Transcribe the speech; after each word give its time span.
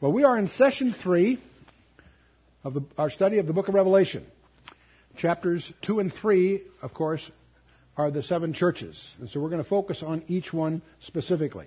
Well, 0.00 0.12
we 0.12 0.24
are 0.24 0.38
in 0.38 0.48
session 0.48 0.94
three 1.02 1.38
of 2.64 2.72
the, 2.72 2.82
our 2.96 3.10
study 3.10 3.36
of 3.36 3.46
the 3.46 3.52
book 3.52 3.68
of 3.68 3.74
Revelation. 3.74 4.24
Chapters 5.18 5.70
two 5.82 6.00
and 6.00 6.10
three, 6.10 6.62
of 6.80 6.94
course, 6.94 7.30
are 7.98 8.10
the 8.10 8.22
seven 8.22 8.54
churches. 8.54 8.98
And 9.18 9.28
so 9.28 9.40
we're 9.40 9.50
going 9.50 9.62
to 9.62 9.68
focus 9.68 10.02
on 10.02 10.24
each 10.26 10.54
one 10.54 10.80
specifically. 11.00 11.66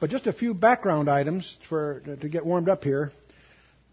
But 0.00 0.10
just 0.10 0.26
a 0.26 0.34
few 0.34 0.52
background 0.52 1.08
items 1.08 1.56
for, 1.70 2.02
to 2.20 2.28
get 2.28 2.44
warmed 2.44 2.68
up 2.68 2.84
here. 2.84 3.10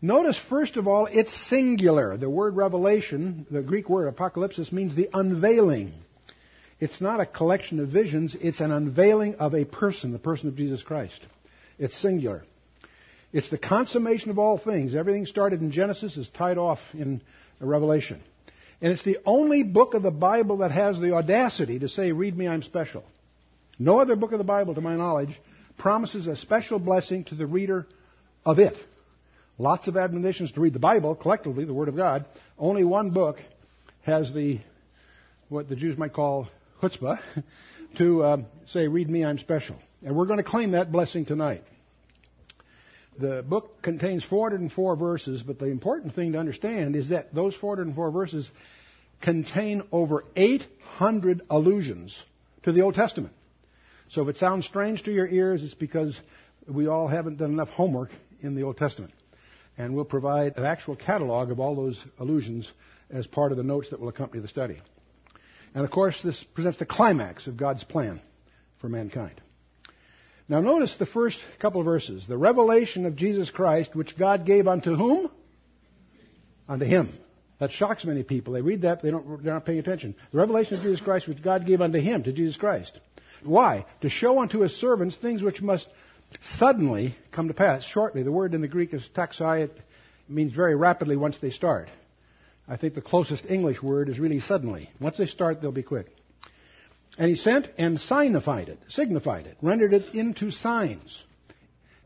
Notice, 0.02 0.38
first 0.50 0.75
of 0.75 0.89
all, 0.89 1.05
it's 1.05 1.34
singular. 1.48 2.18
The 2.18 2.29
word 2.29 2.57
revelation, 2.57 3.48
the 3.50 3.61
Greek 3.61 3.88
word 3.88 4.14
apocalypsis, 4.14 4.73
means 4.73 4.93
the 4.93 5.09
unveiling. 5.14 5.93
It's 6.82 7.00
not 7.00 7.21
a 7.21 7.25
collection 7.25 7.79
of 7.79 7.88
visions, 7.88 8.36
it's 8.41 8.59
an 8.59 8.73
unveiling 8.73 9.36
of 9.36 9.55
a 9.55 9.64
person, 9.64 10.11
the 10.11 10.20
person 10.20 10.50
of 10.50 10.57
Jesus 10.57 10.84
Christ. 10.84 11.25
It's 11.79 11.98
singular. 11.98 12.43
It's 13.33 13.49
the 13.49 13.57
consummation 13.57 14.31
of 14.31 14.39
all 14.39 14.57
things. 14.57 14.95
Everything 14.95 15.25
started 15.25 15.61
in 15.61 15.71
Genesis 15.71 16.15
is 16.18 16.29
tied 16.29 16.57
off 16.57 16.79
in 16.93 17.21
Revelation. 17.59 18.21
And 18.81 18.93
it's 18.93 19.04
the 19.04 19.18
only 19.25 19.63
book 19.63 19.95
of 19.95 20.04
the 20.04 20.11
Bible 20.11 20.57
that 20.57 20.71
has 20.71 20.99
the 20.99 21.13
audacity 21.13 21.79
to 21.79 21.89
say, 21.89 22.11
Read 22.11 22.37
me, 22.37 22.47
I'm 22.47 22.61
special. 22.61 23.04
No 23.79 23.99
other 23.99 24.15
book 24.15 24.32
of 24.32 24.37
the 24.37 24.43
Bible, 24.43 24.75
to 24.75 24.82
my 24.82 24.95
knowledge, 24.95 25.39
promises 25.77 26.27
a 26.27 26.35
special 26.35 26.79
blessing 26.79 27.23
to 27.25 27.35
the 27.35 27.45
reader 27.45 27.87
of 28.45 28.59
it. 28.59 28.73
Lots 29.57 29.87
of 29.87 29.97
admonitions 29.97 30.51
to 30.54 30.61
read 30.61 30.73
the 30.73 30.79
Bible, 30.79 31.15
collectively, 31.15 31.65
the 31.65 31.73
Word 31.73 31.87
of 31.87 31.96
God. 31.96 32.25
Only 32.57 32.83
one 32.83 33.09
book 33.09 33.38
has 34.03 34.31
the, 34.33 34.59
what 35.49 35.67
the 35.67 35.75
Jews 35.75 35.97
might 35.97 36.13
call 36.13 36.47
chutzpah, 36.81 37.19
to 37.97 38.23
uh, 38.23 38.38
say, 38.67 38.88
Read 38.88 39.09
me, 39.09 39.25
I'm 39.25 39.39
special. 39.39 39.75
And 40.03 40.16
we're 40.16 40.27
going 40.27 40.38
to 40.38 40.44
claim 40.44 40.71
that 40.71 40.91
blessing 40.91 41.25
tonight. 41.25 41.63
The 43.19 43.44
book 43.47 43.81
contains 43.81 44.23
404 44.23 44.95
verses, 44.95 45.41
but 45.41 45.57
the 45.57 45.66
important 45.66 46.13
thing 46.13 46.33
to 46.33 46.37
understand 46.37 46.95
is 46.95 47.09
that 47.09 47.33
those 47.33 47.55
404 47.55 48.11
verses 48.11 48.49
contain 49.21 49.81
over 49.91 50.23
800 50.35 51.41
allusions 51.49 52.15
to 52.63 52.71
the 52.71 52.81
Old 52.81 52.93
Testament. 52.93 53.33
So 54.09 54.21
if 54.21 54.29
it 54.29 54.37
sounds 54.37 54.65
strange 54.65 55.03
to 55.03 55.11
your 55.11 55.27
ears, 55.27 55.63
it's 55.63 55.73
because 55.73 56.19
we 56.67 56.87
all 56.87 57.07
haven't 57.07 57.37
done 57.37 57.51
enough 57.51 57.69
homework 57.69 58.09
in 58.41 58.55
the 58.55 58.63
Old 58.63 58.77
Testament. 58.77 59.13
And 59.77 59.95
we'll 59.95 60.05
provide 60.05 60.57
an 60.57 60.65
actual 60.65 60.95
catalog 60.95 61.52
of 61.52 61.59
all 61.59 61.75
those 61.75 62.03
allusions 62.19 62.71
as 63.09 63.25
part 63.25 63.52
of 63.52 63.57
the 63.57 63.63
notes 63.63 63.89
that 63.89 63.99
will 63.99 64.09
accompany 64.09 64.41
the 64.41 64.47
study. 64.47 64.79
And 65.73 65.83
of 65.83 65.91
course, 65.91 66.21
this 66.23 66.43
presents 66.53 66.79
the 66.79 66.85
climax 66.85 67.47
of 67.47 67.57
God's 67.57 67.83
plan 67.83 68.21
for 68.79 68.89
mankind. 68.89 69.41
Now 70.49 70.61
notice 70.61 70.95
the 70.97 71.05
first 71.05 71.37
couple 71.59 71.81
of 71.81 71.85
verses. 71.85 72.25
The 72.27 72.37
revelation 72.37 73.05
of 73.05 73.15
Jesus 73.15 73.49
Christ, 73.49 73.95
which 73.95 74.17
God 74.17 74.45
gave 74.45 74.67
unto 74.67 74.95
whom? 74.95 75.29
Unto 76.69 76.85
him. 76.85 77.09
That 77.59 77.71
shocks 77.71 78.05
many 78.05 78.23
people. 78.23 78.53
They 78.53 78.61
read 78.61 78.83
that, 78.83 79.01
they 79.01 79.11
don't, 79.11 79.43
they're 79.43 79.53
not 79.53 79.65
paying 79.65 79.79
attention. 79.79 80.15
The 80.31 80.37
revelation 80.37 80.77
of 80.77 80.83
Jesus 80.83 81.01
Christ, 81.01 81.27
which 81.27 81.41
God 81.41 81.65
gave 81.65 81.81
unto 81.81 81.99
him, 81.99 82.23
to 82.23 82.31
Jesus 82.31 82.55
Christ. 82.55 82.97
Why? 83.43 83.85
To 84.01 84.09
show 84.09 84.39
unto 84.39 84.59
his 84.59 84.75
servants 84.79 85.17
things 85.17 85.41
which 85.41 85.61
must 85.61 85.87
suddenly 86.55 87.15
come 87.31 87.47
to 87.47 87.53
pass, 87.53 87.83
shortly. 87.83 88.23
The 88.23 88.31
word 88.31 88.53
in 88.53 88.61
the 88.61 88.67
Greek 88.67 88.93
is 88.93 89.07
taxai. 89.15 89.65
It 89.65 89.77
means 90.29 90.53
very 90.53 90.75
rapidly 90.75 91.17
once 91.17 91.37
they 91.39 91.49
start. 91.49 91.89
I 92.67 92.77
think 92.77 92.95
the 92.95 93.01
closest 93.01 93.45
English 93.45 93.81
word 93.81 94.09
is 94.09 94.19
really 94.19 94.39
suddenly. 94.39 94.89
Once 94.99 95.17
they 95.17 95.25
start, 95.25 95.61
they'll 95.61 95.71
be 95.71 95.83
quick. 95.83 96.07
And 97.17 97.29
he 97.29 97.35
sent 97.35 97.69
and 97.77 97.99
signified 97.99 98.69
it, 98.69 98.79
signified 98.89 99.47
it, 99.47 99.57
rendered 99.61 99.93
it 99.93 100.13
into 100.13 100.51
signs 100.51 101.23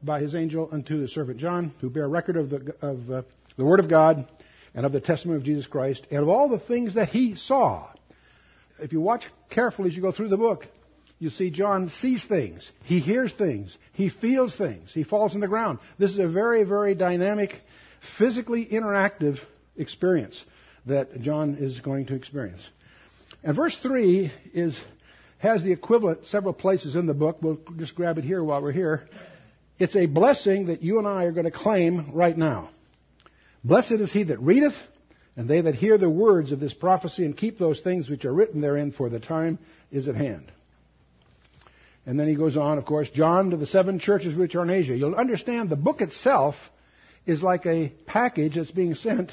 by 0.01 0.21
his 0.21 0.33
angel 0.35 0.69
unto 0.71 1.01
the 1.01 1.07
servant 1.07 1.39
John, 1.39 1.73
who 1.81 1.89
bear 1.89 2.07
record 2.07 2.37
of 2.37 2.49
the, 2.49 2.75
of, 2.81 3.11
uh, 3.11 3.21
the 3.57 3.65
word 3.65 3.79
of 3.79 3.89
God 3.89 4.27
and 4.73 4.85
of 4.85 4.93
the 4.93 5.01
testimony 5.01 5.37
of 5.37 5.45
Jesus 5.45 5.67
Christ 5.67 6.07
and 6.09 6.21
of 6.21 6.29
all 6.29 6.49
the 6.49 6.59
things 6.59 6.95
that 6.95 7.09
he 7.09 7.35
saw. 7.35 7.89
If 8.79 8.93
you 8.93 9.01
watch 9.01 9.25
carefully 9.49 9.89
as 9.89 9.95
you 9.95 10.01
go 10.01 10.11
through 10.11 10.29
the 10.29 10.37
book, 10.37 10.65
you 11.19 11.29
see 11.29 11.51
John 11.51 11.89
sees 11.89 12.23
things, 12.25 12.69
he 12.83 12.99
hears 12.99 13.31
things, 13.33 13.77
he 13.93 14.09
feels 14.09 14.55
things, 14.55 14.91
he 14.91 15.03
falls 15.03 15.35
on 15.35 15.41
the 15.41 15.47
ground. 15.47 15.77
This 15.99 16.09
is 16.09 16.19
a 16.19 16.27
very, 16.27 16.63
very 16.63 16.95
dynamic, 16.95 17.61
physically 18.17 18.65
interactive 18.65 19.37
experience 19.77 20.43
that 20.87 21.21
John 21.21 21.57
is 21.59 21.79
going 21.79 22.07
to 22.07 22.15
experience. 22.15 22.67
And 23.43 23.55
verse 23.55 23.77
3 23.83 24.31
is 24.53 24.79
has 25.41 25.63
the 25.63 25.71
equivalent 25.71 26.27
several 26.27 26.53
places 26.53 26.95
in 26.95 27.07
the 27.07 27.15
book. 27.15 27.37
We'll 27.41 27.59
just 27.77 27.95
grab 27.95 28.19
it 28.19 28.23
here 28.23 28.43
while 28.43 28.61
we're 28.61 28.71
here. 28.71 29.07
It's 29.79 29.95
a 29.95 30.05
blessing 30.05 30.67
that 30.67 30.83
you 30.83 30.99
and 30.99 31.07
I 31.07 31.23
are 31.23 31.31
going 31.31 31.45
to 31.45 31.51
claim 31.51 32.11
right 32.13 32.37
now. 32.37 32.69
Blessed 33.63 33.93
is 33.93 34.13
he 34.13 34.23
that 34.23 34.39
readeth, 34.39 34.75
and 35.35 35.49
they 35.49 35.61
that 35.61 35.73
hear 35.73 35.97
the 35.97 36.09
words 36.09 36.51
of 36.51 36.59
this 36.59 36.75
prophecy 36.75 37.25
and 37.25 37.35
keep 37.35 37.57
those 37.57 37.79
things 37.79 38.07
which 38.07 38.23
are 38.23 38.33
written 38.33 38.61
therein, 38.61 38.91
for 38.91 39.09
the 39.09 39.19
time 39.19 39.57
is 39.91 40.07
at 40.07 40.15
hand. 40.15 40.51
And 42.05 42.19
then 42.19 42.27
he 42.27 42.35
goes 42.35 42.55
on, 42.55 42.77
of 42.77 42.85
course, 42.85 43.09
John 43.09 43.49
to 43.49 43.57
the 43.57 43.65
seven 43.65 43.97
churches 43.97 44.35
which 44.35 44.55
are 44.55 44.61
in 44.61 44.69
Asia. 44.69 44.95
You'll 44.95 45.15
understand 45.15 45.69
the 45.69 45.75
book 45.75 46.01
itself 46.01 46.55
is 47.25 47.41
like 47.41 47.65
a 47.65 47.89
package 48.05 48.55
that's 48.55 48.71
being 48.71 48.93
sent 48.93 49.31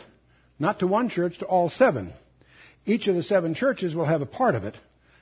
not 0.59 0.79
to 0.79 0.87
one 0.87 1.11
church, 1.11 1.39
to 1.39 1.47
all 1.47 1.69
seven. 1.69 2.15
Each 2.87 3.09
of 3.09 3.15
the 3.15 3.23
seven 3.23 3.55
churches 3.55 3.95
will 3.95 4.07
have 4.07 4.23
a 4.23 4.27
part 4.27 4.55
of 4.55 4.65
it, 4.65 4.75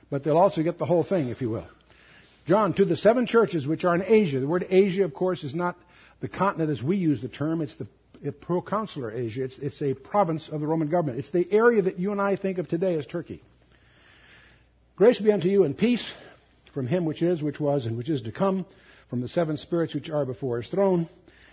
but 0.09 0.23
they'll 0.23 0.37
also 0.37 0.63
get 0.63 0.77
the 0.77 0.85
whole 0.85 1.03
thing, 1.03 1.29
if 1.29 1.41
you 1.41 1.49
will. 1.49 1.67
John, 2.45 2.73
to 2.75 2.85
the 2.85 2.95
seven 2.95 3.27
churches 3.27 3.67
which 3.67 3.83
are 3.83 3.93
in 3.93 4.03
Asia. 4.03 4.39
The 4.39 4.47
word 4.47 4.65
Asia, 4.69 5.03
of 5.03 5.13
course, 5.13 5.43
is 5.43 5.53
not 5.53 5.75
the 6.21 6.29
continent 6.29 6.71
as 6.71 6.81
we 6.81 6.95
use 6.95 7.21
the 7.21 7.27
term. 7.27 7.61
It's 7.61 7.75
the 7.75 7.87
proconsular 8.31 9.11
Asia. 9.11 9.43
It's, 9.43 9.57
it's 9.59 9.81
a 9.81 9.93
province 9.93 10.47
of 10.49 10.61
the 10.61 10.67
Roman 10.67 10.89
government. 10.89 11.19
It's 11.19 11.29
the 11.29 11.47
area 11.51 11.81
that 11.81 11.99
you 11.99 12.11
and 12.11 12.21
I 12.21 12.37
think 12.37 12.57
of 12.57 12.69
today 12.69 12.97
as 12.97 13.05
Turkey. 13.05 13.41
Grace 14.95 15.19
be 15.19 15.31
unto 15.31 15.49
you 15.49 15.65
and 15.65 15.77
peace 15.77 16.03
from 16.73 16.87
him 16.87 17.05
which 17.05 17.21
is, 17.21 17.41
which 17.41 17.59
was, 17.59 17.85
and 17.85 17.97
which 17.97 18.09
is 18.09 18.21
to 18.23 18.31
come, 18.31 18.65
from 19.09 19.21
the 19.21 19.27
seven 19.27 19.57
spirits 19.57 19.93
which 19.93 20.09
are 20.09 20.25
before 20.25 20.61
his 20.61 20.69
throne, 20.69 21.09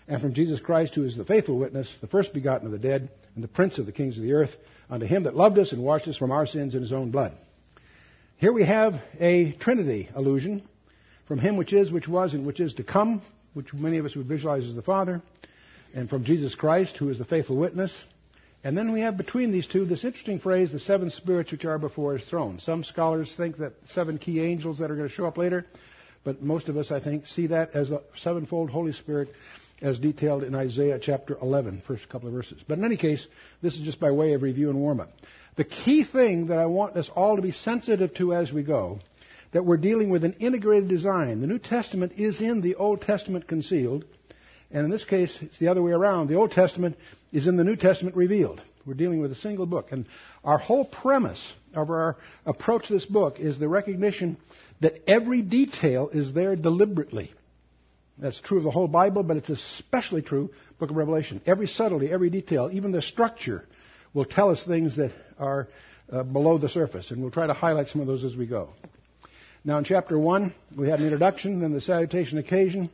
and 0.06 0.20
from 0.20 0.32
Jesus 0.32 0.60
Christ, 0.60 0.94
who 0.94 1.04
is 1.04 1.16
the 1.16 1.24
faithful 1.24 1.58
witness, 1.58 1.92
the 2.00 2.06
first 2.06 2.32
begotten 2.32 2.66
of 2.66 2.72
the 2.72 2.78
dead, 2.78 3.08
and 3.34 3.42
the 3.42 3.48
prince 3.48 3.78
of 3.78 3.86
the 3.86 3.92
kings 3.92 4.16
of 4.16 4.22
the 4.22 4.32
earth, 4.32 4.54
unto 4.88 5.06
him 5.06 5.24
that 5.24 5.36
loved 5.36 5.58
us 5.58 5.72
and 5.72 5.82
washed 5.82 6.08
us 6.08 6.16
from 6.16 6.30
our 6.30 6.46
sins 6.46 6.74
in 6.74 6.82
his 6.82 6.92
own 6.92 7.10
blood 7.10 7.36
here 8.36 8.52
we 8.52 8.64
have 8.64 9.00
a 9.20 9.52
Trinity 9.52 10.08
allusion 10.14 10.62
from 11.26 11.38
Him 11.38 11.56
which 11.56 11.72
is, 11.72 11.90
which 11.90 12.08
was, 12.08 12.34
and 12.34 12.44
which 12.44 12.60
is 12.60 12.74
to 12.74 12.84
come, 12.84 13.22
which 13.54 13.72
many 13.72 13.98
of 13.98 14.04
us 14.04 14.16
would 14.16 14.26
visualize 14.26 14.68
as 14.68 14.74
the 14.74 14.82
Father, 14.82 15.22
and 15.94 16.10
from 16.10 16.24
Jesus 16.24 16.54
Christ, 16.54 16.96
who 16.96 17.08
is 17.08 17.18
the 17.18 17.24
faithful 17.24 17.56
witness. 17.56 17.94
And 18.64 18.76
then 18.76 18.92
we 18.92 19.00
have 19.02 19.16
between 19.16 19.52
these 19.52 19.66
two 19.66 19.84
this 19.84 20.04
interesting 20.04 20.40
phrase, 20.40 20.72
the 20.72 20.80
seven 20.80 21.10
spirits 21.10 21.52
which 21.52 21.64
are 21.64 21.78
before 21.78 22.16
His 22.16 22.28
throne. 22.28 22.58
Some 22.58 22.82
scholars 22.82 23.32
think 23.36 23.58
that 23.58 23.74
seven 23.90 24.18
key 24.18 24.40
angels 24.40 24.78
that 24.78 24.90
are 24.90 24.96
going 24.96 25.08
to 25.08 25.14
show 25.14 25.26
up 25.26 25.38
later, 25.38 25.64
but 26.24 26.42
most 26.42 26.68
of 26.68 26.76
us, 26.76 26.90
I 26.90 27.00
think, 27.00 27.26
see 27.26 27.46
that 27.48 27.70
as 27.74 27.90
the 27.90 28.02
sevenfold 28.16 28.70
Holy 28.70 28.92
Spirit 28.92 29.28
as 29.80 29.98
detailed 29.98 30.42
in 30.42 30.54
Isaiah 30.54 30.98
chapter 30.98 31.36
11, 31.40 31.82
first 31.86 32.08
couple 32.08 32.28
of 32.28 32.34
verses. 32.34 32.62
But 32.66 32.78
in 32.78 32.84
any 32.84 32.96
case, 32.96 33.26
this 33.60 33.74
is 33.74 33.82
just 33.82 34.00
by 34.00 34.10
way 34.10 34.32
of 34.32 34.42
review 34.42 34.70
and 34.70 34.78
warm 34.78 35.00
up. 35.00 35.10
The 35.56 35.64
key 35.64 36.04
thing 36.04 36.48
that 36.48 36.58
I 36.58 36.66
want 36.66 36.96
us 36.96 37.08
all 37.14 37.36
to 37.36 37.42
be 37.42 37.52
sensitive 37.52 38.14
to 38.14 38.34
as 38.34 38.52
we 38.52 38.64
go, 38.64 38.98
that 39.52 39.64
we're 39.64 39.76
dealing 39.76 40.10
with 40.10 40.24
an 40.24 40.34
integrated 40.40 40.88
design. 40.88 41.40
The 41.40 41.46
New 41.46 41.60
Testament 41.60 42.12
is 42.16 42.40
in 42.40 42.60
the 42.60 42.74
Old 42.74 43.02
Testament 43.02 43.46
concealed, 43.46 44.04
and 44.72 44.84
in 44.84 44.90
this 44.90 45.04
case, 45.04 45.38
it's 45.40 45.58
the 45.58 45.68
other 45.68 45.82
way 45.82 45.92
around. 45.92 46.26
The 46.26 46.34
Old 46.34 46.50
Testament 46.50 46.96
is 47.32 47.46
in 47.46 47.56
the 47.56 47.62
New 47.62 47.76
Testament 47.76 48.16
revealed. 48.16 48.60
We're 48.84 48.94
dealing 48.94 49.20
with 49.20 49.30
a 49.30 49.36
single 49.36 49.66
book. 49.66 49.92
And 49.92 50.06
our 50.42 50.58
whole 50.58 50.84
premise 50.84 51.52
of 51.74 51.88
our 51.88 52.16
approach 52.44 52.88
to 52.88 52.94
this 52.94 53.06
book 53.06 53.38
is 53.38 53.58
the 53.58 53.68
recognition 53.68 54.36
that 54.80 55.08
every 55.08 55.40
detail 55.40 56.10
is 56.12 56.32
there 56.32 56.56
deliberately. 56.56 57.32
That's 58.18 58.40
true 58.40 58.58
of 58.58 58.64
the 58.64 58.70
whole 58.72 58.88
Bible, 58.88 59.22
but 59.22 59.36
it's 59.36 59.50
especially 59.50 60.22
true 60.22 60.50
book 60.78 60.90
of 60.90 60.96
Revelation. 60.96 61.40
Every 61.46 61.68
subtlety, 61.68 62.10
every 62.10 62.30
detail, 62.30 62.70
even 62.72 62.90
the 62.90 63.02
structure 63.02 63.64
will 64.14 64.24
tell 64.24 64.50
us 64.50 64.62
things 64.64 64.96
that 64.96 65.12
are 65.38 65.68
uh, 66.10 66.22
below 66.22 66.56
the 66.56 66.68
surface, 66.68 67.10
and 67.10 67.20
we'll 67.20 67.30
try 67.30 67.46
to 67.46 67.52
highlight 67.52 67.88
some 67.88 68.00
of 68.00 68.06
those 68.06 68.24
as 68.24 68.36
we 68.36 68.46
go. 68.46 68.70
Now, 69.64 69.78
in 69.78 69.84
chapter 69.84 70.18
1, 70.18 70.54
we 70.76 70.88
had 70.88 71.00
an 71.00 71.06
introduction, 71.06 71.60
then 71.60 71.72
the 71.72 71.80
salutation 71.80 72.38
occasion. 72.38 72.90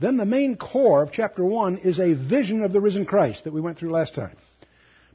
Then 0.00 0.16
the 0.16 0.24
main 0.24 0.56
core 0.56 1.02
of 1.02 1.12
chapter 1.12 1.44
1 1.44 1.78
is 1.78 2.00
a 2.00 2.14
vision 2.14 2.64
of 2.64 2.72
the 2.72 2.80
risen 2.80 3.04
Christ 3.04 3.44
that 3.44 3.52
we 3.52 3.60
went 3.60 3.78
through 3.78 3.90
last 3.90 4.14
time. 4.14 4.36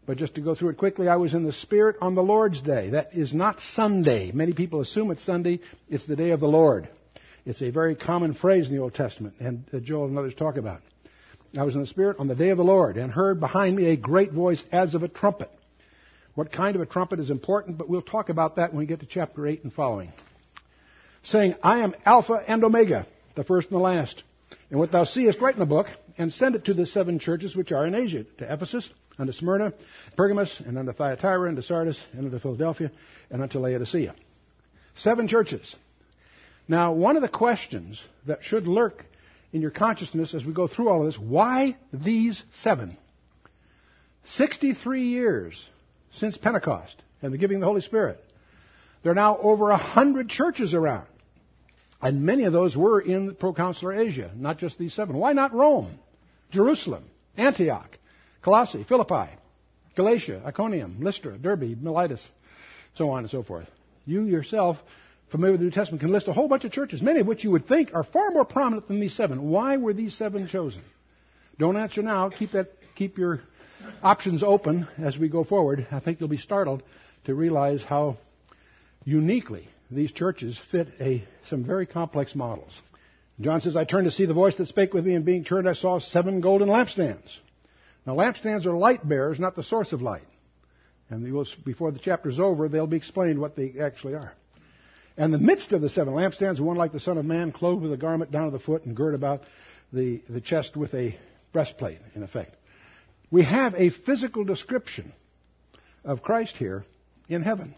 But 0.05 0.17
just 0.17 0.35
to 0.35 0.41
go 0.41 0.55
through 0.55 0.69
it 0.69 0.77
quickly, 0.77 1.07
I 1.07 1.17
was 1.17 1.33
in 1.33 1.43
the 1.43 1.53
Spirit 1.53 1.97
on 2.01 2.15
the 2.15 2.23
Lord's 2.23 2.61
Day. 2.61 2.89
That 2.91 3.13
is 3.13 3.33
not 3.33 3.59
Sunday. 3.75 4.31
Many 4.31 4.53
people 4.53 4.81
assume 4.81 5.11
it's 5.11 5.23
Sunday. 5.23 5.59
It's 5.87 6.05
the 6.05 6.15
day 6.15 6.31
of 6.31 6.39
the 6.39 6.47
Lord. 6.47 6.89
It's 7.45 7.61
a 7.61 7.69
very 7.69 7.95
common 7.95 8.33
phrase 8.33 8.67
in 8.67 8.75
the 8.75 8.81
Old 8.81 8.93
Testament, 8.93 9.35
and 9.39 9.63
uh, 9.73 9.79
Joel 9.79 10.07
and 10.07 10.17
others 10.17 10.35
talk 10.35 10.57
about. 10.57 10.81
I 11.57 11.63
was 11.63 11.73
in 11.73 11.81
the 11.81 11.87
Spirit 11.87 12.17
on 12.19 12.27
the 12.27 12.35
day 12.35 12.49
of 12.49 12.57
the 12.57 12.63
Lord 12.63 12.97
and 12.97 13.11
heard 13.11 13.39
behind 13.39 13.75
me 13.75 13.87
a 13.87 13.95
great 13.95 14.31
voice 14.31 14.63
as 14.71 14.93
of 14.93 15.03
a 15.03 15.07
trumpet. 15.07 15.49
What 16.35 16.51
kind 16.51 16.75
of 16.75 16.81
a 16.81 16.85
trumpet 16.85 17.19
is 17.19 17.31
important, 17.31 17.77
but 17.77 17.89
we'll 17.89 18.01
talk 18.01 18.29
about 18.29 18.57
that 18.57 18.71
when 18.71 18.79
we 18.79 18.85
get 18.85 18.99
to 18.99 19.07
chapter 19.07 19.47
8 19.47 19.63
and 19.63 19.73
following. 19.73 20.11
Saying, 21.23 21.55
I 21.63 21.79
am 21.79 21.95
Alpha 22.05 22.43
and 22.47 22.63
Omega, 22.63 23.07
the 23.35 23.43
first 23.43 23.69
and 23.69 23.75
the 23.75 23.83
last, 23.83 24.23
And 24.69 24.79
what 24.79 24.91
thou 24.91 25.05
seest, 25.05 25.41
write 25.41 25.55
in 25.55 25.59
the 25.59 25.65
book, 25.65 25.87
and 26.17 26.31
send 26.31 26.55
it 26.55 26.65
to 26.65 26.73
the 26.73 26.85
seven 26.85 27.17
churches 27.19 27.55
which 27.55 27.71
are 27.71 27.85
in 27.85 27.95
Asia, 27.95 28.25
to 28.37 28.53
Ephesus, 28.53 28.87
unto 29.17 29.33
Smyrna, 29.33 29.73
Pergamos, 30.15 30.61
and 30.65 30.77
unto 30.77 30.93
Thyatira, 30.93 31.47
and 31.47 31.57
to 31.57 31.63
Sardis, 31.63 31.99
and 32.13 32.25
unto 32.25 32.39
Philadelphia, 32.39 32.91
and 33.31 33.41
unto 33.41 33.59
Laodicea. 33.59 34.15
Seven 34.95 35.27
churches. 35.27 35.75
Now, 36.67 36.93
one 36.93 37.15
of 37.15 37.23
the 37.23 37.27
questions 37.29 37.99
that 38.27 38.43
should 38.43 38.67
lurk 38.67 39.03
in 39.51 39.61
your 39.61 39.71
consciousness 39.71 40.33
as 40.33 40.45
we 40.45 40.53
go 40.53 40.67
through 40.67 40.89
all 40.89 41.01
of 41.01 41.05
this, 41.05 41.17
why 41.17 41.77
these 41.91 42.41
seven? 42.61 42.97
63 44.35 45.03
years 45.03 45.69
since 46.13 46.37
Pentecost 46.37 47.01
and 47.21 47.33
the 47.33 47.37
giving 47.37 47.57
of 47.57 47.61
the 47.61 47.67
Holy 47.67 47.81
Spirit. 47.81 48.23
There 49.03 49.11
are 49.11 49.15
now 49.15 49.37
over 49.37 49.71
a 49.71 49.77
hundred 49.77 50.29
churches 50.29 50.73
around. 50.73 51.07
And 52.01 52.23
many 52.23 52.45
of 52.45 52.53
those 52.53 52.77
were 52.77 53.01
in 53.01 53.35
proconsular 53.35 53.93
Asia, 53.93 54.31
not 54.35 54.57
just 54.57 54.77
these 54.77 54.93
seven. 54.93 55.17
Why 55.17 55.33
not 55.33 55.53
Rome, 55.53 55.99
Jerusalem, 56.51 57.03
Antioch, 57.35 57.97
Colossae, 58.41 58.85
Philippi, 58.87 59.29
Galatia, 59.95 60.41
Iconium, 60.45 61.01
Lystra, 61.01 61.37
Derbe, 61.37 61.77
Miletus, 61.81 62.25
so 62.95 63.09
on 63.09 63.23
and 63.23 63.29
so 63.29 63.43
forth. 63.43 63.67
You 64.05 64.23
yourself, 64.23 64.77
familiar 65.31 65.53
with 65.53 65.61
the 65.61 65.65
New 65.65 65.71
Testament, 65.71 66.01
can 66.01 66.11
list 66.11 66.27
a 66.27 66.33
whole 66.33 66.47
bunch 66.47 66.65
of 66.65 66.71
churches, 66.71 67.01
many 67.01 67.19
of 67.19 67.27
which 67.27 67.43
you 67.43 67.51
would 67.51 67.67
think 67.67 67.93
are 67.93 68.03
far 68.03 68.31
more 68.31 68.45
prominent 68.45 68.87
than 68.87 68.99
these 68.99 69.15
seven. 69.15 69.49
Why 69.49 69.77
were 69.77 69.93
these 69.93 70.15
seven 70.15 70.47
chosen? 70.47 70.83
Don't 71.57 71.77
answer 71.77 72.01
now. 72.01 72.29
Keep 72.29 72.51
that, 72.51 72.69
keep 72.95 73.17
your 73.17 73.41
options 74.01 74.43
open 74.43 74.87
as 74.97 75.17
we 75.17 75.29
go 75.29 75.43
forward. 75.43 75.87
I 75.91 75.99
think 75.99 76.19
you'll 76.19 76.29
be 76.29 76.37
startled 76.37 76.83
to 77.25 77.35
realize 77.35 77.83
how 77.83 78.17
uniquely 79.03 79.67
these 79.91 80.11
churches 80.11 80.59
fit 80.71 80.87
a, 80.99 81.23
some 81.49 81.65
very 81.65 81.85
complex 81.85 82.35
models. 82.35 82.71
John 83.41 83.61
says, 83.61 83.75
I 83.75 83.85
turned 83.85 84.05
to 84.05 84.11
see 84.11 84.25
the 84.25 84.33
voice 84.33 84.55
that 84.57 84.67
spake 84.67 84.93
with 84.93 85.05
me, 85.05 85.15
and 85.15 85.25
being 85.25 85.45
turned, 85.45 85.67
I 85.67 85.73
saw 85.73 85.99
seven 85.99 86.41
golden 86.41 86.67
lampstands. 86.67 87.29
Now, 88.05 88.15
lampstands 88.15 88.65
are 88.65 88.73
light 88.73 89.07
bearers, 89.07 89.39
not 89.39 89.55
the 89.55 89.63
source 89.63 89.93
of 89.93 90.01
light. 90.01 90.23
And 91.09 91.23
before 91.65 91.91
the 91.91 91.99
chapter's 91.99 92.39
over, 92.39 92.67
they'll 92.67 92.85
be 92.87 92.97
explained 92.97 93.39
what 93.39 93.55
they 93.55 93.75
actually 93.81 94.13
are. 94.15 94.33
And 95.19 95.33
the 95.33 95.38
midst 95.38 95.74
of 95.74 95.81
the 95.81 95.89
seven 95.89 96.13
lampstands, 96.13 96.62
one 96.62 96.77
like 96.77 96.94
the 96.94 97.00
Son 97.01 97.18
of 97.18 97.25
Man, 97.25 97.51
clothed 97.51 97.81
with 97.81 97.92
a 97.92 97.98
garment 97.98 98.31
down 98.31 98.45
to 98.45 98.57
the 98.57 98.63
foot 98.63 98.86
and 98.86 98.95
girt 98.95 99.13
about 99.13 99.44
the, 99.92 100.21
the 100.30 100.39
chest 100.39 100.77
with 100.77 100.94
a 100.94 101.13
breastplate, 101.51 102.00
in 102.16 102.24
effect. 102.24 102.56
We 103.30 103.44
have 103.44 103.75
a 103.75 103.89
physical 103.89 104.45
description 104.45 105.12
of 106.06 106.21
Christ 106.21 106.56
here 106.56 106.86
in 107.27 107.42
heaven. 107.42 107.75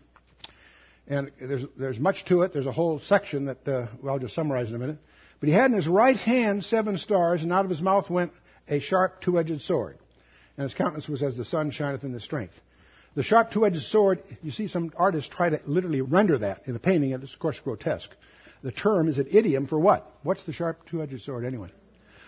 And 1.08 1.32
there's, 1.42 1.64
there's 1.76 1.98
much 1.98 2.26
to 2.26 2.44
it. 2.44 2.54
There's 2.54 2.68
a 2.68 2.72
whole 2.72 3.00
section 3.00 3.46
that 3.46 3.68
uh, 3.68 3.88
well, 4.04 4.14
I'll 4.14 4.20
just 4.20 4.36
summarize 4.36 4.70
in 4.70 4.76
a 4.76 4.80
minute. 4.80 5.00
But 5.40 5.50
he 5.50 5.56
had 5.56 5.72
in 5.72 5.76
his 5.76 5.88
right 5.88 6.16
hand 6.16 6.64
seven 6.64 7.00
stars, 7.00 7.42
and 7.42 7.52
out 7.52 7.66
of 7.66 7.72
his 7.72 7.82
mouth 7.82 8.08
went 8.08 8.34
a 8.68 8.80
sharp 8.80 9.20
two-edged 9.20 9.62
sword. 9.62 9.98
And 10.58 10.66
his 10.66 10.76
countenance 10.76 11.10
was 11.10 11.24
as 11.24 11.38
the 11.38 11.46
sun 11.46 11.72
shineth 11.72 12.04
in 12.04 12.12
the 12.12 12.20
strength. 12.20 12.54
The 13.13 13.24
sharp 13.24 13.52
two-edged 13.52 13.81
sword, 13.81 14.24
you 14.42 14.52
see 14.52 14.68
some 14.68 14.92
artists 14.96 15.30
try 15.30 15.50
to 15.50 15.60
literally 15.66 16.02
render 16.02 16.38
that 16.38 16.68
in 16.68 16.75
a 16.75 16.80
painting, 16.80 17.13
and 17.13 17.22
it's 17.24 17.34
of 17.34 17.40
course 17.40 17.60
grotesque. 17.60 18.10
The 18.63 18.72
term 18.72 19.10
is 19.10 19.18
an 19.18 19.28
idiom 19.30 19.68
for 19.68 19.80
what? 19.80 20.10
What's 20.24 20.44
the 20.46 20.54
sharp 20.54 20.86
two-edged 20.86 21.22
sword 21.22 21.46
anyway? 21.46 21.72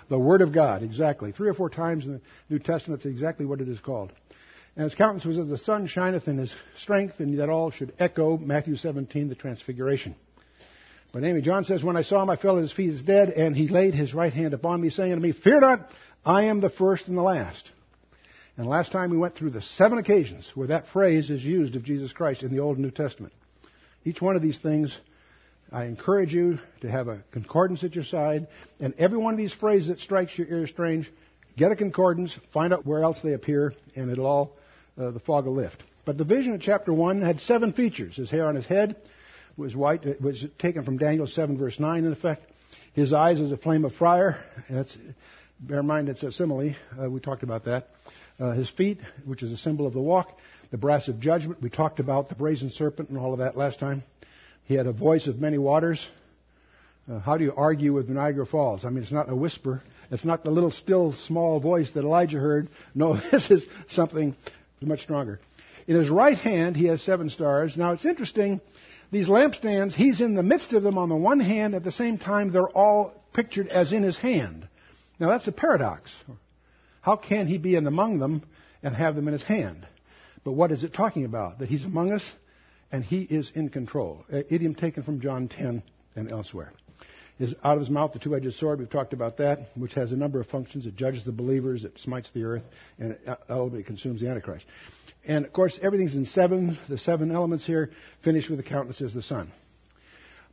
The 0.09 0.19
Word 0.19 0.41
of 0.41 0.51
God, 0.51 0.83
exactly. 0.83 1.31
Three 1.31 1.47
or 1.47 1.53
four 1.53 1.69
times 1.69 2.05
in 2.05 2.13
the 2.13 2.21
New 2.49 2.59
Testament, 2.59 3.01
that's 3.01 3.11
exactly 3.11 3.45
what 3.45 3.61
it 3.61 3.69
is 3.69 3.79
called. 3.79 4.11
And 4.75 4.83
his 4.83 4.95
countenance 4.95 5.25
was 5.25 5.37
as 5.37 5.47
the 5.47 5.57
sun 5.57 5.87
shineth 5.87 6.27
in 6.27 6.37
his 6.37 6.53
strength, 6.77 7.19
and 7.19 7.39
that 7.39 7.49
all 7.49 7.71
should 7.71 7.93
echo 7.99 8.37
Matthew 8.37 8.75
17, 8.75 9.29
the 9.29 9.35
transfiguration. 9.35 10.15
But 11.13 11.23
anyway, 11.23 11.41
John 11.41 11.63
says, 11.63 11.83
When 11.83 11.95
I 11.95 12.01
saw 12.01 12.23
him, 12.23 12.29
I 12.29 12.35
fell 12.35 12.57
at 12.57 12.63
his 12.63 12.73
feet 12.73 12.91
as 12.91 13.03
dead, 13.03 13.29
and 13.29 13.55
he 13.55 13.67
laid 13.67 13.93
his 13.93 14.13
right 14.13 14.33
hand 14.33 14.53
upon 14.53 14.81
me, 14.81 14.89
saying 14.89 15.13
to 15.13 15.21
me, 15.21 15.31
Fear 15.31 15.61
not, 15.61 15.91
I 16.25 16.45
am 16.45 16.59
the 16.59 16.71
first 16.71 17.07
and 17.07 17.15
the 17.15 17.21
last. 17.21 17.69
And 18.55 18.67
last 18.67 18.91
time 18.91 19.09
we 19.09 19.17
went 19.17 19.35
through 19.35 19.49
the 19.49 19.61
seven 19.61 19.97
occasions 19.97 20.51
where 20.53 20.67
that 20.67 20.87
phrase 20.87 21.31
is 21.31 21.43
used 21.43 21.75
of 21.75 21.83
Jesus 21.83 22.11
Christ 22.13 22.43
in 22.43 22.51
the 22.53 22.59
Old 22.59 22.77
and 22.77 22.85
New 22.85 22.91
Testament. 22.91 23.33
Each 24.05 24.21
one 24.21 24.35
of 24.35 24.43
these 24.43 24.59
things, 24.59 24.95
I 25.71 25.85
encourage 25.85 26.33
you 26.33 26.59
to 26.81 26.91
have 26.91 27.07
a 27.07 27.23
concordance 27.31 27.83
at 27.83 27.95
your 27.95 28.03
side, 28.03 28.47
and 28.79 28.93
every 28.99 29.17
one 29.17 29.33
of 29.33 29.39
these 29.39 29.53
phrases 29.53 29.87
that 29.87 29.99
strikes 29.99 30.37
your 30.37 30.47
ear 30.47 30.67
strange, 30.67 31.11
get 31.57 31.71
a 31.71 31.75
concordance, 31.75 32.37
find 32.53 32.73
out 32.73 32.85
where 32.85 33.03
else 33.03 33.17
they 33.23 33.33
appear, 33.33 33.73
and 33.95 34.11
it'll 34.11 34.27
all 34.27 34.57
uh, 34.99 35.09
the 35.09 35.19
fog 35.19 35.45
will 35.45 35.55
lift. 35.55 35.83
But 36.05 36.19
the 36.19 36.25
vision 36.25 36.53
of 36.53 36.61
chapter 36.61 36.93
1 36.93 37.21
had 37.21 37.39
seven 37.39 37.73
features. 37.73 38.17
His 38.17 38.29
hair 38.29 38.47
on 38.47 38.55
his 38.55 38.67
head 38.67 38.97
was 39.57 39.75
white. 39.75 40.03
It 40.03 40.21
was 40.21 40.45
taken 40.59 40.83
from 40.83 40.97
Daniel 40.97 41.25
7, 41.25 41.57
verse 41.57 41.79
9, 41.79 42.05
in 42.05 42.11
effect. 42.11 42.45
His 42.93 43.13
eyes 43.13 43.39
as 43.39 43.51
a 43.51 43.57
flame 43.57 43.85
of 43.85 43.93
fire. 43.95 44.43
That's, 44.69 44.95
bear 45.59 45.79
in 45.79 45.87
mind, 45.87 46.09
it's 46.09 46.21
a 46.21 46.31
simile. 46.31 46.75
Uh, 47.01 47.09
we 47.09 47.19
talked 47.19 47.41
about 47.41 47.65
that. 47.65 47.87
Uh, 48.39 48.51
his 48.51 48.69
feet, 48.71 48.99
which 49.25 49.43
is 49.43 49.51
a 49.51 49.57
symbol 49.57 49.85
of 49.85 49.93
the 49.93 50.01
walk. 50.01 50.27
The 50.71 50.77
brass 50.77 51.07
of 51.07 51.19
judgment. 51.19 51.61
We 51.61 51.69
talked 51.69 51.99
about 51.99 52.29
the 52.29 52.35
brazen 52.35 52.71
serpent 52.71 53.09
and 53.09 53.17
all 53.17 53.31
of 53.33 53.39
that 53.39 53.55
last 53.55 53.79
time. 53.79 54.03
He 54.65 54.73
had 54.73 54.87
a 54.87 54.91
voice 54.91 55.27
of 55.27 55.39
many 55.39 55.57
waters. 55.59 56.05
Uh, 57.09 57.19
how 57.19 57.37
do 57.37 57.43
you 57.43 57.53
argue 57.55 57.93
with 57.93 58.09
Niagara 58.09 58.45
Falls? 58.45 58.85
I 58.85 58.89
mean, 58.89 59.03
it's 59.03 59.11
not 59.11 59.29
a 59.29 59.35
whisper. 59.35 59.83
It's 60.09 60.25
not 60.25 60.43
the 60.43 60.51
little 60.51 60.71
still 60.71 61.13
small 61.13 61.59
voice 61.59 61.91
that 61.91 62.03
Elijah 62.03 62.39
heard. 62.39 62.69
No, 62.95 63.19
this 63.31 63.51
is 63.51 63.65
something 63.89 64.35
much 64.81 65.01
stronger. 65.01 65.39
In 65.87 65.95
his 65.95 66.09
right 66.09 66.37
hand, 66.37 66.75
he 66.75 66.85
has 66.85 67.01
seven 67.01 67.29
stars. 67.29 67.75
Now, 67.77 67.91
it's 67.91 68.05
interesting. 68.05 68.61
These 69.11 69.27
lampstands, 69.27 69.93
he's 69.93 70.21
in 70.21 70.35
the 70.35 70.43
midst 70.43 70.73
of 70.73 70.83
them 70.83 70.97
on 70.97 71.09
the 71.09 71.15
one 71.15 71.39
hand. 71.39 71.75
At 71.75 71.83
the 71.83 71.91
same 71.91 72.17
time, 72.17 72.51
they're 72.51 72.69
all 72.69 73.13
pictured 73.33 73.67
as 73.67 73.91
in 73.91 74.03
his 74.03 74.17
hand. 74.17 74.67
Now, 75.19 75.29
that's 75.29 75.47
a 75.47 75.51
paradox. 75.51 76.09
How 77.03 77.17
can 77.17 77.47
he 77.47 77.57
be 77.57 77.75
in 77.75 77.85
among 77.85 78.19
them 78.19 78.43
and 78.81 78.95
have 78.95 79.15
them 79.15 79.27
in 79.27 79.33
his 79.33 79.43
hand? 79.43 79.85
But 80.45 80.53
what 80.53 80.71
is 80.71 80.85
it 80.85 80.93
talking 80.93 81.25
about? 81.25 81.59
That 81.59 81.67
he's 81.67 81.83
among 81.83 82.13
us 82.13 82.23
and 82.93 83.03
he 83.03 83.21
is 83.21 83.51
in 83.53 83.67
control. 83.67 84.25
Uh, 84.31 84.39
idiom 84.49 84.73
taken 84.73 85.03
from 85.03 85.19
John 85.19 85.49
10 85.49 85.83
and 86.15 86.31
elsewhere. 86.31 86.71
Is 87.39 87.53
out 87.61 87.73
of 87.73 87.81
his 87.81 87.89
mouth 87.89 88.13
the 88.13 88.19
two-edged 88.19 88.53
sword. 88.53 88.79
We've 88.79 88.89
talked 88.89 89.11
about 89.11 89.37
that, 89.37 89.71
which 89.75 89.95
has 89.95 90.13
a 90.13 90.15
number 90.15 90.39
of 90.39 90.47
functions. 90.47 90.85
It 90.85 90.95
judges 90.95 91.25
the 91.25 91.31
believers, 91.33 91.83
it 91.83 91.99
smites 91.99 92.29
the 92.31 92.43
earth, 92.43 92.63
and 92.99 93.13
it 93.13 93.39
ultimately 93.49 93.83
consumes 93.83 94.21
the 94.21 94.29
Antichrist. 94.29 94.65
And 95.25 95.45
of 95.45 95.51
course, 95.51 95.77
everything's 95.81 96.15
in 96.15 96.25
seven. 96.25 96.77
The 96.87 96.97
seven 96.97 97.31
elements 97.31 97.65
here 97.65 97.89
finish 98.23 98.47
with 98.49 98.57
the 98.57 98.63
countenance 98.63 99.01
as 99.01 99.13
the 99.13 99.23
sun. 99.23 99.51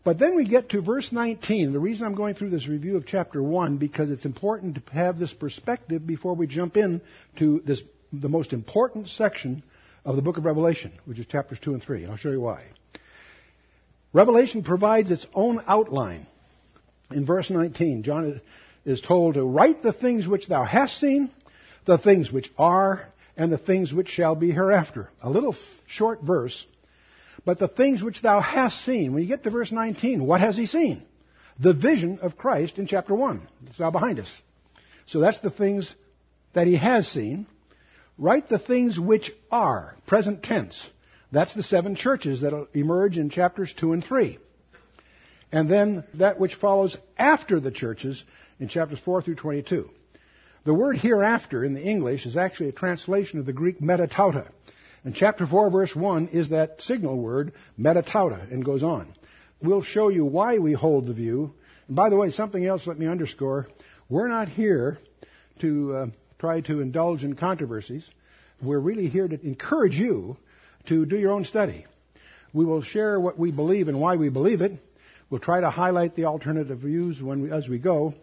But 0.02 0.18
then 0.18 0.34
we 0.34 0.46
get 0.46 0.70
to 0.70 0.80
verse 0.80 1.12
19. 1.12 1.72
The 1.72 1.78
reason 1.78 2.06
I'm 2.06 2.14
going 2.14 2.34
through 2.34 2.50
this 2.50 2.66
review 2.66 2.96
of 2.96 3.06
chapter 3.06 3.42
1 3.42 3.76
because 3.76 4.10
it's 4.10 4.24
important 4.24 4.74
to 4.74 4.92
have 4.92 5.18
this 5.18 5.32
perspective 5.32 6.06
before 6.06 6.34
we 6.34 6.46
jump 6.46 6.76
in 6.76 7.02
to 7.38 7.60
this, 7.66 7.82
the 8.12 8.28
most 8.28 8.52
important 8.52 9.08
section 9.08 9.62
of 10.04 10.16
the 10.16 10.22
book 10.22 10.38
of 10.38 10.44
Revelation, 10.44 10.92
which 11.04 11.18
is 11.18 11.26
chapters 11.26 11.58
2 11.60 11.74
and 11.74 11.82
3. 11.82 12.04
And 12.04 12.12
I'll 12.12 12.16
show 12.16 12.30
you 12.30 12.40
why. 12.40 12.64
Revelation 14.12 14.64
provides 14.64 15.10
its 15.10 15.26
own 15.34 15.62
outline 15.66 16.26
in 17.12 17.26
verse 17.26 17.50
19, 17.50 18.02
John 18.02 18.40
is 18.84 19.00
told 19.00 19.34
to 19.34 19.44
write 19.44 19.82
the 19.82 19.92
things 19.92 20.26
which 20.26 20.46
thou 20.46 20.64
hast 20.64 20.98
seen, 21.00 21.30
the 21.86 21.98
things 21.98 22.30
which 22.30 22.50
are, 22.56 23.06
and 23.36 23.50
the 23.50 23.58
things 23.58 23.92
which 23.92 24.08
shall 24.08 24.34
be 24.34 24.50
hereafter. 24.52 25.10
A 25.22 25.30
little 25.30 25.56
short 25.86 26.22
verse, 26.22 26.66
but 27.44 27.58
the 27.58 27.68
things 27.68 28.02
which 28.02 28.22
thou 28.22 28.40
hast 28.40 28.84
seen. 28.84 29.12
When 29.12 29.22
you 29.22 29.28
get 29.28 29.44
to 29.44 29.50
verse 29.50 29.72
19, 29.72 30.24
what 30.24 30.40
has 30.40 30.56
he 30.56 30.66
seen? 30.66 31.02
The 31.58 31.72
vision 31.72 32.18
of 32.22 32.36
Christ 32.36 32.78
in 32.78 32.86
chapter 32.86 33.14
1. 33.14 33.46
It's 33.66 33.80
now 33.80 33.90
behind 33.90 34.18
us. 34.18 34.30
So 35.06 35.20
that's 35.20 35.40
the 35.40 35.50
things 35.50 35.92
that 36.54 36.66
he 36.66 36.76
has 36.76 37.08
seen. 37.08 37.46
Write 38.18 38.48
the 38.48 38.58
things 38.58 38.98
which 38.98 39.32
are, 39.50 39.96
present 40.06 40.42
tense. 40.42 40.80
That's 41.32 41.54
the 41.54 41.62
seven 41.62 41.96
churches 41.96 42.42
that 42.42 42.68
emerge 42.74 43.16
in 43.16 43.30
chapters 43.30 43.72
2 43.78 43.92
and 43.92 44.04
3 44.04 44.38
and 45.52 45.68
then 45.68 46.04
that 46.14 46.38
which 46.38 46.54
follows 46.54 46.96
after 47.18 47.60
the 47.60 47.70
churches 47.70 48.22
in 48.58 48.68
chapters 48.68 49.00
4 49.04 49.22
through 49.22 49.36
22. 49.36 49.90
The 50.64 50.74
word 50.74 50.96
hereafter 50.96 51.64
in 51.64 51.74
the 51.74 51.82
English 51.82 52.26
is 52.26 52.36
actually 52.36 52.68
a 52.68 52.72
translation 52.72 53.38
of 53.38 53.46
the 53.46 53.52
Greek 53.52 53.80
metatauta. 53.80 54.48
And 55.04 55.14
chapter 55.14 55.46
4 55.46 55.70
verse 55.70 55.94
1 55.94 56.28
is 56.28 56.50
that 56.50 56.82
signal 56.82 57.16
word, 57.16 57.52
metatauta, 57.78 58.50
and 58.52 58.64
goes 58.64 58.82
on. 58.82 59.14
We'll 59.62 59.82
show 59.82 60.08
you 60.08 60.24
why 60.24 60.58
we 60.58 60.72
hold 60.72 61.06
the 61.06 61.14
view. 61.14 61.54
And 61.86 61.96
by 61.96 62.10
the 62.10 62.16
way, 62.16 62.30
something 62.30 62.64
else 62.64 62.86
let 62.86 62.98
me 62.98 63.06
underscore. 63.06 63.66
We're 64.08 64.28
not 64.28 64.48
here 64.48 64.98
to 65.60 65.94
uh, 65.94 66.06
try 66.38 66.60
to 66.62 66.80
indulge 66.80 67.24
in 67.24 67.34
controversies. 67.34 68.08
We're 68.62 68.78
really 68.78 69.08
here 69.08 69.26
to 69.26 69.40
encourage 69.46 69.94
you 69.94 70.36
to 70.88 71.06
do 71.06 71.16
your 71.16 71.32
own 71.32 71.44
study. 71.44 71.86
We 72.52 72.64
will 72.64 72.82
share 72.82 73.18
what 73.18 73.38
we 73.38 73.52
believe 73.52 73.88
and 73.88 74.00
why 74.00 74.16
we 74.16 74.28
believe 74.28 74.60
it. 74.60 74.72
We'll 75.30 75.40
try 75.40 75.60
to 75.60 75.70
highlight 75.70 76.16
the 76.16 76.24
alternative 76.24 76.80
views 76.80 77.22
we, 77.22 77.50
as 77.50 77.68
we 77.68 77.78
go, 77.78 78.14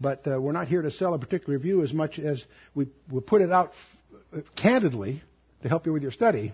but 0.00 0.26
uh, 0.26 0.40
we're 0.40 0.52
not 0.52 0.68
here 0.68 0.82
to 0.82 0.90
sell 0.90 1.12
a 1.12 1.18
particular 1.18 1.58
view 1.58 1.82
as 1.82 1.92
much 1.92 2.18
as 2.18 2.42
we, 2.74 2.86
we 3.10 3.20
put 3.20 3.42
it 3.42 3.50
out 3.50 3.72
f- 4.32 4.44
candidly 4.54 5.22
to 5.64 5.68
help 5.68 5.86
you 5.86 5.92
with 5.92 6.02
your 6.02 6.12
study. 6.12 6.52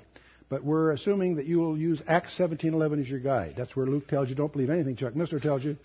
But 0.49 0.64
we're 0.64 0.93
assuming 0.93 1.37
that 1.37 1.47
you 1.47 1.59
will 1.59 1.76
use 1.76 2.02
Acts 2.09 2.37
17:11 2.38 3.00
as 3.00 3.11
your 3.11 3.21
guide. 3.21 3.55
That's 3.57 3.76
where 3.76 3.87
Luke 3.87 4.09
tells 4.09 4.29
you 4.31 4.35
don't 4.35 4.52
believe 4.52 4.71
anything 4.71 4.97
Chuck 4.97 5.12
Missler 5.14 5.43
tells 5.43 5.64
you, 5.64 5.76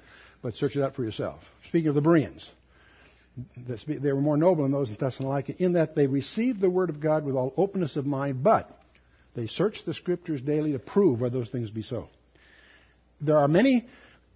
but 0.41 0.55
search 0.55 0.75
it 0.75 0.82
out 0.82 0.96
for 0.96 1.03
yourself. 1.03 1.41
Speaking 1.67 1.89
of 1.89 1.96
the 1.96 2.01
Bereans, 2.01 2.50
They 3.67 4.13
were 4.13 4.22
more 4.22 4.38
noble 4.38 4.63
than 4.63 4.72
those 4.72 4.89
in 4.89 4.96
Thessalonica 4.96 5.62
in 5.62 5.74
that 5.74 5.94
they 5.94 6.08
received 6.08 6.62
the 6.62 6.70
word 6.70 6.89
of 6.89 7.01
God 7.01 7.25
with 7.25 7.36
all 7.36 7.53
openness 7.58 7.98
of 7.98 8.05
mind, 8.05 8.44
but 8.44 8.70
they 9.36 9.48
searched 9.48 9.86
the 9.86 9.94
scriptures 9.94 10.41
daily 10.41 10.72
to 10.72 10.79
prove 10.79 11.20
whether 11.20 11.38
those 11.38 11.50
things 11.50 11.70
be 11.70 11.82
so. 11.82 12.08
There 13.20 13.38
are 13.38 13.50
many 13.50 13.88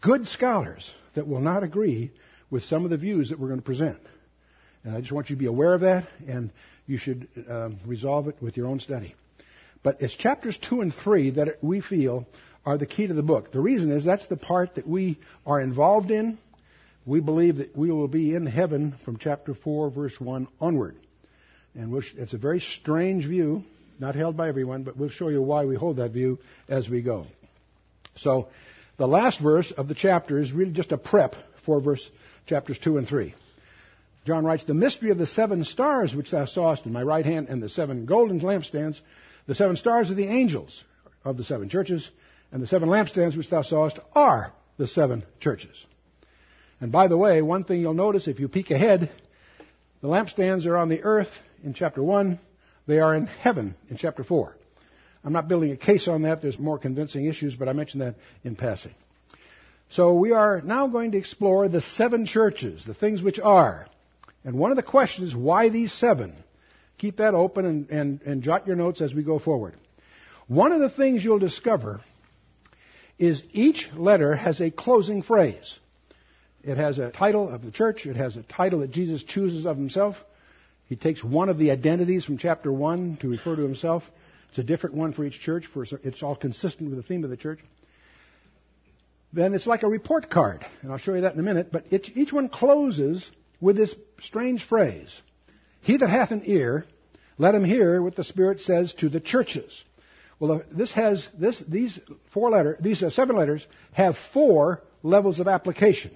good 0.02 0.28
scholars 0.28 0.92
that 1.14 1.28
will 1.28 1.40
not 1.40 1.64
agree 1.64 2.12
with 2.50 2.64
some 2.64 2.84
of 2.84 2.90
the 2.90 2.98
views 2.98 3.30
that 3.30 3.40
we're 3.40 3.48
going 3.48 3.62
to 3.62 3.66
present. 3.66 4.00
And 4.84 4.96
I 4.96 5.00
just 5.00 5.12
want 5.12 5.30
you 5.30 5.36
to 5.36 5.40
be 5.40 5.46
aware 5.46 5.74
of 5.74 5.82
that, 5.82 6.08
and 6.28 6.52
you 6.90 6.98
should 6.98 7.28
um, 7.48 7.80
resolve 7.86 8.28
it 8.28 8.36
with 8.42 8.58
your 8.58 8.68
own 8.68 8.80
study. 8.80 9.16
But 9.84 10.02
it's 10.02 10.16
chapters 10.16 10.58
2 10.70 10.82
and 10.82 10.94
3 10.94 11.32
that 11.32 11.64
we 11.64 11.82
feel 11.82 12.26
are 12.66 12.78
the 12.78 12.88
key 12.88 13.08
to 13.08 13.14
the 13.14 13.24
book. 13.24 13.52
The 13.52 13.62
reason 13.62 13.92
is 13.92 14.04
that's 14.04 14.28
the 14.28 14.36
part 14.36 14.76
that 14.76 14.88
we 14.88 15.20
are 15.46 15.62
involved 15.62 16.10
in. 16.10 16.40
We 17.06 17.22
believe 17.22 17.58
that 17.58 17.78
we 17.78 17.92
will 17.92 18.08
be 18.08 18.36
in 18.36 18.46
heaven 18.46 18.96
from 19.06 19.18
chapter 19.18 19.54
4, 19.54 19.92
verse 19.92 20.20
1 20.20 20.48
onward. 20.60 20.96
And 21.76 21.92
we'll, 21.92 22.02
it's 22.18 22.34
a 22.34 22.38
very 22.38 22.60
strange 22.60 23.26
view, 23.26 23.64
not 24.00 24.16
held 24.16 24.36
by 24.36 24.50
everyone, 24.50 24.84
but 24.84 24.98
we'll 24.98 25.10
show 25.10 25.30
you 25.30 25.42
why 25.42 25.66
we 25.66 25.76
hold 25.76 25.98
that 25.98 26.12
view 26.12 26.40
as 26.68 26.90
we 26.90 27.02
go. 27.02 27.26
So, 28.18 28.50
the 28.98 29.08
last 29.08 29.40
verse 29.40 29.72
of 29.72 29.88
the 29.88 29.96
chapter 29.96 30.40
is 30.40 30.52
really 30.52 30.74
just 30.74 30.92
a 30.92 30.98
prep 30.98 31.36
for 31.66 31.80
verse 31.80 32.06
chapters 32.48 32.80
2 32.80 32.98
and 32.98 33.08
3. 33.08 33.34
John 34.26 34.46
writes, 34.46 34.66
The 34.66 34.74
mystery 34.74 35.12
of 35.12 35.18
the 35.18 35.26
seven 35.26 35.64
stars 35.64 36.14
which 36.14 36.32
thou 36.32 36.46
sawest 36.46 36.86
in 36.86 36.94
my 36.94 37.04
right 37.04 37.26
hand, 37.26 37.48
and 37.50 37.62
the 37.62 37.70
seven 37.70 38.06
golden 38.06 38.40
lampstands, 38.42 39.00
the 39.48 39.56
seven 39.56 39.78
stars 39.78 40.12
are 40.12 40.16
the 40.16 40.28
angels 40.28 40.84
of 41.24 41.38
the 41.38 41.44
seven 41.44 41.70
churches, 41.70 42.10
and 42.52 42.62
the 42.62 42.68
seven 42.68 42.90
lampstands 42.90 43.38
which 43.38 43.50
thou 43.50 43.62
sawest 43.62 44.00
are 44.14 44.54
the 44.78 44.88
seven 44.88 45.24
churches. 45.40 45.86
And 46.82 46.92
by 46.92 47.08
the 47.08 47.18
way, 47.18 47.42
one 47.42 47.64
thing 47.64 47.82
you'll 47.82 47.94
notice 47.94 48.28
if 48.28 48.40
you 48.40 48.48
peek 48.48 48.72
ahead, 48.72 49.12
the 50.02 50.08
lampstands 50.08 50.66
are 50.66 50.78
on 50.78 50.90
the 50.90 51.04
earth 51.04 51.32
in 51.64 51.74
chapter 51.74 52.02
1, 52.02 52.40
they 52.88 53.00
are 53.00 53.16
in 53.16 53.28
heaven 53.28 53.76
in 53.90 53.98
chapter 53.98 54.24
4. 54.24 54.56
I'm 55.24 55.34
not 55.34 55.50
building 55.50 55.72
a 55.72 55.78
case 55.78 56.08
on 56.08 56.22
that, 56.22 56.42
there's 56.42 56.58
more 56.58 56.80
convincing 56.80 57.26
issues, 57.26 57.56
but 57.56 57.68
I 57.68 57.74
mentioned 57.74 58.02
that 58.02 58.16
in 58.44 58.56
passing. 58.56 58.96
So 59.90 60.14
we 60.14 60.32
are 60.32 60.62
now 60.62 60.88
going 60.88 61.12
to 61.12 61.18
explore 61.18 61.68
the 61.68 61.82
seven 61.82 62.26
churches, 62.26 62.86
the 62.86 62.94
things 62.94 63.22
which 63.22 63.40
are. 63.40 63.88
And 64.44 64.58
one 64.58 64.72
of 64.72 64.78
the 64.78 64.84
questions 64.84 65.30
is 65.30 65.36
why 65.36 65.70
these 65.70 65.92
seven? 65.94 66.36
Keep 66.98 67.18
that 67.18 67.34
open 67.34 67.66
and, 67.66 67.90
and, 67.90 68.22
and 68.22 68.44
jot 68.44 68.68
your 68.68 68.76
notes 68.76 69.02
as 69.02 69.14
we 69.14 69.24
go 69.24 69.40
forward. 69.40 69.76
One 70.48 70.72
of 70.72 70.82
the 70.82 70.90
things 70.90 71.24
you'll 71.24 71.40
discover 71.40 72.02
is 73.18 73.44
each 73.52 73.88
letter 73.96 74.36
has 74.36 74.60
a 74.62 74.72
closing 74.72 75.22
phrase. 75.22 75.78
It 76.64 76.78
has 76.78 77.00
a 77.00 77.12
title 77.12 77.54
of 77.54 77.64
the 77.64 77.72
church. 77.72 78.06
It 78.06 78.16
has 78.16 78.36
a 78.36 78.44
title 78.44 78.80
that 78.80 78.92
Jesus 78.92 79.24
chooses 79.24 79.66
of 79.66 79.78
himself. 79.78 80.16
He 80.88 80.96
takes 80.96 81.24
one 81.24 81.50
of 81.50 81.58
the 81.58 81.72
identities 81.72 82.26
from 82.26 82.38
chapter 82.38 82.72
1 82.72 83.20
to 83.22 83.30
refer 83.30 83.56
to 83.56 83.62
himself. 83.62 84.04
It's 84.50 84.60
a 84.60 84.64
different 84.64 84.96
one 84.96 85.14
for 85.14 85.24
each 85.24 85.40
church. 85.40 85.66
For 85.74 85.86
it's 86.04 86.24
all 86.24 86.36
consistent 86.36 86.90
with 86.90 86.98
the 86.98 87.04
theme 87.04 87.24
of 87.24 87.30
the 87.30 87.38
church. 87.38 87.60
Then 89.32 89.54
it's 89.54 89.68
like 89.68 89.84
a 89.84 89.88
report 89.88 90.32
card, 90.32 90.66
and 90.82 90.92
I'll 90.92 90.98
show 90.98 91.14
you 91.14 91.22
that 91.22 91.36
in 91.36 91.40
a 91.40 91.44
minute. 91.44 91.72
But 91.72 91.86
each 91.92 92.34
one 92.34 92.50
closes 92.50 93.30
with 93.62 93.76
this 93.76 93.94
strange 94.22 94.64
phrase: 94.66 95.22
"He 95.82 95.98
that 95.98 96.10
hath 96.10 96.32
an 96.32 96.44
ear, 96.46 96.86
let 97.38 97.56
him 97.56 97.64
hear 97.64 98.02
what 98.02 98.16
the 98.16 98.24
Spirit 98.24 98.62
says 98.62 98.94
to 98.96 99.10
the 99.10 99.20
churches." 99.20 99.84
Well, 100.40 100.62
this 100.72 100.94
has 100.94 101.28
this 101.38 101.60
these 101.60 102.00
four 102.32 102.50
letter 102.50 102.78
these 102.80 103.04
uh, 103.04 103.10
seven 103.10 103.36
letters 103.36 103.66
have 103.92 104.18
four 104.34 104.82
levels 105.04 105.40
of 105.40 105.48
application. 105.48 106.12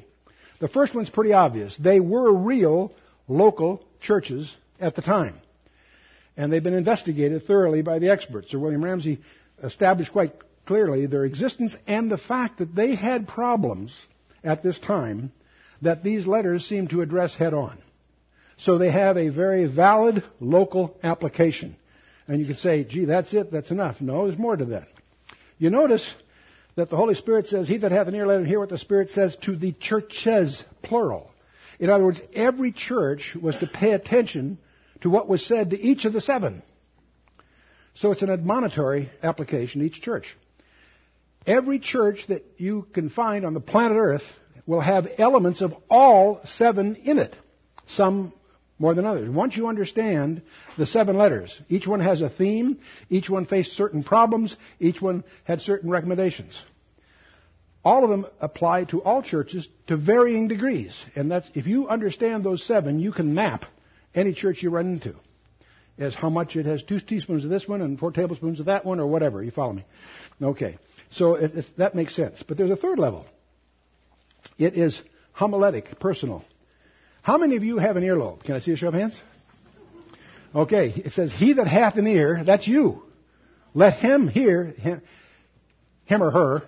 The 0.60 0.68
first 0.70 0.96
one's 0.96 1.10
pretty 1.10 1.34
obvious. 1.34 1.76
They 1.78 2.00
were 2.00 2.32
real 2.34 2.94
local 3.28 3.84
churches 4.00 4.56
at 4.80 4.96
the 4.96 5.02
time. 5.02 5.36
And 6.38 6.52
they've 6.52 6.64
been 6.64 6.74
investigated 6.74 7.46
thoroughly 7.46 7.82
by 7.82 8.00
the 8.00 8.10
experts. 8.10 8.52
Sir 8.52 8.60
William 8.60 8.84
Ramsay 8.84 9.20
established 9.62 10.12
quite 10.12 10.34
clearly 10.66 11.06
their 11.06 11.26
existence 11.26 11.76
and 11.86 12.10
the 12.10 12.18
fact 12.18 12.60
that 12.60 12.74
they 12.74 12.96
had 12.96 13.28
problems 13.28 13.94
at 14.44 14.64
this 14.64 14.80
time 14.80 15.32
that 15.84 16.04
these 16.04 16.28
letters 16.28 16.68
seem 16.68 16.88
to 16.90 17.02
address 17.02 17.36
head 17.36 17.54
on. 17.54 17.78
So 18.58 18.78
they 18.78 18.92
have 18.92 19.18
a 19.18 19.30
very 19.30 19.66
valid 19.66 20.24
local 20.40 20.98
application. 21.04 21.76
And 22.28 22.40
you 22.40 22.46
can 22.46 22.58
say, 22.58 22.84
gee, 22.84 23.06
that's 23.06 23.34
it, 23.34 23.52
that's 23.52 23.72
enough. 23.72 24.00
No, 24.00 24.28
there's 24.28 24.40
more 24.40 24.56
to 24.56 24.66
that. 24.66 24.88
You 25.58 25.70
notice 25.70 26.10
that 26.76 26.90
the 26.90 26.96
Holy 26.96 27.16
Spirit 27.16 27.48
says, 27.48 27.68
He 27.68 27.78
that 27.78 27.92
hath 27.92 28.08
an 28.08 28.16
ear, 28.16 28.26
let 28.26 28.40
him 28.40 28.46
hear 28.46 28.60
what 28.60 28.70
the 28.70 28.78
Spirit 28.78 29.10
says 29.10 29.36
to 29.44 29.56
the 29.56 29.74
churches, 29.74 30.64
plural. 30.82 31.30
In 31.80 31.90
other 31.90 32.06
words, 32.06 32.22
every 32.34 32.72
church 32.72 33.36
was 33.40 33.56
to 33.58 33.68
pay 33.68 33.92
attention 33.92 34.58
to 35.02 35.10
what 35.10 35.28
was 35.28 35.46
said 35.46 35.72
to 35.72 35.80
each 35.80 36.06
of 36.06 36.14
the 36.14 36.22
seven. 36.22 36.64
So 37.96 38.12
it's 38.12 38.22
an 38.22 38.30
admonitory 38.30 39.12
application 39.22 39.82
to 39.82 39.88
each 39.88 40.02
church. 40.02 40.36
Every 41.46 41.80
church 41.80 42.26
that 42.30 42.46
you 42.58 42.88
can 42.94 43.10
find 43.10 43.46
on 43.46 43.54
the 43.54 43.60
planet 43.60 43.98
Earth 43.98 44.24
will 44.66 44.82
have 44.82 45.08
elements 45.18 45.62
of 45.62 45.74
all 45.90 46.42
seven 46.46 46.96
in 46.96 47.20
it. 47.20 47.36
Some 47.88 48.34
more 48.80 48.94
than 48.94 49.06
others. 49.06 49.30
Once 49.30 49.56
you 49.56 49.68
understand 49.68 50.42
the 50.78 50.86
seven 50.86 51.18
letters, 51.18 51.60
each 51.70 51.88
one 51.88 52.00
has 52.00 52.22
a 52.22 52.30
theme, 52.30 52.80
each 53.10 53.30
one 53.30 53.46
faced 53.46 53.74
certain 53.74 54.04
problems, 54.04 54.56
each 54.80 55.02
one 55.02 55.24
had 55.44 55.62
certain 55.62 55.90
recommendations. 55.90 56.60
All 57.86 58.04
of 58.04 58.10
them 58.10 58.26
apply 58.40 58.86
to 58.86 59.02
all 59.02 59.22
churches 59.22 59.68
to 59.88 59.98
varying 59.98 60.48
degrees. 60.48 60.98
And 61.16 61.30
that's, 61.30 61.50
if 61.54 61.68
you 61.68 61.90
understand 61.90 62.44
those 62.44 62.64
seven, 62.64 63.00
you 63.00 63.12
can 63.12 63.34
map 63.34 63.66
any 64.16 64.34
church 64.34 64.64
you 64.64 64.70
run 64.70 64.88
into 64.94 65.16
as 65.98 66.16
how 66.16 66.30
much 66.30 66.56
it 66.56 66.66
has 66.66 66.82
two 66.82 67.00
teaspoons 67.00 67.44
of 67.44 67.52
this 67.52 67.68
one 67.68 67.82
and 67.82 68.00
four 68.00 68.12
tablespoons 68.12 68.60
of 68.60 68.68
that 68.68 68.86
one 68.86 69.00
or 69.00 69.08
whatever. 69.08 69.44
You 69.44 69.52
follow 69.52 69.74
me? 69.74 69.86
Okay. 70.42 70.78
So 71.12 71.36
it, 71.36 71.66
that 71.78 71.94
makes 71.94 72.16
sense. 72.16 72.42
But 72.48 72.58
there's 72.58 72.72
a 72.72 72.76
third 72.76 73.00
level. 73.00 73.26
It 74.58 74.78
is 74.78 75.00
homiletic, 75.34 76.00
personal. 76.00 76.44
How 77.22 77.38
many 77.38 77.56
of 77.56 77.64
you 77.64 77.78
have 77.78 77.96
an 77.96 78.04
earlobe? 78.04 78.44
Can 78.44 78.56
I 78.56 78.60
see 78.60 78.72
a 78.72 78.76
show 78.76 78.90
of 78.90 78.94
hands? 78.94 79.16
Okay, 80.54 80.90
it 80.90 81.14
says, 81.14 81.34
He 81.34 81.54
that 81.54 81.68
hath 81.68 81.96
an 81.96 82.06
ear, 82.06 82.44
that's 82.46 82.68
you. 82.68 83.04
Let 83.74 83.96
him 83.96 84.28
hear, 84.28 84.66
him, 84.66 85.02
him 86.06 86.22
or 86.22 86.32
her, 86.32 86.62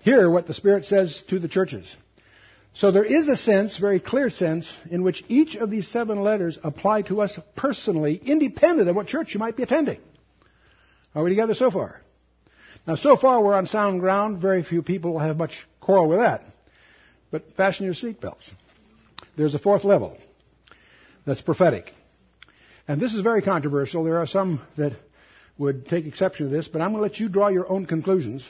hear 0.00 0.28
what 0.28 0.46
the 0.46 0.54
Spirit 0.54 0.84
says 0.84 1.22
to 1.28 1.38
the 1.38 1.48
churches. 1.48 1.90
So 2.74 2.90
there 2.90 3.04
is 3.04 3.28
a 3.28 3.36
sense, 3.36 3.76
very 3.76 4.00
clear 4.00 4.30
sense, 4.30 4.70
in 4.90 5.02
which 5.02 5.24
each 5.28 5.56
of 5.56 5.70
these 5.70 5.88
seven 5.88 6.22
letters 6.22 6.58
apply 6.62 7.02
to 7.02 7.20
us 7.22 7.38
personally, 7.54 8.16
independent 8.16 8.88
of 8.88 8.96
what 8.96 9.06
church 9.06 9.34
you 9.34 9.40
might 9.40 9.56
be 9.56 9.62
attending. 9.62 10.00
Are 11.14 11.22
we 11.22 11.30
together 11.30 11.54
so 11.54 11.70
far? 11.70 12.00
Now, 12.86 12.96
so 12.96 13.16
far 13.16 13.42
we're 13.42 13.54
on 13.54 13.66
sound 13.66 14.00
ground. 14.00 14.40
Very 14.40 14.62
few 14.62 14.82
people 14.82 15.12
will 15.12 15.20
have 15.20 15.36
much 15.36 15.52
quarrel 15.80 16.08
with 16.08 16.18
that. 16.18 16.42
But 17.32 17.50
fasten 17.56 17.86
your 17.86 17.94
seatbelts. 17.94 18.48
There's 19.36 19.54
a 19.54 19.58
fourth 19.58 19.82
level 19.82 20.16
that's 21.26 21.40
prophetic. 21.40 21.90
And 22.86 23.00
this 23.00 23.14
is 23.14 23.22
very 23.22 23.42
controversial. 23.42 24.04
There 24.04 24.18
are 24.18 24.26
some 24.26 24.60
that 24.76 24.92
would 25.56 25.86
take 25.86 26.04
exception 26.04 26.48
to 26.48 26.54
this, 26.54 26.68
but 26.68 26.82
I'm 26.82 26.92
going 26.92 26.98
to 26.98 27.02
let 27.02 27.18
you 27.18 27.28
draw 27.28 27.48
your 27.48 27.68
own 27.70 27.86
conclusions. 27.86 28.48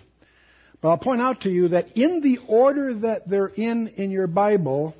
But 0.81 0.91
I'll 0.91 0.99
point 0.99 1.23
out 1.23 1.43
to 1.43 1.51
you 1.51 1.69
that 1.69 1.97
in 1.97 2.21
the 2.23 2.39
order 2.49 2.93
that 2.95 3.29
they're 3.29 3.47
in 3.47 3.89
in 3.89 4.11
your 4.11 4.27
Bible, 4.27 4.97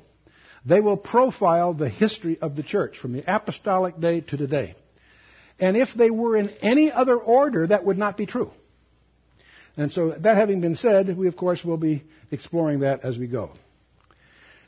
they 0.65 0.79
will 0.79 0.95
profile 0.95 1.73
the 1.73 1.89
history 1.89 2.39
of 2.39 2.55
the 2.55 2.63
church 2.63 2.97
from 2.97 3.11
the 3.11 3.23
apostolic 3.27 3.99
day 3.99 4.21
to 4.21 4.37
today. 4.37 4.75
And 5.59 5.75
if 5.75 5.89
they 5.93 6.09
were 6.09 6.37
in 6.37 6.49
any 6.61 6.89
other 6.89 7.17
order, 7.17 7.67
that 7.67 7.83
would 7.83 7.97
not 7.97 8.15
be 8.15 8.25
true. 8.25 8.51
And 9.75 9.91
so, 9.91 10.11
that 10.11 10.37
having 10.37 10.61
been 10.61 10.75
said, 10.75 11.17
we 11.17 11.27
of 11.27 11.35
course 11.35 11.65
will 11.65 11.77
be 11.77 12.03
exploring 12.31 12.81
that 12.81 13.03
as 13.03 13.17
we 13.17 13.27
go. 13.27 13.51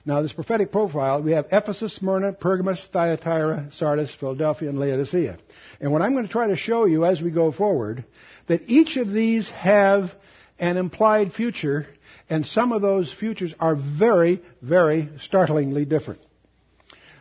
Now, 0.08 0.22
this 0.22 0.34
prophetic 0.34 0.72
profile, 0.72 1.24
we 1.24 1.32
have 1.32 1.48
Ephesus, 1.52 1.96
Smyrna, 1.96 2.34
Pergamos, 2.34 2.88
Thyatira, 2.94 3.72
Sardis, 3.74 4.14
Philadelphia, 4.20 4.70
and 4.70 4.80
Laodicea. 4.80 5.40
And 5.82 5.92
what 5.92 6.04
I'm 6.04 6.14
going 6.14 6.28
to 6.28 6.32
try 6.32 6.48
to 6.48 6.56
show 6.56 6.86
you 6.86 7.06
as 7.06 7.22
we 7.22 7.32
go 7.32 7.52
forward, 7.52 8.06
that 8.48 8.62
each 8.68 8.98
of 8.98 9.12
these 9.12 9.50
have 9.50 10.12
an 10.60 10.78
implied 10.78 11.34
future, 11.34 11.88
and 12.30 12.46
some 12.46 12.72
of 12.72 12.84
those 12.84 13.12
futures 13.12 13.54
are 13.60 13.76
very, 13.76 14.44
very 14.62 15.10
startlingly 15.22 15.86
different. 15.86 16.22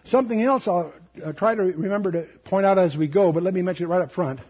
Something 0.04 0.42
else 0.42 0.68
I'll 0.68 0.92
uh, 1.24 1.32
try 1.32 1.54
to 1.54 1.62
remember 1.62 2.12
to 2.12 2.26
point 2.44 2.66
out 2.66 2.78
as 2.78 2.94
we 2.94 3.08
go, 3.08 3.32
but 3.32 3.42
let 3.42 3.54
me 3.54 3.62
mention 3.62 3.86
it 3.86 3.88
right 3.88 4.02
up 4.02 4.12
front. 4.12 4.40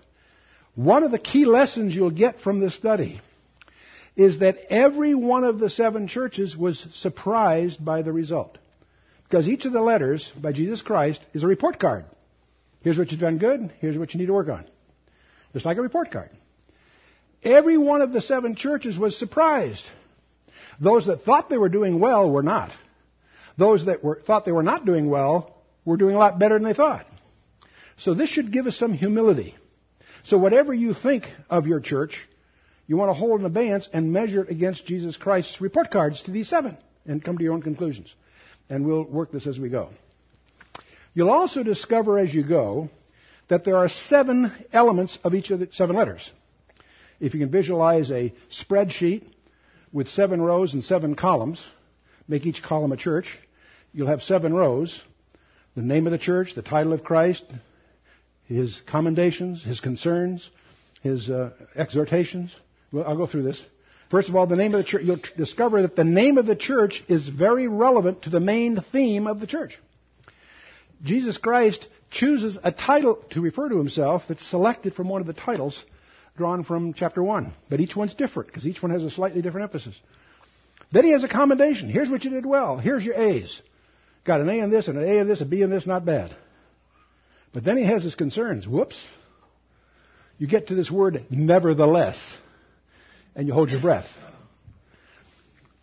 One 0.75 1.05
of 1.05 1.13
the 1.13 1.21
key 1.21 1.45
lessons 1.45 1.95
you'll 1.95 2.11
get 2.11 2.41
from 2.41 2.59
this 2.59 2.75
study 2.75 3.21
is 4.17 4.39
that 4.41 4.59
every 4.71 5.15
one 5.15 5.45
of 5.45 5.59
the 5.59 5.71
seven 5.71 6.07
churches 6.07 6.57
was 6.57 6.87
surprised 6.93 7.85
by 7.85 8.03
the 8.03 8.13
result. 8.13 8.59
Because 9.25 9.49
each 9.49 9.65
of 9.65 9.73
the 9.73 9.83
letters 9.83 10.31
by 10.41 10.53
Jesus 10.53 10.83
Christ 10.83 11.25
is 11.33 11.43
a 11.43 11.47
report 11.47 11.81
card. 11.81 12.05
Here's 12.83 12.99
what 12.99 13.11
you've 13.11 13.21
done 13.21 13.39
good, 13.39 13.73
here's 13.81 13.99
what 13.99 14.15
you 14.15 14.21
need 14.21 14.27
to 14.27 14.33
work 14.35 14.49
on. 14.49 14.67
Just 15.53 15.65
like 15.65 15.79
a 15.79 15.83
report 15.83 16.13
card. 16.13 16.31
Every 17.43 17.77
one 17.77 18.03
of 18.03 18.13
the 18.13 18.21
seven 18.21 18.55
churches 18.55 18.97
was 18.97 19.19
surprised. 19.19 19.83
Those 20.81 21.07
that 21.07 21.23
thought 21.23 21.49
they 21.49 21.59
were 21.59 21.69
doing 21.69 22.01
well 22.01 22.31
were 22.31 22.43
not. 22.43 22.71
Those 23.57 23.87
that 23.87 24.03
were, 24.03 24.21
thought 24.27 24.45
they 24.45 24.53
were 24.53 24.63
not 24.63 24.85
doing 24.85 25.09
well 25.09 25.57
were 25.85 25.97
doing 25.97 26.15
a 26.15 26.19
lot 26.19 26.39
better 26.39 26.59
than 26.59 26.65
they 26.65 26.75
thought. 26.75 27.07
So 27.99 28.15
this 28.15 28.29
should 28.29 28.53
give 28.53 28.67
us 28.67 28.77
some 28.77 28.93
humility. 28.93 29.55
So 30.25 30.39
whatever 30.39 30.73
you 30.73 30.95
think 30.95 31.25
of 31.51 31.67
your 31.67 31.81
church, 31.81 32.29
you 32.87 32.97
want 32.97 33.11
to 33.11 33.15
hold 33.15 33.41
in 33.41 33.47
abeyance 33.47 33.89
and 33.93 34.13
measure 34.13 34.43
it 34.43 34.51
against 34.51 34.87
Jesus 34.87 35.17
Christ's 35.17 35.61
report 35.61 35.91
cards 35.91 36.23
to 36.23 36.31
these 36.31 36.49
seven 36.49 36.77
and 37.07 37.25
come 37.25 37.39
to 37.39 37.45
your 37.45 37.55
own 37.55 37.63
conclusions. 37.63 38.15
And 38.69 38.87
we'll 38.87 39.05
work 39.05 39.33
this 39.33 39.47
as 39.47 39.59
we 39.59 39.69
go. 39.69 39.91
You'll 41.15 41.31
also 41.31 41.63
discover 41.63 42.19
as 42.19 42.35
you 42.35 42.43
go 42.43 42.91
that 43.49 43.65
there 43.65 43.77
are 43.77 43.89
seven 43.89 44.53
elements 44.73 45.19
of 45.23 45.35
each 45.35 45.51
of 45.51 45.61
the 45.61 45.69
seven 45.73 45.97
letters. 45.97 46.31
If 47.21 47.35
you 47.35 47.41
can 47.41 47.51
visualize 47.51 48.11
a 48.11 48.35
spreadsheet 48.51 49.25
with 49.93 50.09
seven 50.09 50.43
rows 50.43 50.75
and 50.75 50.83
seven 50.83 51.15
columns, 51.15 51.65
make 52.27 52.47
each 52.47 52.63
column 52.63 52.93
a 52.93 52.97
church, 52.97 53.39
you'll 53.93 54.09
have 54.09 54.23
seven 54.23 54.53
rows. 54.53 55.03
The 55.77 55.83
name 55.83 56.07
of 56.07 56.13
the 56.13 56.19
church, 56.19 56.55
the 56.55 56.63
title 56.63 56.93
of 56.93 57.05
Christ, 57.05 57.45
his 58.47 58.81
commendations, 58.87 59.63
his 59.63 59.81
concerns, 59.81 60.49
his 61.03 61.31
uh, 61.31 61.51
exhortations. 61.77 62.55
I'll 63.03 63.17
go 63.17 63.27
through 63.27 63.45
this. 63.45 63.61
First 64.11 64.29
of 64.29 64.37
all, 64.37 64.47
the 64.47 64.57
name 64.57 64.75
of 64.75 64.79
the 64.79 64.89
church, 64.89 65.03
you'll 65.05 65.21
discover 65.37 65.83
that 65.83 65.97
the 65.97 66.05
name 66.05 66.39
of 66.39 66.47
the 66.47 66.57
church 66.57 67.03
is 67.09 67.29
very 67.29 67.67
relevant 67.67 68.23
to 68.23 68.31
the 68.31 68.41
main 68.41 68.83
theme 68.93 69.27
of 69.27 69.41
the 69.41 69.47
church. 69.47 69.79
Jesus 71.03 71.37
Christ 71.37 71.87
chooses 72.11 72.57
a 72.63 72.71
title 72.71 73.17
to 73.31 73.41
refer 73.41 73.69
to 73.69 73.77
himself 73.77 74.23
that's 74.29 74.47
selected 74.49 74.95
from 74.95 75.09
one 75.09 75.21
of 75.21 75.27
the 75.27 75.33
titles 75.33 75.83
drawn 76.37 76.65
from 76.65 76.95
chapter 76.95 77.23
1. 77.23 77.53
But 77.69 77.81
each 77.81 77.97
one's 77.97 78.15
different 78.15 78.49
because 78.49 78.67
each 78.67 78.83
one 78.83 78.93
has 78.93 79.03
a 79.03 79.11
slightly 79.11 79.43
different 79.43 79.65
emphasis. 79.65 79.99
Then 80.93 81.05
he 81.05 81.11
has 81.11 81.25
a 81.25 81.29
commendation. 81.29 81.89
Here's 81.89 82.11
what 82.11 82.25
you 82.25 82.31
did 82.31 82.47
well. 82.47 82.79
Here's 82.79 83.05
your 83.05 83.17
A's. 83.17 83.61
Got 84.25 84.41
an 84.41 84.49
A 84.49 84.61
in 84.61 84.71
this 84.71 84.89
and 84.89 84.97
an 84.97 85.05
A 85.05 85.21
in 85.21 85.29
this, 85.29 85.41
a 85.41 85.45
B 85.45 85.63
in 85.63 85.71
this, 85.71 85.87
not 85.87 86.05
bad. 86.05 86.35
But 87.53 87.65
then 87.65 87.77
he 87.77 87.85
has 87.85 88.03
his 88.03 88.15
concerns. 88.15 88.67
Whoops. 88.67 88.97
You 90.39 90.47
get 90.47 90.69
to 90.69 90.75
this 90.75 90.91
word, 90.91 91.25
nevertheless, 91.31 92.17
and 93.35 93.47
you 93.47 93.55
hold 93.55 93.71
your 93.71 93.81
breath. 93.81 94.07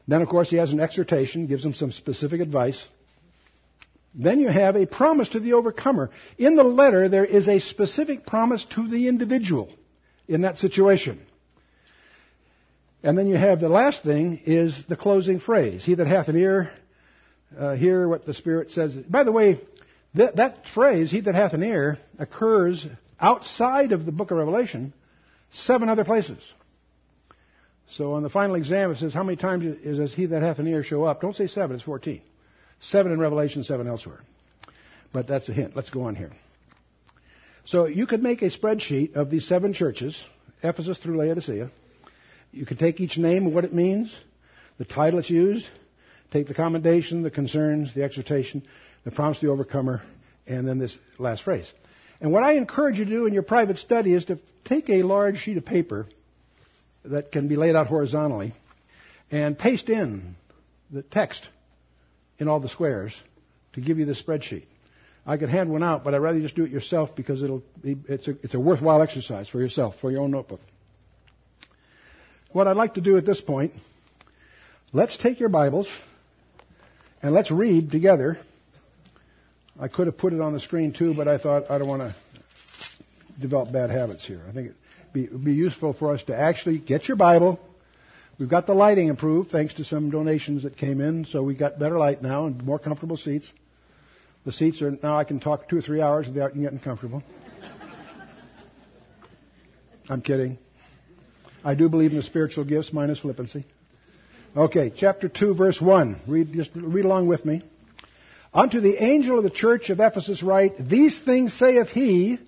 Then, 0.08 0.22
of 0.22 0.30
course, 0.30 0.50
he 0.50 0.58
has 0.58 0.72
an 0.72 0.80
exhortation, 0.80 1.48
gives 1.48 1.64
them 1.64 1.74
some 1.74 1.92
specific 1.92 2.42
advice. 2.42 2.86
Then 4.14 4.40
you 4.40 4.50
have 4.50 4.76
a 4.76 4.86
promise 4.86 5.30
to 5.30 5.40
the 5.40 5.54
overcomer. 5.54 6.10
In 6.38 6.56
the 6.56 6.64
letter, 6.64 7.08
there 7.08 7.26
is 7.26 7.48
a 7.48 7.60
specific 7.60 8.26
promise 8.26 8.66
to 8.76 8.88
the 8.88 9.08
individual 9.08 9.70
in 10.28 10.42
that 10.42 10.58
situation. 10.58 11.22
And 13.04 13.18
then 13.18 13.28
you 13.28 13.36
have 13.36 13.60
the 13.60 13.70
last 13.70 14.04
thing 14.04 14.42
is 14.46 14.78
the 14.88 14.96
closing 14.96 15.40
phrase. 15.40 15.84
He 15.84 15.96
that 15.96 16.08
hath 16.08 16.28
an 16.28 16.38
ear, 16.38 16.72
uh, 17.58 17.74
hear 17.76 18.08
what 18.08 18.26
the 18.26 18.34
Spirit 18.34 18.72
says. 18.72 18.94
By 18.94 19.24
the 19.24 19.32
way, 19.32 19.60
that 20.14 20.66
phrase, 20.74 21.10
he 21.10 21.22
that 21.22 21.36
hath 21.36 21.54
an 21.54 21.64
ear, 21.64 21.98
occurs 22.20 22.86
outside 23.20 23.92
of 23.92 24.06
the 24.06 24.12
book 24.12 24.32
of 24.32 24.38
Revelation 24.38 24.94
seven 25.54 25.90
other 25.90 26.04
places. 26.04 26.38
So 27.98 28.14
on 28.14 28.24
the 28.24 28.30
final 28.30 28.56
exam, 28.56 28.92
it 28.92 28.98
says, 28.98 29.14
how 29.14 29.24
many 29.24 29.36
times 29.36 29.66
does 29.84 30.14
he 30.14 30.28
that 30.28 30.42
hath 30.42 30.60
an 30.60 30.68
ear 30.68 30.84
show 30.84 31.04
up? 31.04 31.22
Don't 31.22 31.36
say 31.36 31.48
seven, 31.48 31.76
it's 31.76 31.84
14. 31.84 32.22
Seven 32.80 33.12
in 33.12 33.20
Revelation, 33.20 33.64
seven 33.64 33.88
elsewhere. 33.88 34.22
But 35.12 35.28
that's 35.28 35.50
a 35.50 35.54
hint. 35.54 35.76
Let's 35.76 35.90
go 35.90 36.04
on 36.04 36.16
here. 36.16 36.32
So 37.66 37.86
you 37.86 38.08
could 38.08 38.24
make 38.24 38.42
a 38.42 38.50
spreadsheet 38.50 39.16
of 39.16 39.30
these 39.30 39.48
seven 39.48 39.74
churches, 39.74 40.26
Ephesus 40.64 40.98
through 41.00 41.18
Laodicea. 41.18 41.70
You 42.52 42.66
could 42.66 42.80
take 42.80 43.00
each 43.02 43.18
name 43.18 43.46
and 43.46 43.54
what 43.54 43.66
it 43.66 43.74
means, 43.74 44.14
the 44.78 44.86
title 44.86 45.20
it's 45.20 45.30
used, 45.30 45.68
take 46.32 46.48
the 46.48 46.54
commendation, 46.54 47.24
the 47.24 47.32
concerns, 47.32 47.94
the 47.94 48.04
exhortation, 48.04 48.64
the 49.04 49.12
promise 49.12 49.40
to 49.40 49.48
the 49.48 49.52
overcomer, 49.52 50.02
and 50.48 50.68
then 50.68 50.80
this 50.80 50.98
last 51.20 51.44
phrase. 51.44 51.72
And 52.20 52.32
what 52.32 52.44
I 52.44 52.54
encourage 52.54 53.00
you 53.00 53.06
to 53.06 53.12
do 53.12 53.26
in 53.26 53.34
your 53.34 53.44
private 53.44 53.78
study 53.78 54.14
is 54.14 54.26
to 54.26 54.40
take 54.66 54.90
a 54.90 55.04
large 55.04 55.38
sheet 55.40 55.58
of 55.58 55.66
paper 55.66 56.08
that 57.04 57.32
can 57.32 57.48
be 57.48 57.56
laid 57.56 57.76
out 57.76 57.88
horizontally 57.88 58.54
and 59.32 59.58
paste 59.58 59.90
in 59.90 60.36
the 60.92 61.02
text 61.02 61.48
in 62.38 62.48
all 62.48 62.60
the 62.60 62.70
squares 62.70 63.14
to 63.74 63.82
give 63.82 63.98
you 63.98 64.06
the 64.06 64.14
spreadsheet. 64.14 64.64
I 65.26 65.38
could 65.38 65.50
hand 65.50 65.72
one 65.72 65.84
out, 65.84 66.04
but 66.04 66.14
I'd 66.16 66.18
rather 66.18 66.40
just 66.40 66.56
do 66.56 66.64
it 66.64 66.72
yourself 66.72 67.16
because 67.16 67.44
it'll 67.44 67.64
be, 67.82 67.96
it's, 68.08 68.28
a, 68.28 68.32
it's 68.44 68.54
a 68.54 68.60
worthwhile 68.60 69.02
exercise 69.02 69.48
for 69.48 69.60
yourself, 69.60 69.96
for 70.02 70.12
your 70.12 70.22
own 70.22 70.32
notebook. 70.32 70.60
What 72.52 72.68
I'd 72.68 72.76
like 72.76 72.96
to 72.96 73.02
do 73.02 73.18
at 73.18 73.26
this 73.26 73.40
point, 73.40 73.74
let's 74.92 75.16
take 75.18 75.40
your 75.40 75.50
Bibles 75.50 75.88
and 77.22 77.34
let's 77.34 77.52
read 77.52 77.92
together. 77.92 78.38
I 79.80 79.88
could 79.88 80.08
have 80.08 80.18
put 80.18 80.34
it 80.34 80.42
on 80.42 80.54
the 80.54 80.60
screen 80.60 80.92
too, 80.92 81.14
but 81.14 81.28
I 81.28 81.38
thought 81.38 81.70
I 81.70 81.78
don't 81.78 81.88
want 81.88 82.02
to 82.02 82.16
develop 83.40 83.72
bad 83.72 83.90
habits 83.90 84.26
here. 84.26 84.42
I 84.50 84.52
think 84.52 84.72
it 84.72 84.76
would 85.14 85.44
be 85.44 85.54
useful 85.54 85.94
for 85.94 86.14
us 86.14 86.24
to 86.24 86.36
actually 86.36 86.80
get 86.80 87.08
your 87.08 87.18
Bible, 87.18 87.60
We've 88.42 88.50
got 88.50 88.66
the 88.66 88.74
lighting 88.74 89.08
improved 89.08 89.52
thanks 89.52 89.76
to 89.76 89.84
some 89.84 90.10
donations 90.10 90.64
that 90.64 90.76
came 90.76 91.00
in, 91.00 91.26
so 91.26 91.44
we 91.44 91.54
got 91.54 91.78
better 91.78 92.00
light 92.00 92.24
now 92.24 92.48
and 92.48 92.60
more 92.64 92.80
comfortable 92.80 93.16
seats. 93.16 93.48
The 94.48 94.52
seats 94.52 94.82
are 94.82 94.90
now 94.90 95.16
I 95.16 95.26
can 95.26 95.40
talk 95.40 95.70
two 95.70 95.78
or 95.78 95.82
three 95.84 96.02
hours 96.02 96.26
without 96.26 96.56
getting 96.56 96.80
comfortable. 96.80 97.22
I'm 100.10 100.24
kidding. 100.24 100.58
I 101.64 101.76
do 101.76 101.88
believe 101.88 102.10
in 102.10 102.18
the 102.18 102.24
spiritual 102.24 102.66
gifts 102.66 102.92
minus 102.92 103.20
flippancy. 103.20 103.64
Okay, 104.58 104.92
chapter 104.98 105.30
2, 105.30 105.54
verse 105.54 105.80
1. 105.80 106.22
Read, 106.28 106.52
just 106.52 106.72
read 106.74 107.06
along 107.06 107.28
with 107.28 107.46
me. 107.46 107.62
Unto 108.56 108.82
the 108.82 109.04
angel 109.04 109.38
of 109.38 109.44
the 109.44 109.52
church 109.52 109.92
of 109.92 110.00
Ephesus 110.00 110.42
write, 110.42 110.90
These 110.90 111.22
things 111.22 111.54
saith 111.54 111.90
he 111.90 112.40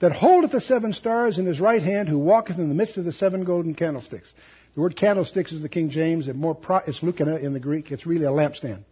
that 0.00 0.12
holdeth 0.12 0.52
the 0.52 0.60
seven 0.60 0.92
stars 0.92 1.38
in 1.38 1.46
his 1.46 1.60
right 1.60 1.82
hand, 1.82 2.08
who 2.08 2.18
walketh 2.18 2.58
in 2.58 2.68
the 2.68 2.74
midst 2.74 2.96
of 2.96 3.04
the 3.04 3.12
seven 3.12 3.44
golden 3.44 3.74
candlesticks. 3.74 4.32
The 4.74 4.80
word 4.80 4.96
candlesticks 4.96 5.52
is 5.52 5.62
the 5.62 5.68
King 5.68 5.90
James, 5.90 6.28
and 6.28 6.38
more 6.38 6.54
pro- 6.54 6.78
it's 6.86 7.00
lukana 7.00 7.42
in 7.42 7.52
the 7.52 7.60
Greek. 7.60 7.90
It's 7.90 8.06
really 8.06 8.26
a 8.26 8.30
lampstand. 8.30 8.84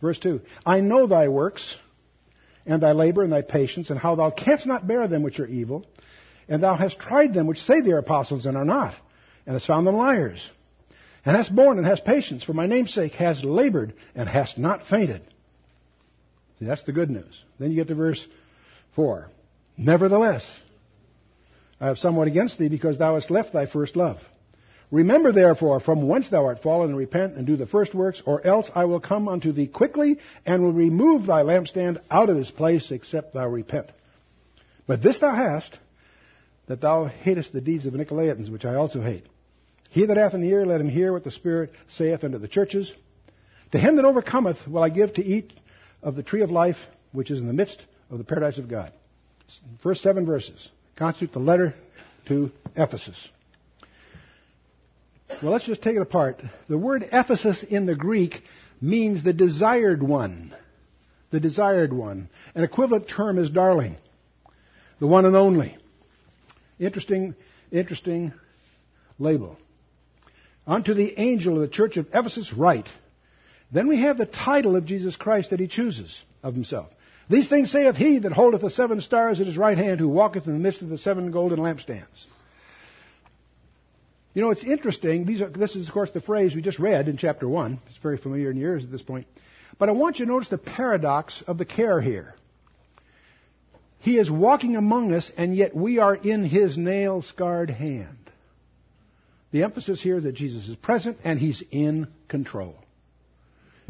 Verse 0.00 0.18
2. 0.18 0.40
I 0.64 0.80
know 0.80 1.06
thy 1.06 1.28
works, 1.28 1.76
and 2.66 2.82
thy 2.82 2.92
labor, 2.92 3.22
and 3.22 3.32
thy 3.32 3.42
patience, 3.42 3.90
and 3.90 3.98
how 3.98 4.14
thou 4.14 4.30
canst 4.30 4.66
not 4.66 4.86
bear 4.86 5.08
them 5.08 5.22
which 5.22 5.40
are 5.40 5.46
evil, 5.46 5.86
and 6.48 6.62
thou 6.62 6.74
hast 6.74 6.98
tried 6.98 7.32
them 7.32 7.46
which 7.46 7.62
say 7.62 7.80
they 7.80 7.92
are 7.92 7.98
apostles 7.98 8.46
and 8.46 8.56
are 8.56 8.64
not, 8.64 8.94
and 9.46 9.54
hast 9.54 9.66
found 9.66 9.86
them 9.86 9.96
liars, 9.96 10.50
and 11.24 11.36
hast 11.36 11.54
borne 11.54 11.78
and 11.78 11.86
hast 11.86 12.04
patience 12.04 12.42
for 12.42 12.52
my 12.52 12.66
name's 12.66 12.92
sake, 12.92 13.12
hast 13.12 13.44
labored 13.44 13.94
and 14.14 14.28
hast 14.28 14.58
not 14.58 14.86
fainted. 14.86 15.22
See, 16.58 16.66
that's 16.66 16.82
the 16.82 16.92
good 16.92 17.08
news. 17.08 17.42
Then 17.58 17.70
you 17.70 17.76
get 17.76 17.88
to 17.88 17.94
verse 17.94 18.26
4. 18.96 19.28
Nevertheless, 19.80 20.46
I 21.80 21.86
have 21.86 21.96
somewhat 21.96 22.28
against 22.28 22.58
thee 22.58 22.68
because 22.68 22.98
thou 22.98 23.14
hast 23.14 23.30
left 23.30 23.54
thy 23.54 23.64
first 23.64 23.96
love. 23.96 24.18
Remember 24.90 25.32
therefore 25.32 25.80
from 25.80 26.06
whence 26.06 26.28
thou 26.28 26.44
art 26.44 26.62
fallen 26.62 26.90
and 26.90 26.98
repent 26.98 27.36
and 27.36 27.46
do 27.46 27.56
the 27.56 27.66
first 27.66 27.94
works, 27.94 28.20
or 28.26 28.46
else 28.46 28.70
I 28.74 28.84
will 28.84 29.00
come 29.00 29.26
unto 29.26 29.52
thee 29.52 29.68
quickly 29.68 30.18
and 30.44 30.62
will 30.62 30.74
remove 30.74 31.24
thy 31.24 31.42
lampstand 31.44 31.98
out 32.10 32.28
of 32.28 32.36
his 32.36 32.50
place 32.50 32.90
except 32.90 33.32
thou 33.32 33.48
repent. 33.48 33.86
But 34.86 35.02
this 35.02 35.18
thou 35.18 35.34
hast, 35.34 35.78
that 36.66 36.82
thou 36.82 37.06
hatest 37.06 37.54
the 37.54 37.62
deeds 37.62 37.86
of 37.86 37.94
the 37.94 38.04
Nicolaitans, 38.04 38.50
which 38.50 38.66
I 38.66 38.74
also 38.74 39.00
hate. 39.00 39.24
He 39.88 40.04
that 40.04 40.18
hath 40.18 40.34
an 40.34 40.44
ear, 40.44 40.66
let 40.66 40.82
him 40.82 40.90
hear 40.90 41.10
what 41.10 41.24
the 41.24 41.30
Spirit 41.30 41.72
saith 41.88 42.22
unto 42.22 42.36
the 42.36 42.48
churches. 42.48 42.92
To 43.72 43.78
him 43.78 43.96
that 43.96 44.04
overcometh 44.04 44.68
will 44.68 44.82
I 44.82 44.90
give 44.90 45.14
to 45.14 45.24
eat 45.24 45.54
of 46.02 46.16
the 46.16 46.22
tree 46.22 46.42
of 46.42 46.50
life, 46.50 46.76
which 47.12 47.30
is 47.30 47.40
in 47.40 47.46
the 47.46 47.54
midst 47.54 47.82
of 48.10 48.18
the 48.18 48.24
paradise 48.24 48.58
of 48.58 48.68
God. 48.68 48.92
First 49.82 50.02
seven 50.02 50.26
verses 50.26 50.68
constitute 50.96 51.32
the 51.32 51.38
letter 51.38 51.74
to 52.26 52.50
Ephesus. 52.76 53.28
Well, 55.42 55.52
let's 55.52 55.64
just 55.64 55.82
take 55.82 55.96
it 55.96 56.02
apart. 56.02 56.42
The 56.68 56.78
word 56.78 57.08
Ephesus 57.10 57.62
in 57.62 57.86
the 57.86 57.94
Greek 57.94 58.42
means 58.80 59.22
the 59.22 59.32
desired 59.32 60.02
one. 60.02 60.54
The 61.30 61.40
desired 61.40 61.92
one. 61.92 62.28
An 62.54 62.64
equivalent 62.64 63.08
term 63.08 63.38
is 63.38 63.50
darling. 63.50 63.96
The 64.98 65.06
one 65.06 65.24
and 65.24 65.36
only. 65.36 65.76
Interesting, 66.78 67.34
interesting 67.70 68.32
label. 69.18 69.56
Unto 70.66 70.94
the 70.94 71.18
angel 71.18 71.54
of 71.54 71.62
the 71.62 71.74
church 71.74 71.96
of 71.96 72.08
Ephesus 72.12 72.52
write. 72.52 72.88
Then 73.72 73.88
we 73.88 74.02
have 74.02 74.18
the 74.18 74.26
title 74.26 74.76
of 74.76 74.84
Jesus 74.84 75.16
Christ 75.16 75.50
that 75.50 75.60
he 75.60 75.68
chooses 75.68 76.22
of 76.42 76.54
himself. 76.54 76.90
These 77.30 77.48
things 77.48 77.70
saith 77.70 77.94
he 77.94 78.18
that 78.18 78.32
holdeth 78.32 78.60
the 78.60 78.70
seven 78.70 79.00
stars 79.00 79.40
at 79.40 79.46
his 79.46 79.56
right 79.56 79.78
hand, 79.78 80.00
who 80.00 80.08
walketh 80.08 80.48
in 80.48 80.52
the 80.52 80.58
midst 80.58 80.82
of 80.82 80.88
the 80.88 80.98
seven 80.98 81.30
golden 81.30 81.60
lampstands. 81.60 82.26
You 84.34 84.42
know, 84.42 84.50
it's 84.50 84.64
interesting. 84.64 85.22
Are, 85.40 85.48
this 85.48 85.76
is, 85.76 85.86
of 85.86 85.94
course, 85.94 86.10
the 86.10 86.20
phrase 86.20 86.56
we 86.56 86.60
just 86.60 86.80
read 86.80 87.06
in 87.06 87.16
chapter 87.16 87.48
1. 87.48 87.80
It's 87.88 87.98
very 87.98 88.18
familiar 88.18 88.50
in 88.50 88.56
your 88.56 88.72
ears 88.72 88.84
at 88.84 88.90
this 88.90 89.02
point. 89.02 89.28
But 89.78 89.88
I 89.88 89.92
want 89.92 90.18
you 90.18 90.26
to 90.26 90.32
notice 90.32 90.48
the 90.48 90.58
paradox 90.58 91.42
of 91.46 91.56
the 91.56 91.64
care 91.64 92.00
here. 92.00 92.34
He 94.00 94.18
is 94.18 94.28
walking 94.28 94.74
among 94.74 95.12
us, 95.12 95.30
and 95.36 95.54
yet 95.54 95.74
we 95.74 95.98
are 95.98 96.16
in 96.16 96.44
his 96.44 96.76
nail 96.76 97.22
scarred 97.22 97.70
hand. 97.70 98.18
The 99.52 99.62
emphasis 99.62 100.02
here 100.02 100.16
is 100.16 100.24
that 100.24 100.34
Jesus 100.34 100.68
is 100.68 100.76
present 100.76 101.18
and 101.22 101.38
he's 101.38 101.62
in 101.70 102.08
control. 102.28 102.74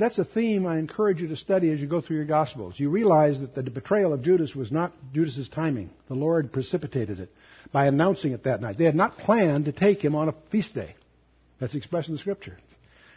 That's 0.01 0.19
a 0.19 0.25
theme 0.25 0.67
I 0.67 0.79
encourage 0.79 1.21
you 1.21 1.29
to 1.29 1.37
study 1.37 1.71
as 1.71 1.79
you 1.79 1.87
go 1.87 2.01
through 2.01 2.17
your 2.17 2.25
Gospels. 2.25 2.81
You 2.81 2.89
realize 2.89 3.39
that 3.39 3.55
the 3.55 3.71
betrayal 3.71 4.15
of 4.15 4.23
Judas 4.23 4.55
was 4.55 4.73
not 4.73 4.93
Judas's 5.13 5.51
timing. 5.51 5.91
The 6.09 6.15
Lord 6.15 6.53
precipitated 6.53 7.21
it 7.21 7.31
by 7.71 7.85
announcing 7.85 8.33
it 8.33 8.45
that 8.45 8.63
night. 8.63 8.79
They 8.79 8.87
had 8.87 8.95
not 8.95 9.19
planned 9.19 9.67
to 9.67 9.73
take 9.73 10.03
him 10.03 10.15
on 10.15 10.31
a 10.31 10.35
feast 10.51 10.75
day. 10.75 10.95
That's 11.61 11.75
expressed 11.75 12.09
in 12.09 12.15
the 12.15 12.19
Scripture 12.19 12.57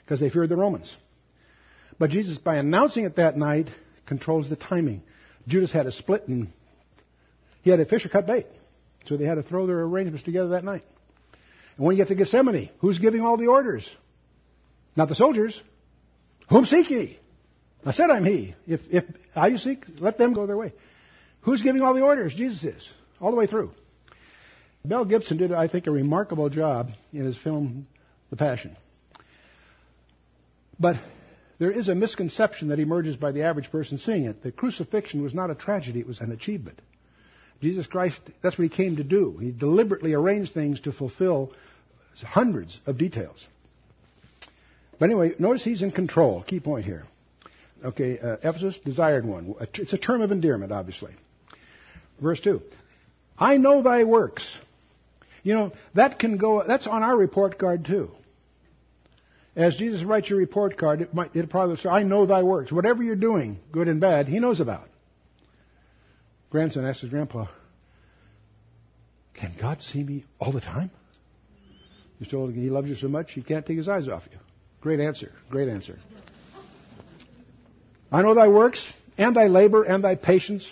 because 0.03 0.19
they 0.19 0.29
feared 0.29 0.49
the 0.49 0.57
Romans. 0.57 0.93
But 1.99 2.09
Jesus, 2.09 2.37
by 2.37 2.57
announcing 2.57 3.05
it 3.05 3.15
that 3.15 3.37
night, 3.37 3.69
controls 4.05 4.49
the 4.49 4.57
timing. 4.57 5.03
Judas 5.47 5.71
had 5.71 5.85
a 5.85 5.91
split 5.93 6.27
and 6.27 6.49
he 7.61 7.69
had 7.69 7.79
a 7.79 7.85
fish 7.85 8.05
or 8.05 8.09
cut 8.09 8.27
bait. 8.27 8.47
So 9.07 9.15
they 9.15 9.25
had 9.25 9.35
to 9.35 9.43
throw 9.43 9.67
their 9.67 9.79
arrangements 9.79 10.25
together 10.25 10.49
that 10.49 10.65
night. 10.65 10.83
And 11.77 11.85
when 11.85 11.95
you 11.95 12.03
get 12.03 12.09
to 12.09 12.15
Gethsemane, 12.15 12.71
who's 12.79 12.99
giving 12.99 13.21
all 13.21 13.37
the 13.37 13.47
orders? 13.47 13.89
Not 14.97 15.07
the 15.07 15.15
soldiers. 15.15 15.61
Whom 16.53 16.67
seek 16.67 16.91
ye? 16.91 17.17
I 17.83 17.93
said 17.93 18.11
I'm 18.11 18.23
he. 18.23 18.53
If, 18.67 18.81
if 18.91 19.05
I 19.35 19.47
you 19.47 19.57
seek, 19.57 19.85
let 19.99 20.19
them 20.19 20.33
go 20.33 20.45
their 20.45 20.55
way. 20.55 20.71
Who's 21.41 21.63
giving 21.63 21.81
all 21.81 21.95
the 21.95 22.01
orders? 22.01 22.31
Jesus 22.31 22.63
is. 22.63 22.89
All 23.19 23.31
the 23.31 23.37
way 23.37 23.47
through. 23.47 23.71
Mel 24.85 25.03
Gibson 25.03 25.37
did, 25.37 25.51
I 25.51 25.67
think, 25.67 25.87
a 25.87 25.91
remarkable 25.91 26.49
job 26.49 26.91
in 27.11 27.25
his 27.25 27.35
film, 27.39 27.87
The 28.29 28.35
Passion. 28.35 28.77
But 30.79 30.97
there 31.57 31.71
is 31.71 31.89
a 31.89 31.95
misconception 31.95 32.67
that 32.67 32.79
emerges 32.79 33.15
by 33.15 33.31
the 33.31 33.41
average 33.41 33.71
person 33.71 33.97
seeing 33.97 34.25
it. 34.25 34.43
The 34.43 34.51
crucifixion 34.51 35.23
was 35.23 35.33
not 35.33 35.49
a 35.49 35.55
tragedy, 35.55 36.01
it 36.01 36.07
was 36.07 36.19
an 36.19 36.31
achievement. 36.31 36.79
Jesus 37.63 37.87
Christ, 37.87 38.21
that's 38.43 38.59
what 38.59 38.69
he 38.69 38.69
came 38.69 38.97
to 38.97 39.03
do. 39.03 39.37
He 39.41 39.49
deliberately 39.49 40.13
arranged 40.13 40.53
things 40.53 40.81
to 40.81 40.91
fulfill 40.91 41.51
hundreds 42.21 42.79
of 42.85 42.99
details. 42.99 43.43
But 44.99 45.05
anyway, 45.05 45.33
notice 45.39 45.63
he's 45.63 45.81
in 45.81 45.91
control. 45.91 46.43
Key 46.43 46.59
point 46.59 46.85
here. 46.85 47.03
Okay, 47.83 48.17
uh, 48.17 48.37
Ephesus, 48.43 48.79
desired 48.85 49.25
one. 49.25 49.55
It's 49.73 49.93
a 49.93 49.97
term 49.97 50.21
of 50.21 50.31
endearment, 50.31 50.71
obviously. 50.71 51.13
Verse 52.21 52.39
2. 52.39 52.61
I 53.37 53.57
know 53.57 53.81
thy 53.81 54.03
works. 54.03 54.47
You 55.43 55.53
know, 55.53 55.73
that 55.95 56.19
can 56.19 56.37
go, 56.37 56.63
that's 56.65 56.87
on 56.87 57.03
our 57.03 57.15
report 57.15 57.57
card 57.59 57.85
too. 57.85 58.11
As 59.55 59.75
Jesus 59.75 60.03
writes 60.03 60.29
your 60.29 60.39
report 60.39 60.77
card, 60.77 61.01
it 61.01 61.13
might, 61.13 61.35
it'll 61.35 61.49
probably 61.49 61.75
say, 61.75 61.89
I 61.89 62.03
know 62.03 62.25
thy 62.25 62.43
works. 62.43 62.71
Whatever 62.71 63.03
you're 63.03 63.15
doing, 63.15 63.59
good 63.71 63.87
and 63.87 63.99
bad, 63.99 64.27
he 64.27 64.39
knows 64.39 64.61
about. 64.61 64.87
Grandson 66.49 66.85
asked 66.85 67.01
his 67.01 67.09
grandpa, 67.09 67.47
Can 69.33 69.53
God 69.59 69.81
see 69.81 70.03
me 70.03 70.23
all 70.39 70.51
the 70.51 70.61
time? 70.61 70.91
He's 72.19 72.29
told 72.29 72.53
he 72.53 72.69
loves 72.69 72.89
you 72.89 72.95
so 72.95 73.09
much 73.09 73.33
he 73.33 73.41
can't 73.41 73.65
take 73.65 73.77
his 73.77 73.89
eyes 73.89 74.07
off 74.07 74.23
you. 74.31 74.37
Great 74.83 74.99
answer. 74.99 75.31
Great 75.49 75.69
answer. 75.69 75.97
I 78.11 78.21
know 78.21 78.33
thy 78.33 78.49
works, 78.49 78.85
and 79.17 79.33
thy 79.33 79.47
labor, 79.47 79.83
and 79.83 80.03
thy 80.03 80.15
patience, 80.15 80.67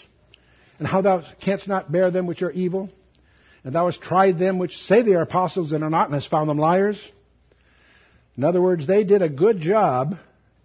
and 0.80 0.86
how 0.86 1.02
thou 1.02 1.24
canst 1.40 1.66
not 1.66 1.90
bear 1.90 2.12
them 2.12 2.28
which 2.28 2.42
are 2.42 2.52
evil, 2.52 2.90
and 3.64 3.74
thou 3.74 3.86
hast 3.86 4.02
tried 4.02 4.38
them 4.38 4.60
which 4.60 4.76
say 4.80 5.02
they 5.02 5.14
are 5.14 5.22
apostles 5.22 5.72
and 5.72 5.82
are 5.82 5.90
not, 5.90 6.08
and 6.08 6.14
hast 6.14 6.30
found 6.30 6.50
them 6.50 6.58
liars. 6.58 7.02
In 8.36 8.44
other 8.44 8.62
words, 8.62 8.86
they 8.86 9.06
did 9.06 9.22
a 9.22 9.30
good 9.30 9.62
job 9.62 10.18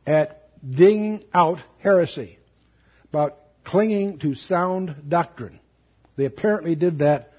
at 0.04 0.48
digging 0.68 1.22
out 1.32 1.58
heresy, 1.78 2.40
about 3.10 3.38
clinging 3.62 4.18
to 4.18 4.34
sound 4.34 5.04
doctrine. 5.08 5.60
They 6.16 6.24
apparently 6.24 6.74
did 6.74 6.98
that 6.98 7.32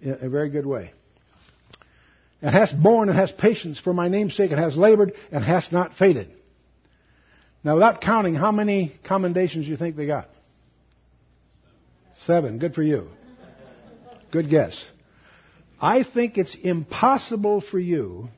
in 0.00 0.16
a 0.18 0.30
very 0.30 0.48
good 0.48 0.64
way. 0.64 0.92
And 2.42 2.54
hast 2.54 2.80
borne 2.80 3.08
and 3.08 3.18
hast 3.18 3.38
patience 3.38 3.78
for 3.78 3.92
my 3.92 4.08
name's 4.08 4.36
sake, 4.36 4.50
and 4.50 4.60
has 4.60 4.76
labored 4.76 5.14
and 5.32 5.42
hast 5.42 5.72
not 5.72 5.94
faded. 5.94 6.30
Now, 7.64 7.74
without 7.74 8.00
counting, 8.00 8.34
how 8.34 8.52
many 8.52 8.94
commendations 9.04 9.66
you 9.66 9.76
think 9.76 9.96
they 9.96 10.06
got? 10.06 10.28
Seven. 12.18 12.58
Good 12.58 12.74
for 12.74 12.82
you. 12.82 13.08
Good 14.30 14.48
guess. 14.50 14.80
I 15.80 16.02
think 16.04 16.38
it's 16.38 16.54
impossible 16.54 17.60
for 17.60 17.78
you 17.78 18.28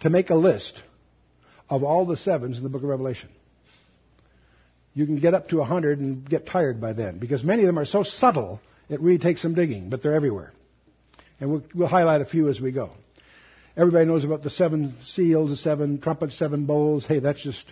to 0.00 0.10
make 0.10 0.30
a 0.30 0.34
list 0.34 0.82
of 1.68 1.82
all 1.82 2.06
the 2.06 2.16
sevens 2.16 2.58
in 2.58 2.62
the 2.62 2.68
book 2.68 2.82
of 2.82 2.88
Revelation. 2.88 3.28
You 4.94 5.06
can 5.06 5.18
get 5.18 5.34
up 5.34 5.48
to 5.48 5.60
a 5.60 5.64
hundred 5.64 5.98
and 5.98 6.28
get 6.28 6.46
tired 6.46 6.80
by 6.80 6.92
then 6.92 7.18
because 7.18 7.42
many 7.42 7.62
of 7.62 7.66
them 7.66 7.78
are 7.78 7.84
so 7.84 8.02
subtle 8.02 8.60
it 8.88 9.00
really 9.00 9.18
takes 9.18 9.40
some 9.42 9.54
digging, 9.54 9.88
but 9.88 10.02
they're 10.02 10.14
everywhere. 10.14 10.52
And 11.44 11.52
we'll, 11.52 11.62
we'll 11.74 11.88
highlight 11.88 12.22
a 12.22 12.24
few 12.24 12.48
as 12.48 12.58
we 12.58 12.72
go. 12.72 12.88
Everybody 13.76 14.06
knows 14.06 14.24
about 14.24 14.42
the 14.42 14.48
seven 14.48 14.94
seals, 15.04 15.50
the 15.50 15.58
seven 15.58 16.00
trumpets, 16.00 16.38
seven 16.38 16.64
bowls. 16.64 17.04
Hey, 17.04 17.18
that's 17.18 17.42
just 17.42 17.70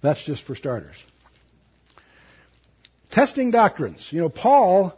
that's 0.00 0.24
just 0.24 0.44
for 0.44 0.54
starters. 0.54 0.94
Testing 3.10 3.50
doctrines. 3.50 4.06
You 4.12 4.20
know, 4.20 4.28
Paul 4.28 4.94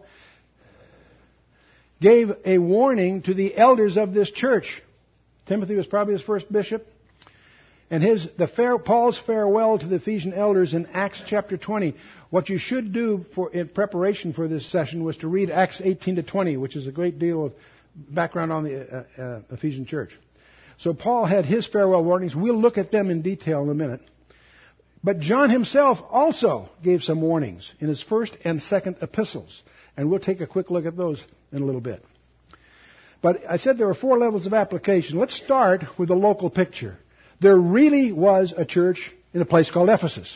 gave 2.03 2.33
a 2.45 2.59
warning 2.59 3.23
to 3.23 3.33
the 3.33 3.57
elders 3.57 3.97
of 3.97 4.13
this 4.13 4.31
church 4.31 4.83
Timothy 5.47 5.75
was 5.75 5.87
probably 5.87 6.13
his 6.13 6.23
first 6.23 6.53
bishop. 6.53 6.87
And 7.91 8.03
his, 8.03 8.29
the 8.37 8.47
fair, 8.47 8.79
Paul's 8.79 9.19
farewell 9.27 9.79
to 9.79 9.87
the 9.87 9.97
Ephesian 9.97 10.35
elders 10.35 10.75
in 10.75 10.87
Acts 10.93 11.23
chapter 11.27 11.57
20. 11.57 11.95
What 12.29 12.51
you 12.51 12.59
should 12.59 12.93
do 12.93 13.25
for, 13.35 13.51
in 13.51 13.69
preparation 13.69 14.35
for 14.35 14.49
this 14.49 14.71
session 14.71 15.03
was 15.03 15.17
to 15.19 15.29
read 15.29 15.51
Acts 15.51 15.81
18 15.83 16.17
to 16.17 16.23
20, 16.23 16.59
which 16.59 16.77
is 16.77 16.87
a 16.87 16.93
great 16.93 17.19
deal 17.19 17.47
of 17.47 17.53
background 17.95 18.53
on 18.53 18.65
the 18.65 18.81
uh, 18.81 19.23
uh, 19.23 19.41
Ephesian 19.51 19.87
church. 19.87 20.11
So 20.79 20.95
Paul 20.95 21.27
had 21.27 21.47
his 21.47 21.67
farewell 21.67 22.03
warnings. 22.03 22.35
We'll 22.35 22.61
look 22.61 22.79
at 22.79 22.91
them 22.91 23.11
in 23.11 23.23
detail 23.23 23.63
in 23.63 23.71
a 23.71 23.75
minute. 23.75 24.01
But 25.05 25.21
John 25.21 25.51
himself 25.51 25.99
also 26.11 26.69
gave 26.83 27.03
some 27.03 27.21
warnings 27.21 27.73
in 27.81 27.89
his 27.89 28.03
first 28.03 28.37
and 28.45 28.63
second 28.63 28.97
epistles. 29.03 29.63
And 29.97 30.11
we'll 30.11 30.21
take 30.21 30.41
a 30.41 30.47
quick 30.47 30.71
look 30.71 30.87
at 30.87 30.97
those 30.97 31.23
in 31.53 31.63
a 31.63 31.65
little 31.65 31.81
bit. 31.81 32.05
But 33.21 33.43
I 33.49 33.57
said 33.57 33.79
there 33.79 33.87
were 33.87 33.95
four 33.95 34.19
levels 34.19 34.47
of 34.47 34.55
application. 34.55 35.19
Let's 35.19 35.37
start 35.37 35.85
with 35.99 36.09
the 36.09 36.15
local 36.15 36.51
picture. 36.51 36.97
There 37.41 37.57
really 37.57 38.13
was 38.13 38.53
a 38.57 38.65
church 38.65 39.13
in 39.33 39.41
a 39.41 39.45
place 39.45 39.71
called 39.71 39.89
Ephesus. 39.89 40.35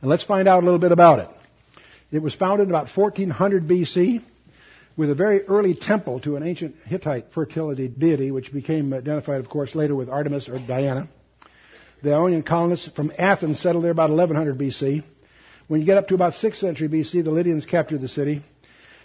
And 0.00 0.10
let's 0.10 0.24
find 0.24 0.48
out 0.48 0.62
a 0.62 0.66
little 0.66 0.80
bit 0.80 0.92
about 0.92 1.20
it. 1.20 1.28
It 2.10 2.22
was 2.22 2.34
founded 2.34 2.68
in 2.68 2.74
about 2.74 2.88
1400 2.94 3.66
BC 3.66 4.22
with 4.96 5.10
a 5.10 5.14
very 5.14 5.42
early 5.42 5.74
temple 5.74 6.20
to 6.20 6.36
an 6.36 6.42
ancient 6.42 6.76
Hittite 6.84 7.32
fertility 7.32 7.88
deity, 7.88 8.30
which 8.30 8.52
became 8.52 8.92
identified, 8.92 9.40
of 9.40 9.48
course, 9.48 9.74
later 9.74 9.94
with 9.94 10.08
Artemis 10.08 10.48
or 10.48 10.58
Diana. 10.58 11.08
The 12.02 12.12
Ionian 12.12 12.42
colonists 12.42 12.88
from 12.94 13.12
Athens 13.18 13.60
settled 13.60 13.84
there 13.84 13.90
about 13.90 14.10
1100 14.10 14.58
BC. 14.58 15.02
When 15.68 15.80
you 15.80 15.86
get 15.86 15.96
up 15.96 16.08
to 16.08 16.14
about 16.14 16.34
6th 16.34 16.56
century 16.56 16.88
BC, 16.88 17.24
the 17.24 17.30
Lydians 17.30 17.66
captured 17.66 18.02
the 18.02 18.08
city. 18.08 18.42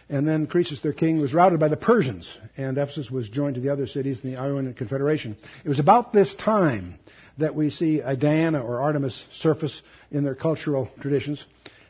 And 0.09 0.27
then 0.27 0.47
Croesus, 0.47 0.81
their 0.81 0.93
king, 0.93 1.21
was 1.21 1.33
routed 1.33 1.59
by 1.59 1.67
the 1.67 1.77
Persians, 1.77 2.29
and 2.57 2.77
Ephesus 2.77 3.11
was 3.11 3.29
joined 3.29 3.55
to 3.55 3.61
the 3.61 3.69
other 3.69 3.85
cities 3.85 4.19
in 4.23 4.31
the 4.31 4.37
Ionian 4.37 4.73
Confederation. 4.73 5.37
It 5.63 5.69
was 5.69 5.79
about 5.79 6.13
this 6.13 6.33
time 6.33 6.95
that 7.37 7.55
we 7.55 7.69
see 7.69 7.99
a 7.99 8.15
Diana 8.17 8.61
or 8.61 8.81
Artemis 8.81 9.23
surface 9.33 9.81
in 10.11 10.23
their 10.23 10.35
cultural 10.35 10.89
traditions. 10.99 11.43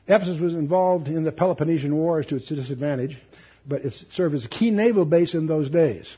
Ephesus 0.06 0.40
was 0.40 0.54
involved 0.54 1.08
in 1.08 1.24
the 1.24 1.32
Peloponnesian 1.32 1.96
Wars 1.96 2.26
to 2.28 2.36
its 2.36 2.48
disadvantage, 2.48 3.18
but 3.68 3.86
it 3.86 3.94
served 4.12 4.36
as 4.36 4.46
a 4.46 4.50
key 4.50 4.72
naval 4.72 5.06
base 5.06 5.34
in 5.34 5.48
those 5.48 5.70
days. 5.70 6.10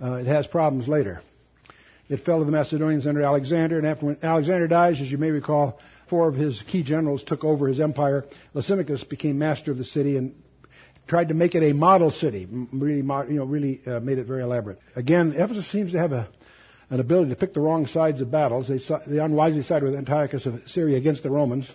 Uh, 0.00 0.14
it 0.14 0.26
has 0.26 0.46
problems 0.46 0.88
later. 0.88 1.20
It 2.08 2.20
fell 2.20 2.38
to 2.38 2.44
the 2.44 2.52
Macedonians 2.52 3.06
under 3.06 3.22
Alexander, 3.22 3.78
and 3.78 3.86
after 3.86 4.06
when 4.06 4.18
Alexander 4.22 4.68
dies, 4.68 5.00
as 5.00 5.10
you 5.10 5.16
may 5.16 5.30
recall, 5.30 5.78
four 6.08 6.28
of 6.28 6.34
his 6.34 6.62
key 6.62 6.82
generals 6.82 7.24
took 7.24 7.44
over 7.44 7.66
his 7.66 7.80
empire. 7.80 8.24
Lysimachus 8.52 9.04
became 9.04 9.38
master 9.38 9.70
of 9.70 9.78
the 9.78 9.84
city, 9.84 10.16
and 10.16 10.34
tried 11.06 11.28
to 11.28 11.34
make 11.34 11.54
it 11.54 11.62
a 11.62 11.72
model 11.72 12.10
city, 12.10 12.46
really, 12.72 12.96
you 12.96 13.38
know, 13.38 13.44
really 13.44 13.80
uh, 13.86 14.00
made 14.00 14.18
it 14.18 14.26
very 14.26 14.42
elaborate. 14.42 14.78
Again, 14.96 15.34
Ephesus 15.36 15.70
seems 15.70 15.92
to 15.92 15.98
have 15.98 16.12
a, 16.12 16.28
an 16.90 17.00
ability 17.00 17.30
to 17.30 17.36
pick 17.36 17.54
the 17.54 17.60
wrong 17.60 17.86
sides 17.86 18.20
of 18.20 18.30
battles. 18.30 18.68
They, 18.68 18.78
they 19.06 19.18
unwisely 19.18 19.62
sided 19.62 19.84
with 19.84 19.94
Antiochus 19.94 20.46
of 20.46 20.62
Syria 20.66 20.96
against 20.96 21.22
the 21.22 21.30
Romans. 21.30 21.70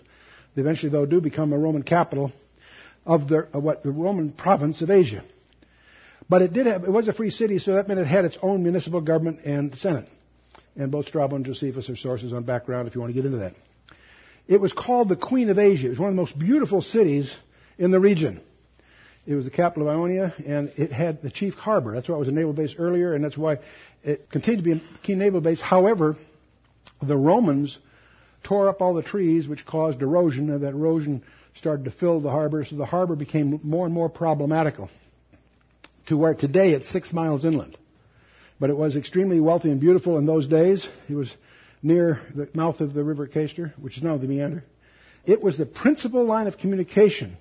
They 0.55 0.61
eventually, 0.61 0.91
though, 0.91 1.05
do 1.05 1.21
become 1.21 1.53
a 1.53 1.57
Roman 1.57 1.83
capital 1.83 2.31
of, 3.05 3.27
the, 3.27 3.47
of 3.53 3.63
what 3.63 3.83
the 3.83 3.91
Roman 3.91 4.31
province 4.31 4.81
of 4.81 4.89
Asia. 4.89 5.23
But 6.29 6.43
it 6.43 6.53
did 6.53 6.67
have, 6.67 6.83
it 6.83 6.91
was 6.91 7.07
a 7.07 7.13
free 7.13 7.31
city, 7.31 7.57
so 7.57 7.73
that 7.73 7.87
meant 7.87 7.99
it 7.99 8.05
had 8.05 8.25
its 8.25 8.37
own 8.41 8.61
municipal 8.61 9.01
government 9.01 9.39
and 9.45 9.75
senate. 9.77 10.07
And 10.75 10.91
both 10.91 11.07
Strabo 11.07 11.35
and 11.35 11.45
Josephus 11.45 11.89
are 11.89 11.95
sources 11.95 12.33
on 12.33 12.43
background 12.43 12.87
if 12.87 12.95
you 12.95 13.01
want 13.01 13.13
to 13.13 13.19
get 13.19 13.25
into 13.25 13.39
that. 13.39 13.55
It 14.47 14.61
was 14.61 14.73
called 14.73 15.09
the 15.09 15.15
Queen 15.15 15.49
of 15.49 15.59
Asia. 15.59 15.87
It 15.87 15.91
was 15.91 15.99
one 15.99 16.09
of 16.09 16.15
the 16.15 16.21
most 16.21 16.37
beautiful 16.37 16.81
cities 16.81 17.33
in 17.77 17.91
the 17.91 17.99
region. 17.99 18.41
It 19.25 19.35
was 19.35 19.45
the 19.45 19.51
capital 19.51 19.89
of 19.89 19.95
Ionia, 19.95 20.33
and 20.45 20.71
it 20.77 20.91
had 20.91 21.21
the 21.21 21.29
chief 21.29 21.53
harbor. 21.53 21.93
That's 21.93 22.09
why 22.09 22.15
it 22.15 22.19
was 22.19 22.29
a 22.29 22.31
naval 22.31 22.53
base 22.53 22.75
earlier, 22.77 23.13
and 23.13 23.23
that's 23.23 23.37
why 23.37 23.59
it 24.03 24.29
continued 24.31 24.63
to 24.63 24.75
be 24.75 24.77
a 24.77 25.05
key 25.05 25.15
naval 25.15 25.41
base. 25.41 25.61
However, 25.61 26.15
the 27.01 27.17
Romans 27.17 27.77
tore 28.43 28.69
up 28.69 28.81
all 28.81 28.93
the 28.93 29.03
trees, 29.03 29.47
which 29.47 29.65
caused 29.65 30.01
erosion, 30.01 30.49
and 30.49 30.63
that 30.63 30.69
erosion 30.69 31.23
started 31.59 31.85
to 31.85 31.91
fill 31.91 32.21
the 32.21 32.31
harbor, 32.31 32.63
so 32.63 32.75
the 32.75 32.85
harbor 32.85 33.15
became 33.15 33.59
more 33.63 33.85
and 33.85 33.93
more 33.93 34.09
problematical 34.09 34.89
to 36.07 36.17
where 36.17 36.33
today 36.33 36.71
it's 36.71 36.89
six 36.89 37.13
miles 37.13 37.45
inland. 37.45 37.77
But 38.59 38.69
it 38.69 38.77
was 38.77 38.95
extremely 38.95 39.39
wealthy 39.39 39.69
and 39.69 39.79
beautiful 39.79 40.17
in 40.17 40.25
those 40.25 40.47
days. 40.47 40.87
It 41.07 41.15
was 41.15 41.31
near 41.83 42.21
the 42.33 42.49
mouth 42.53 42.79
of 42.81 42.93
the 42.93 43.03
River 43.03 43.27
Cayster, 43.27 43.73
which 43.79 43.97
is 43.97 44.03
now 44.03 44.17
the 44.17 44.27
Meander. 44.27 44.63
It 45.25 45.43
was 45.43 45.57
the 45.57 45.65
principal 45.65 46.25
line 46.25 46.47
of 46.47 46.57
communication 46.57 47.37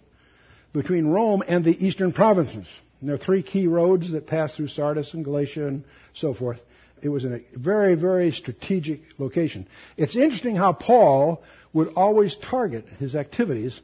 between 0.73 1.07
Rome 1.07 1.43
and 1.47 1.65
the 1.65 1.87
eastern 1.87 2.13
provinces. 2.13 2.69
And 3.01 3.09
there 3.09 3.15
are 3.15 3.19
three 3.19 3.43
key 3.43 3.67
roads 3.67 4.11
that 4.11 4.27
pass 4.27 4.55
through 4.55 4.69
Sardis 4.69 5.15
and 5.15 5.25
Galatia 5.25 5.67
and 5.67 5.85
so 6.15 6.35
forth. 6.35 6.61
It 7.01 7.09
was 7.09 7.25
in 7.25 7.35
a 7.35 7.59
very, 7.59 7.95
very 7.95 8.33
strategic 8.33 9.01
location. 9.19 9.69
It's 9.97 10.17
interesting 10.17 10.57
how 10.57 10.73
Paul 10.73 11.43
would 11.73 11.95
always 11.95 12.37
target 12.37 12.87
his 12.99 13.15
activities 13.15 13.79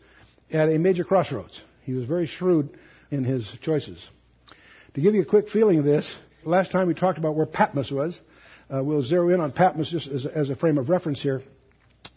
at 0.55 0.69
a 0.69 0.79
major 0.79 1.05
crossroads. 1.05 1.61
He 1.83 1.93
was 1.93 2.05
very 2.05 2.27
shrewd 2.27 2.71
in 3.11 3.25
his 3.25 3.47
choices. 3.61 4.09
To 4.95 5.01
give 5.01 5.15
you 5.15 5.23
a 5.23 5.27
quick 5.27 5.49
feeling 5.49 5.81
of 5.81 5.85
this, 5.85 6.11
last 6.45 6.71
time 6.71 6.87
we 6.87 6.95
talked 6.95 7.19
about 7.19 7.35
where 7.35 7.45
Patmos 7.45 7.91
was. 7.91 8.19
Uh, 8.73 8.83
we'll 8.83 9.03
zero 9.03 9.29
in 9.31 9.41
on 9.41 9.53
Patmos 9.53 9.91
just 9.91 10.07
as, 10.07 10.25
as 10.25 10.51
a 10.51 10.57
frame 10.57 10.79
of 10.79 10.89
reference 10.89 11.21
here. 11.21 11.43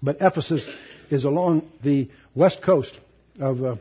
But 0.01 0.17
Ephesus 0.21 0.65
is 1.09 1.25
along 1.25 1.69
the 1.83 2.09
west 2.35 2.61
coast 2.61 2.97
of 3.39 3.63
a 3.63 3.79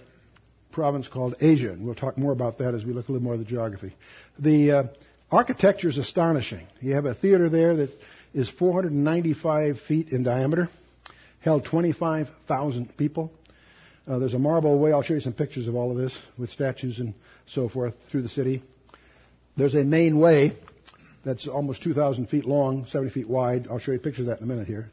province 0.73 1.07
called 1.07 1.37
Asia, 1.41 1.73
and 1.73 1.85
we'll 1.85 1.95
talk 1.95 2.17
more 2.17 2.33
about 2.33 2.59
that 2.59 2.75
as 2.75 2.85
we 2.85 2.93
look 2.93 3.09
a 3.09 3.13
little 3.13 3.25
more 3.25 3.35
at 3.35 3.39
the 3.39 3.45
geography. 3.45 3.95
The 4.39 4.73
uh, 4.73 4.83
architecture 5.31 5.89
is 5.89 5.99
astonishing. 5.99 6.67
You 6.81 6.95
have 6.95 7.05
a 7.05 7.15
theater 7.15 7.51
there 7.51 7.77
that 7.77 7.91
is 8.33 8.49
495 8.49 9.81
feet 9.81 10.09
in 10.09 10.23
diameter, 10.23 10.71
held 11.41 11.67
25,000 11.67 12.97
people. 12.97 13.31
Uh, 14.07 14.21
there's 14.21 14.35
a 14.35 14.39
marble 14.39 14.79
way. 14.79 14.93
I'll 14.93 15.03
show 15.03 15.15
you 15.15 15.21
some 15.21 15.33
pictures 15.33 15.67
of 15.67 15.75
all 15.75 15.91
of 15.91 15.97
this 15.97 16.17
with 16.39 16.51
statues 16.51 17.01
and 17.01 17.13
so 17.47 17.69
forth 17.69 17.95
through 18.11 18.23
the 18.23 18.29
city. 18.29 18.63
There's 19.57 19.75
a 19.75 19.83
main 19.83 20.21
way 20.21 20.53
that's 21.25 21.49
almost 21.49 21.83
2,000 21.83 22.29
feet 22.29 22.45
long, 22.45 22.87
70 22.87 23.11
feet 23.11 23.29
wide. 23.29 23.67
I'll 23.69 23.81
show 23.81 23.91
you 23.91 23.99
pictures 23.99 24.21
of 24.21 24.27
that 24.27 24.39
in 24.39 24.45
a 24.45 24.47
minute 24.47 24.69
here. 24.69 24.91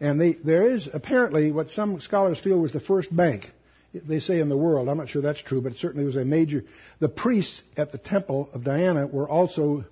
And 0.00 0.20
they, 0.20 0.32
there 0.32 0.64
is 0.64 0.88
apparently 0.92 1.52
what 1.52 1.70
some 1.70 2.00
scholars 2.00 2.40
feel 2.40 2.58
was 2.58 2.72
the 2.72 2.80
first 2.80 3.14
bank. 3.14 3.48
They 3.94 4.18
say 4.18 4.40
in 4.40 4.48
the 4.48 4.56
world. 4.56 4.88
I'm 4.88 4.96
not 4.96 5.08
sure 5.08 5.22
that's 5.22 5.42
true, 5.42 5.60
but 5.60 5.72
it 5.72 5.78
certainly 5.78 6.04
was 6.04 6.16
a 6.16 6.24
major. 6.24 6.64
The 6.98 7.08
priests 7.08 7.62
at 7.76 7.92
the 7.92 7.98
temple 7.98 8.50
of 8.52 8.64
Diana 8.64 9.06
were 9.06 9.28
also 9.28 9.84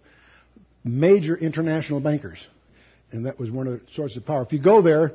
major 0.82 1.36
international 1.36 2.00
bankers. 2.00 2.44
And 3.12 3.26
that 3.26 3.38
was 3.38 3.52
one 3.52 3.68
of 3.68 3.74
the 3.74 3.80
sources 3.94 4.16
of 4.16 4.26
power. 4.26 4.42
If 4.42 4.52
you 4.52 4.60
go 4.60 4.82
there, 4.82 5.12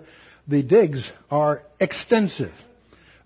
the 0.47 0.63
digs 0.63 1.11
are 1.29 1.63
extensive. 1.81 2.53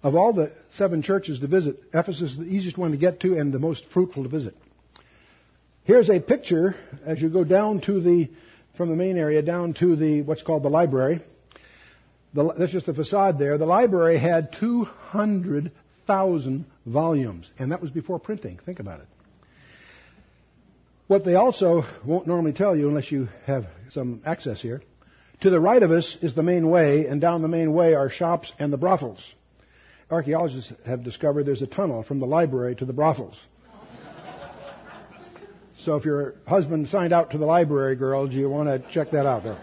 Of 0.02 0.16
all 0.16 0.32
the 0.32 0.54
seven 0.76 1.02
churches 1.02 1.40
to 1.40 1.48
visit, 1.48 1.78
Ephesus 1.94 2.32
is 2.32 2.38
the 2.38 2.46
easiest 2.46 2.78
one 2.78 2.92
to 2.92 2.98
get 2.98 3.20
to 3.22 3.38
and 3.38 3.54
the 3.54 3.60
most 3.60 3.84
fruitful 3.92 4.24
to 4.24 4.30
visit. 4.30 4.56
Here's 5.84 6.10
a 6.10 6.20
picture 6.20 6.76
as 7.06 7.22
you 7.22 7.30
go 7.30 7.44
down 7.44 7.82
to 7.82 8.00
the, 8.00 8.30
from 8.78 8.90
the 8.90 8.96
main 8.96 9.18
area 9.18 9.42
down 9.42 9.74
to 9.76 9.98
the, 9.98 10.22
what's 10.22 10.44
called 10.44 10.64
the 10.64 10.70
library. 10.70 11.22
The, 12.34 12.54
that's 12.54 12.72
just 12.72 12.86
the 12.86 12.94
facade 12.94 13.40
there. 13.40 13.58
The 13.58 13.66
library 13.66 14.20
had 14.20 14.54
200,000 14.54 16.66
volumes, 16.86 17.52
and 17.58 17.72
that 17.72 17.82
was 17.82 17.92
before 17.92 18.20
printing. 18.20 18.60
Think 18.66 18.80
about 18.80 19.02
it. 19.02 19.08
What 21.08 21.26
they 21.26 21.36
also 21.36 21.84
won't 22.06 22.28
normally 22.28 22.54
tell 22.54 22.76
you 22.76 22.88
unless 22.88 23.12
you 23.12 23.28
have 23.48 23.66
some 23.90 24.22
access 24.26 24.62
here. 24.62 24.82
To 25.42 25.50
the 25.50 25.60
right 25.60 25.82
of 25.82 25.92
us 25.92 26.18
is 26.22 26.36
the 26.36 26.44
main 26.44 26.70
way, 26.70 27.08
and 27.08 27.20
down 27.20 27.42
the 27.42 27.48
main 27.48 27.74
way 27.74 27.96
are 27.96 28.10
shops 28.10 28.54
and 28.60 28.72
the 28.72 28.78
brothels 28.78 29.20
archaeologists 30.10 30.74
have 30.86 31.04
discovered 31.04 31.46
there's 31.46 31.62
a 31.62 31.68
tunnel 31.68 32.04
from 32.04 32.20
the 32.20 32.26
library 32.26 32.76
to 32.76 32.86
the 32.86 32.94
brothels. 32.94 33.40
so 35.80 35.96
if 35.96 36.06
your 36.06 36.36
husband 36.48 36.88
signed 36.88 37.14
out 37.14 37.32
to 37.32 37.38
the 37.38 37.46
library, 37.46 37.96
girls, 37.96 38.32
do 38.32 38.38
you 38.38 38.50
want 38.50 38.68
to 38.68 38.92
check 38.92 39.12
that 39.12 39.26
out 39.26 39.44
there. 39.44 39.60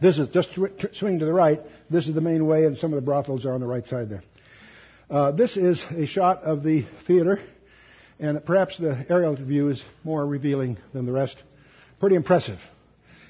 This 0.00 0.18
is 0.18 0.28
just 0.28 0.50
swing 0.52 1.18
to 1.20 1.24
the 1.24 1.32
right. 1.32 1.60
This 1.88 2.06
is 2.06 2.14
the 2.14 2.20
main 2.20 2.46
way, 2.46 2.66
and 2.66 2.76
some 2.76 2.92
of 2.92 2.96
the 2.96 3.04
brothels 3.04 3.46
are 3.46 3.52
on 3.52 3.60
the 3.60 3.66
right 3.66 3.86
side 3.86 4.10
there. 4.10 4.22
Uh, 5.08 5.30
this 5.30 5.56
is 5.56 5.82
a 5.96 6.04
shot 6.04 6.42
of 6.42 6.62
the 6.62 6.84
theater, 7.06 7.40
and 8.18 8.44
perhaps 8.44 8.76
the 8.76 9.06
aerial 9.08 9.36
view 9.36 9.70
is 9.70 9.82
more 10.04 10.26
revealing 10.26 10.76
than 10.92 11.06
the 11.06 11.12
rest. 11.12 11.42
Pretty 11.98 12.16
impressive. 12.16 12.58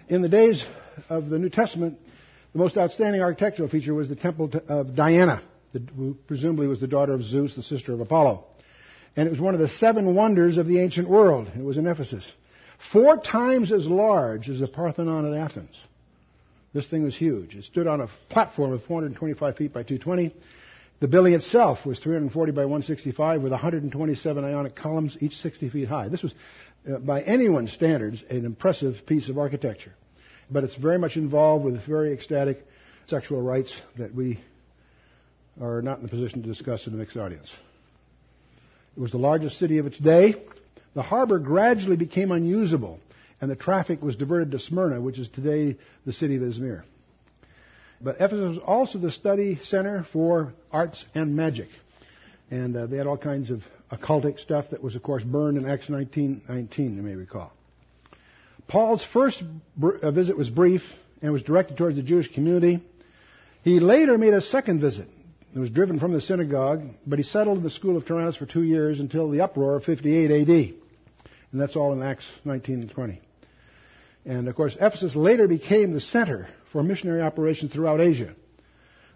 In 0.09 0.23
the 0.23 0.29
days 0.29 0.65
of 1.09 1.29
the 1.29 1.39
New 1.39 1.51
Testament, 1.51 1.99
the 2.53 2.59
most 2.59 2.77
outstanding 2.77 3.21
architectural 3.21 3.69
feature 3.69 3.95
was 3.95 4.09
the 4.09 4.17
temple 4.17 4.51
of 4.69 4.95
Diana, 4.95 5.43
who 5.97 6.17
presumably 6.27 6.67
was 6.67 6.81
the 6.81 6.87
daughter 6.87 7.13
of 7.13 7.23
Zeus, 7.23 7.55
the 7.55 7.63
sister 7.63 7.93
of 7.93 8.01
Apollo. 8.01 8.45
And 9.17 9.27
it 9.27 9.31
was 9.31 9.41
one 9.41 9.55
of 9.55 9.61
the 9.61 9.69
seven 9.69 10.15
wonders 10.15 10.59
of 10.59 10.67
the 10.67 10.81
ancient 10.81 11.09
world. 11.09 11.51
It 11.57 11.65
was 11.65 11.77
in 11.77 11.87
Ephesus. 11.87 12.25
Four 12.93 13.17
times 13.19 13.73
as 13.73 13.87
large 13.87 14.49
as 14.49 14.61
the 14.61 14.69
Parthenon 14.69 15.33
at 15.33 15.39
Athens. 15.39 15.75
This 16.75 16.87
thing 16.87 17.05
was 17.05 17.17
huge. 17.17 17.55
It 17.55 17.65
stood 17.65 17.87
on 17.87 18.03
a 18.03 18.09
platform 18.29 18.73
of 18.73 18.85
425 18.85 19.57
feet 19.57 19.73
by 19.73 19.83
220. 19.83 20.35
The 21.01 21.09
building 21.09 21.33
itself 21.33 21.87
was 21.87 21.99
340 21.99 22.53
by 22.53 22.63
165 22.63 23.43
with 23.43 23.53
127 23.53 24.45
ionic 24.45 24.77
columns, 24.77 25.17
each 25.21 25.37
60 25.37 25.71
feet 25.71 25.89
high. 25.89 26.09
This 26.09 26.23
was, 26.23 26.35
uh, 26.91 26.99
by 26.99 27.23
anyone's 27.23 27.73
standards, 27.73 28.23
an 28.29 28.45
impressive 28.45 29.07
piece 29.07 29.29
of 29.31 29.39
architecture 29.39 29.93
but 30.51 30.65
it's 30.65 30.75
very 30.77 30.99
much 30.99 31.17
involved 31.17 31.65
with 31.65 31.85
very 31.87 32.13
ecstatic 32.13 32.65
sexual 33.07 33.41
rites 33.41 33.75
that 33.97 34.15
we 34.15 34.41
are 35.61 35.83
not 35.83 35.99
in 35.99 36.05
a 36.05 36.09
position 36.09 36.43
to 36.43 36.49
discuss 36.49 36.87
in 36.87 36.95
a 36.95 36.97
mixed 36.97 37.17
audience. 37.17 37.49
It 38.97 39.01
was 39.01 39.11
the 39.11 39.19
largest 39.19 39.59
city 39.59 39.79
of 39.79 39.87
its 39.87 39.99
day. 39.99 40.35
The 40.95 41.03
harbor 41.03 41.39
gradually 41.39 41.97
became 41.97 42.31
unusable, 42.33 43.01
and 43.41 43.51
the 43.51 43.57
traffic 43.57 44.03
was 44.03 44.17
diverted 44.17 44.53
to 44.53 44.59
Smyrna, 44.59 45.01
which 45.01 45.19
is 45.19 45.29
today 45.29 45.77
the 46.05 46.13
city 46.13 46.37
of 46.37 46.43
Izmir. 46.43 46.83
But 48.01 48.17
Ephesus 48.17 48.57
was 48.57 48.59
also 48.59 48.99
the 48.99 49.11
study 49.11 49.59
center 49.65 50.07
for 50.13 50.53
arts 50.71 51.05
and 51.15 51.35
magic. 51.35 51.69
And 52.51 52.77
uh, 52.77 52.87
they 52.87 52.97
had 52.97 53.07
all 53.07 53.17
kinds 53.17 53.51
of 53.51 53.63
occultic 53.91 54.39
stuff 54.39 54.67
that 54.71 54.83
was, 54.83 54.95
of 54.97 55.03
course, 55.03 55.23
burned 55.23 55.59
in 55.59 55.67
Acts 55.67 55.87
19:19, 55.87 56.97
you 56.97 57.03
may 57.03 57.15
recall. 57.15 57.53
Paul's 58.69 59.05
first 59.13 59.43
uh, 59.81 60.11
visit 60.11 60.37
was 60.37 60.51
brief 60.51 60.83
and 61.23 61.33
was 61.33 61.43
directed 61.43 61.77
towards 61.77 61.97
the 61.97 62.03
Jewish 62.03 62.33
community. 62.33 62.83
He 63.63 63.81
later 63.81 64.19
made 64.19 64.35
a 64.35 64.41
second 64.41 64.81
visit. 64.81 65.09
He 65.53 65.59
was 65.59 65.71
driven 65.71 65.99
from 65.99 66.13
the 66.13 66.21
synagogue, 66.21 66.83
but 67.07 67.19
he 67.19 67.23
settled 67.23 67.59
in 67.59 67.65
the 67.65 67.71
school 67.71 67.97
of 67.97 68.05
Tyrannus 68.07 68.37
for 68.37 68.47
two 68.47 68.63
years 68.63 69.01
until 69.01 69.31
the 69.31 69.41
uproar 69.41 69.77
of 69.77 69.85
58 69.85 70.31
AD. 70.31 70.75
And 71.53 71.61
that's 71.61 71.77
all 71.77 71.93
in 71.93 72.03
Acts 72.03 72.29
19 72.45 72.83
and 72.83 72.91
20. 72.91 73.21
And 74.27 74.49
of 74.49 74.57
course, 74.57 74.77
Ephesus 74.79 75.15
later 75.15 75.47
became 75.47 75.93
the 75.93 76.01
center 76.01 76.49
for 76.73 76.83
missionary 76.83 77.23
operations 77.23 77.73
throughout 77.73 78.01
Asia. 78.01 78.35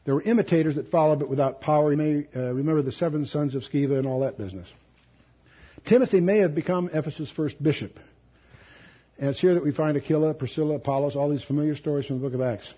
There 0.04 0.14
were 0.14 0.22
imitators 0.22 0.76
that 0.76 0.90
followed, 0.90 1.18
but 1.18 1.28
without 1.28 1.60
power. 1.60 1.90
You 1.92 1.98
may 1.98 2.26
uh, 2.34 2.54
remember 2.54 2.82
the 2.82 2.92
seven 2.92 3.26
sons 3.26 3.54
of 3.54 3.62
Sceva 3.64 3.98
and 3.98 4.06
all 4.06 4.20
that 4.20 4.38
business. 4.38 4.68
Timothy 5.86 6.20
may 6.20 6.38
have 6.38 6.54
become 6.54 6.88
Ephesus' 6.92 7.30
first 7.30 7.62
bishop. 7.62 7.98
And 9.20 9.28
it's 9.28 9.40
here 9.40 9.52
that 9.52 9.62
we 9.62 9.70
find 9.70 9.98
Aquila, 9.98 10.32
Priscilla, 10.32 10.76
Apollos, 10.76 11.14
all 11.14 11.28
these 11.28 11.44
familiar 11.44 11.76
stories 11.76 12.06
from 12.06 12.18
the 12.18 12.26
book 12.26 12.32
of 12.32 12.40
Acts. 12.40 12.72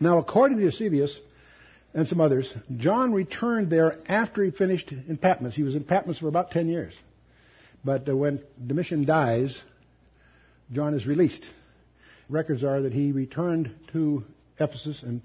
Now, 0.00 0.16
according 0.16 0.56
to 0.56 0.64
Eusebius 0.64 1.14
and 1.92 2.08
some 2.08 2.22
others, 2.22 2.50
John 2.78 3.12
returned 3.12 3.68
there 3.68 3.98
after 4.08 4.42
he 4.42 4.50
finished 4.50 4.90
in 4.90 5.18
Patmos. 5.18 5.54
He 5.54 5.62
was 5.62 5.74
in 5.74 5.84
Patmos 5.84 6.18
for 6.18 6.28
about 6.28 6.52
10 6.52 6.68
years. 6.68 6.94
But 7.84 8.08
uh, 8.08 8.16
when 8.16 8.42
Domitian 8.66 9.04
dies, 9.04 9.54
John 10.72 10.94
is 10.94 11.06
released. 11.06 11.44
Records 12.30 12.64
are 12.64 12.80
that 12.80 12.94
he 12.94 13.12
returned 13.12 13.74
to 13.92 14.24
Ephesus 14.58 15.02
and 15.02 15.20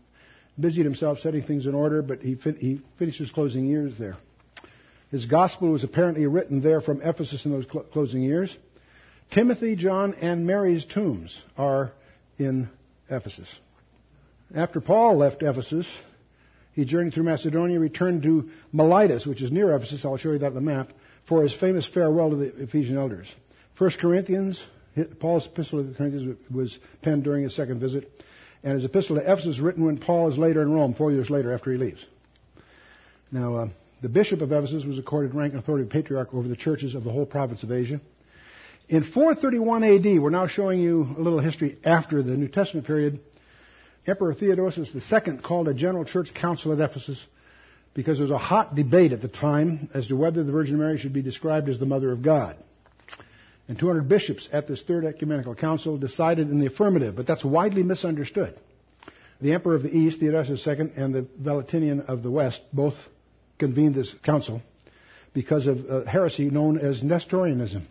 busied 0.60 0.84
himself 0.84 1.20
setting 1.20 1.44
things 1.44 1.68
in 1.68 1.74
order, 1.74 2.02
but 2.02 2.20
he, 2.20 2.36
he 2.60 2.82
finished 3.00 3.20
his 3.20 3.32
closing 3.32 3.66
years 3.66 3.98
there. 3.98 4.18
His 5.10 5.26
gospel 5.26 5.70
was 5.70 5.86
apparently 5.86 6.26
written 6.26 6.62
there 6.62 6.82
from 6.82 7.02
Ephesus 7.02 7.46
in 7.46 7.52
those 7.52 7.66
cl- 7.72 7.86
closing 7.86 8.24
years. 8.24 8.54
Timothy, 9.32 9.76
John, 9.76 10.13
and 10.16 10.46
Mary's 10.46 10.86
tombs 10.86 11.40
are 11.58 11.92
in 12.38 12.70
Ephesus. 13.10 13.54
After 14.56 14.80
Paul 14.80 15.18
left 15.18 15.44
Ephesus, 15.44 15.88
he 16.74 16.86
journeyed 16.86 17.13
through 17.13 17.24
Macedonia, 17.24 17.80
returned 17.80 18.24
to 18.24 18.50
Miletus, 18.72 19.26
which 19.26 19.42
is 19.42 19.52
near 19.52 19.76
Ephesus. 19.76 20.06
I'll 20.06 20.18
show 20.18 20.32
you 20.32 20.40
that 20.40 20.48
on 20.48 20.54
the 20.56 20.62
map, 20.62 20.90
for 21.28 21.44
his 21.44 21.54
famous 21.54 21.86
farewell 21.86 22.30
to 22.30 22.36
the 22.36 22.63
Ephesian 22.63 22.98
elders. 22.98 23.34
First 23.76 24.00
Corinthians, 24.00 24.62
Paul's 25.20 25.46
epistle 25.46 25.84
to 25.84 25.90
the 25.90 25.96
Corinthians 25.96 26.38
was 26.50 26.78
penned 27.02 27.24
during 27.24 27.44
his 27.44 27.56
second 27.56 27.80
visit, 27.80 28.10
and 28.63 28.74
his 28.74 28.86
epistle 28.86 29.18
to 29.18 29.22
Ephesus 29.22 29.60
written 29.60 29.86
when 29.86 29.98
Paul 29.98 30.32
is 30.32 30.38
later 30.38 30.62
in 30.62 30.72
Rome, 30.72 30.94
four 30.94 31.12
years 31.12 31.30
later 31.30 31.54
after 31.54 31.72
he 31.72 31.78
leaves. 31.78 32.04
Now, 33.32 33.56
uh, 33.56 33.70
the 34.02 34.10
bishop 34.10 34.42
of 34.42 34.52
Ephesus 34.52 34.86
was 34.86 34.98
accorded 34.98 35.36
rank 35.36 35.54
and 35.54 35.62
authority 35.62 35.84
of 35.84 35.90
patriarch 35.92 36.34
over 36.34 36.48
the 36.48 36.56
churches 36.56 36.96
of 36.96 37.04
the 37.04 37.12
whole 37.12 37.26
province 37.26 37.63
of 37.63 37.72
Asia. 37.72 38.00
In 38.89 39.04
431 39.04 39.84
AD, 39.84 40.21
we're 40.21 40.30
now 40.30 40.47
showing 40.47 40.80
you 40.80 41.13
a 41.17 41.19
little 41.19 41.39
history 41.39 41.78
after 41.84 42.23
the 42.23 42.38
New 42.38 42.47
Testament 42.47 42.88
period. 42.88 43.19
Emperor 44.06 44.34
Theodosius 44.34 44.95
II 44.95 45.39
called 45.43 45.67
a 45.67 45.73
general 45.73 46.06
church 46.06 46.34
council 46.34 46.71
at 46.71 46.80
Ephesus 46.80 47.21
because 47.93 48.17
there 48.17 48.23
was 48.23 48.32
a 48.32 48.38
hot 48.38 48.76
debate 48.76 49.12
at 49.12 49.21
the 49.21 49.28
time 49.28 49.89
as 49.93 50.08
to 50.08 50.15
whether 50.15 50.41
the 50.41 50.54
Virgin 50.54 50.78
Mary 50.78 50.97
should 50.97 51.12
be 51.12 51.21
described 51.21 51.67
as 51.67 51.82
the 51.82 51.86
Mother 51.86 52.13
of 52.13 52.21
God. 52.21 52.56
And 53.67 53.78
200 53.78 54.08
bishops 54.08 54.47
at 54.54 54.69
this 54.69 54.82
Third 54.84 55.04
Ecumenical 55.04 55.56
Council 55.56 55.97
decided 55.97 56.50
in 56.50 56.62
the 56.62 56.67
affirmative, 56.67 57.17
but 57.17 57.28
that's 57.28 57.43
widely 57.43 57.84
misunderstood. 57.84 58.58
The 59.41 59.54
Emperor 59.54 59.76
of 59.76 59.84
the 59.84 59.93
East, 59.93 60.21
Theodosius 60.21 60.65
II, 60.65 60.93
and 60.95 61.13
the 61.13 61.28
Valentinian 61.38 62.02
of 62.02 62.23
the 62.23 62.32
West 62.32 62.62
both 62.71 62.95
convened 63.60 63.95
this 63.95 64.15
council 64.23 64.62
because 65.34 65.67
of 65.67 65.89
a 65.89 66.10
heresy 66.10 66.50
known 66.50 66.80
as 66.80 67.04
Nestorianism. 67.04 67.86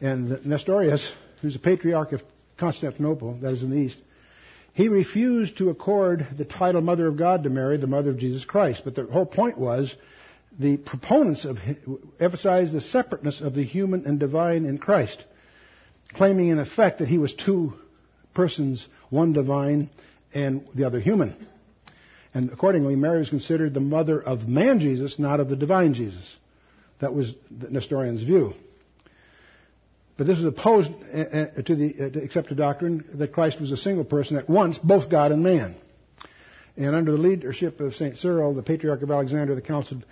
And 0.00 0.44
Nestorius, 0.44 1.08
who's 1.40 1.56
a 1.56 1.60
patriarch 1.60 2.12
of 2.12 2.22
Constantinople, 2.56 3.38
that 3.42 3.52
is 3.52 3.62
in 3.62 3.70
the 3.70 3.76
East, 3.76 3.98
he 4.74 4.88
refused 4.88 5.58
to 5.58 5.70
accord 5.70 6.26
the 6.36 6.44
title 6.44 6.80
Mother 6.80 7.06
of 7.06 7.16
God 7.16 7.44
to 7.44 7.50
Mary, 7.50 7.76
the 7.76 7.86
Mother 7.86 8.10
of 8.10 8.18
Jesus 8.18 8.44
Christ. 8.44 8.82
But 8.84 8.96
the 8.96 9.04
whole 9.04 9.26
point 9.26 9.56
was 9.56 9.94
the 10.58 10.76
proponents 10.76 11.44
of 11.44 11.58
emphasized 12.20 12.72
the 12.72 12.80
separateness 12.80 13.40
of 13.40 13.54
the 13.54 13.64
human 13.64 14.04
and 14.04 14.18
divine 14.18 14.64
in 14.66 14.78
Christ, 14.78 15.24
claiming 16.10 16.48
in 16.48 16.58
effect 16.58 16.98
that 16.98 17.08
he 17.08 17.18
was 17.18 17.34
two 17.34 17.74
persons, 18.34 18.84
one 19.10 19.32
divine 19.32 19.90
and 20.32 20.66
the 20.74 20.84
other 20.84 21.00
human. 21.00 21.46
And 22.34 22.50
accordingly, 22.50 22.96
Mary 22.96 23.20
was 23.20 23.30
considered 23.30 23.74
the 23.74 23.80
mother 23.80 24.20
of 24.20 24.48
man 24.48 24.80
Jesus, 24.80 25.20
not 25.20 25.38
of 25.38 25.48
the 25.48 25.56
divine 25.56 25.94
Jesus. 25.94 26.24
That 27.00 27.14
was 27.14 27.32
the 27.48 27.70
Nestorian's 27.70 28.22
view. 28.22 28.54
But 30.16 30.26
this 30.26 30.38
was 30.38 30.46
opposed 30.46 30.90
uh, 31.12 31.18
uh, 31.18 31.62
to 31.62 31.74
the 31.74 31.94
uh, 31.98 32.24
accepted 32.24 32.56
doctrine 32.56 33.04
that 33.14 33.32
Christ 33.32 33.60
was 33.60 33.72
a 33.72 33.76
single 33.76 34.04
person 34.04 34.36
at 34.36 34.48
once, 34.48 34.78
both 34.78 35.10
God 35.10 35.32
and 35.32 35.42
man. 35.42 35.74
And 36.76 36.94
under 36.94 37.12
the 37.12 37.18
leadership 37.18 37.80
of 37.80 37.94
St. 37.94 38.16
Cyril, 38.16 38.54
the 38.54 38.62
Patriarch 38.62 39.02
of 39.02 39.10
Alexandria, 39.10 39.54
the 39.54 39.62
council 39.62 40.02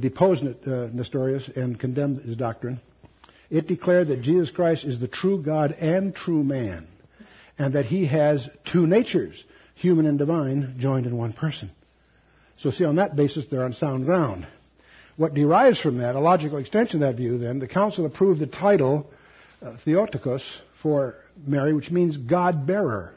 deposed 0.00 0.44
Nestorius 0.66 1.48
and 1.54 1.78
condemned 1.78 2.22
his 2.22 2.36
doctrine. 2.36 2.80
It 3.50 3.66
declared 3.66 4.08
that 4.08 4.22
Jesus 4.22 4.50
Christ 4.50 4.84
is 4.84 5.00
the 5.00 5.08
true 5.08 5.42
God 5.42 5.72
and 5.72 6.14
true 6.14 6.42
man, 6.42 6.86
and 7.56 7.74
that 7.74 7.86
he 7.86 8.06
has 8.06 8.48
two 8.70 8.86
natures, 8.86 9.42
human 9.74 10.06
and 10.06 10.18
divine, 10.18 10.74
joined 10.78 11.06
in 11.06 11.16
one 11.16 11.32
person. 11.32 11.70
So 12.58 12.70
see, 12.70 12.84
on 12.84 12.96
that 12.96 13.16
basis, 13.16 13.46
they're 13.46 13.64
on 13.64 13.72
sound 13.72 14.04
ground. 14.04 14.46
What 15.16 15.34
derives 15.34 15.80
from 15.80 15.98
that, 15.98 16.16
a 16.16 16.20
logical 16.20 16.58
extension 16.58 17.02
of 17.02 17.08
that 17.08 17.16
view, 17.16 17.38
then, 17.38 17.58
the 17.60 17.68
council 17.68 18.06
approved 18.06 18.40
the 18.40 18.46
title 18.46 19.10
uh, 19.62 19.76
Theotokos 19.84 20.44
for 20.82 21.16
Mary, 21.46 21.72
which 21.72 21.90
means 21.90 22.16
God 22.16 22.66
bearer. 22.66 23.14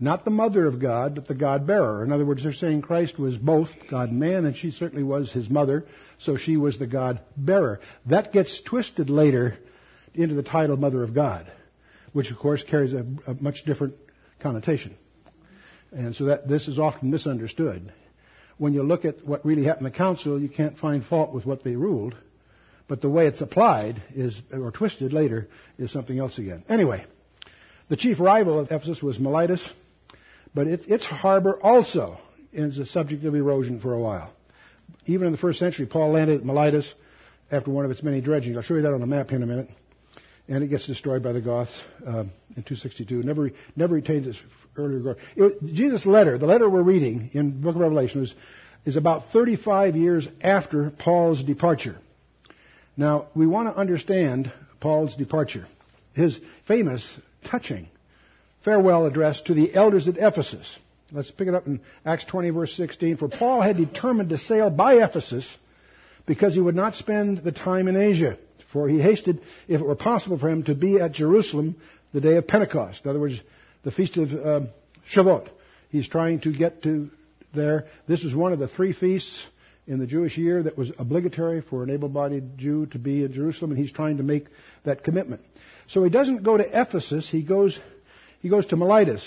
Not 0.00 0.24
the 0.24 0.30
mother 0.30 0.66
of 0.66 0.80
God, 0.80 1.14
but 1.14 1.28
the 1.28 1.34
God 1.34 1.66
bearer. 1.66 2.02
In 2.02 2.12
other 2.12 2.26
words, 2.26 2.42
they're 2.42 2.52
saying 2.52 2.82
Christ 2.82 3.18
was 3.18 3.36
both 3.36 3.68
God 3.88 4.10
and 4.10 4.18
man, 4.18 4.44
and 4.44 4.56
she 4.56 4.72
certainly 4.72 5.04
was 5.04 5.30
his 5.30 5.48
mother, 5.48 5.86
so 6.18 6.36
she 6.36 6.56
was 6.56 6.78
the 6.78 6.86
God 6.86 7.20
bearer. 7.36 7.80
That 8.06 8.32
gets 8.32 8.60
twisted 8.62 9.08
later 9.08 9.56
into 10.12 10.34
the 10.34 10.42
title 10.42 10.76
Mother 10.76 11.02
of 11.02 11.14
God, 11.14 11.50
which 12.12 12.30
of 12.30 12.38
course 12.38 12.62
carries 12.64 12.92
a, 12.92 13.06
a 13.26 13.34
much 13.40 13.64
different 13.64 13.94
connotation. 14.40 14.96
And 15.92 16.14
so 16.14 16.24
that 16.24 16.48
this 16.48 16.66
is 16.66 16.78
often 16.78 17.10
misunderstood. 17.10 17.92
When 18.58 18.72
you 18.72 18.82
look 18.82 19.04
at 19.04 19.24
what 19.24 19.46
really 19.46 19.64
happened 19.64 19.86
in 19.86 19.92
the 19.92 19.98
council, 19.98 20.40
you 20.40 20.48
can't 20.48 20.76
find 20.76 21.04
fault 21.04 21.32
with 21.32 21.46
what 21.46 21.62
they 21.62 21.76
ruled 21.76 22.16
but 22.88 23.00
the 23.00 23.08
way 23.08 23.26
it's 23.26 23.40
applied 23.40 24.02
is, 24.14 24.40
or 24.52 24.70
twisted 24.70 25.12
later, 25.12 25.48
is 25.78 25.90
something 25.90 26.18
else 26.18 26.38
again. 26.38 26.64
Anyway, 26.68 27.04
the 27.88 27.96
chief 27.96 28.20
rival 28.20 28.58
of 28.58 28.70
Ephesus 28.70 29.02
was 29.02 29.18
Miletus, 29.18 29.66
but 30.54 30.66
it, 30.66 30.88
its 30.88 31.04
harbor 31.04 31.60
also 31.60 32.18
is 32.52 32.78
a 32.78 32.86
subject 32.86 33.24
of 33.24 33.34
erosion 33.34 33.80
for 33.80 33.92
a 33.92 33.98
while. 33.98 34.32
Even 35.06 35.26
in 35.26 35.32
the 35.32 35.38
first 35.38 35.58
century, 35.58 35.86
Paul 35.86 36.12
landed 36.12 36.40
at 36.40 36.46
Miletus 36.46 36.92
after 37.50 37.70
one 37.70 37.84
of 37.84 37.90
its 37.90 38.02
many 38.02 38.20
dredgings. 38.20 38.56
I'll 38.56 38.62
show 38.62 38.74
you 38.74 38.82
that 38.82 38.92
on 38.92 39.02
a 39.02 39.06
map 39.06 39.28
here 39.28 39.36
in 39.36 39.42
a 39.42 39.46
minute. 39.46 39.68
And 40.46 40.62
it 40.62 40.68
gets 40.68 40.86
destroyed 40.86 41.22
by 41.22 41.32
the 41.32 41.40
Goths 41.40 41.72
uh, 42.06 42.20
in 42.56 42.62
262. 42.62 43.22
Never, 43.22 43.50
never 43.76 43.94
retains 43.94 44.26
its 44.26 44.38
earlier 44.76 45.00
glory. 45.00 45.16
It, 45.36 45.74
Jesus' 45.74 46.04
letter, 46.04 46.36
the 46.36 46.46
letter 46.46 46.68
we're 46.68 46.82
reading 46.82 47.30
in 47.32 47.50
the 47.50 47.56
book 47.56 47.76
of 47.76 47.80
Revelation, 47.80 48.22
is, 48.22 48.34
is 48.84 48.96
about 48.96 49.30
35 49.32 49.96
years 49.96 50.28
after 50.42 50.90
Paul's 50.90 51.42
departure. 51.42 51.96
Now, 52.96 53.26
we 53.34 53.46
want 53.46 53.68
to 53.68 53.78
understand 53.78 54.52
Paul's 54.80 55.16
departure. 55.16 55.66
His 56.14 56.38
famous, 56.66 57.08
touching 57.44 57.88
farewell 58.64 59.06
address 59.06 59.42
to 59.42 59.54
the 59.54 59.74
elders 59.74 60.08
at 60.08 60.16
Ephesus. 60.16 60.66
Let's 61.12 61.30
pick 61.30 61.48
it 61.48 61.54
up 61.54 61.66
in 61.66 61.80
Acts 62.04 62.24
20, 62.24 62.50
verse 62.50 62.74
16. 62.76 63.18
For 63.18 63.28
Paul 63.28 63.60
had 63.60 63.76
determined 63.76 64.30
to 64.30 64.38
sail 64.38 64.70
by 64.70 64.94
Ephesus 64.94 65.48
because 66.26 66.54
he 66.54 66.60
would 66.60 66.74
not 66.74 66.94
spend 66.94 67.38
the 67.38 67.52
time 67.52 67.88
in 67.88 67.96
Asia. 67.96 68.38
For 68.72 68.88
he 68.88 69.00
hasted, 69.00 69.40
if 69.68 69.80
it 69.80 69.86
were 69.86 69.94
possible 69.94 70.38
for 70.38 70.48
him, 70.48 70.64
to 70.64 70.74
be 70.74 70.98
at 70.98 71.12
Jerusalem 71.12 71.76
the 72.12 72.20
day 72.20 72.36
of 72.36 72.48
Pentecost. 72.48 73.04
In 73.04 73.10
other 73.10 73.20
words, 73.20 73.38
the 73.84 73.92
feast 73.92 74.16
of 74.16 74.32
uh, 74.32 74.60
Shavuot. 75.14 75.48
He's 75.90 76.08
trying 76.08 76.40
to 76.40 76.52
get 76.52 76.82
to 76.84 77.10
there. 77.54 77.86
This 78.08 78.24
is 78.24 78.34
one 78.34 78.52
of 78.52 78.58
the 78.58 78.66
three 78.66 78.92
feasts 78.92 79.44
in 79.86 79.98
the 79.98 80.06
Jewish 80.06 80.38
year 80.38 80.62
that 80.62 80.78
was 80.78 80.92
obligatory 80.98 81.60
for 81.60 81.82
an 81.82 81.90
able 81.90 82.08
bodied 82.08 82.56
Jew 82.56 82.86
to 82.86 82.98
be 82.98 83.22
in 83.22 83.32
Jerusalem, 83.32 83.72
and 83.72 83.78
he's 83.78 83.92
trying 83.92 84.16
to 84.16 84.22
make 84.22 84.46
that 84.84 85.04
commitment. 85.04 85.42
So 85.88 86.02
he 86.02 86.10
doesn't 86.10 86.42
go 86.42 86.56
to 86.56 86.64
Ephesus, 86.64 87.28
he 87.28 87.42
goes, 87.42 87.78
he 88.40 88.48
goes 88.48 88.66
to 88.66 88.76
Miletus. 88.76 89.26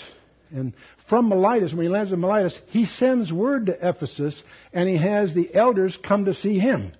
And 0.50 0.72
from 1.08 1.28
Miletus, 1.28 1.72
when 1.72 1.82
he 1.84 1.88
lands 1.88 2.10
in 2.10 2.20
Miletus, 2.20 2.58
he 2.68 2.86
sends 2.86 3.32
word 3.32 3.66
to 3.66 3.88
Ephesus, 3.88 4.42
and 4.72 4.88
he 4.88 4.96
has 4.96 5.34
the 5.34 5.54
elders 5.54 5.96
come 6.02 6.24
to 6.24 6.34
see 6.34 6.58
him. 6.58 6.92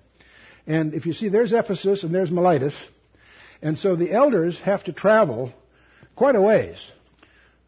And 0.67 0.93
if 0.93 1.05
you 1.05 1.13
see, 1.13 1.29
there's 1.29 1.51
Ephesus 1.51 2.03
and 2.03 2.13
there's 2.13 2.29
Miletus. 2.29 2.75
And 3.61 3.77
so 3.77 3.95
the 3.95 4.11
elders 4.11 4.57
have 4.59 4.83
to 4.85 4.93
travel 4.93 5.51
quite 6.15 6.35
a 6.35 6.41
ways. 6.41 6.77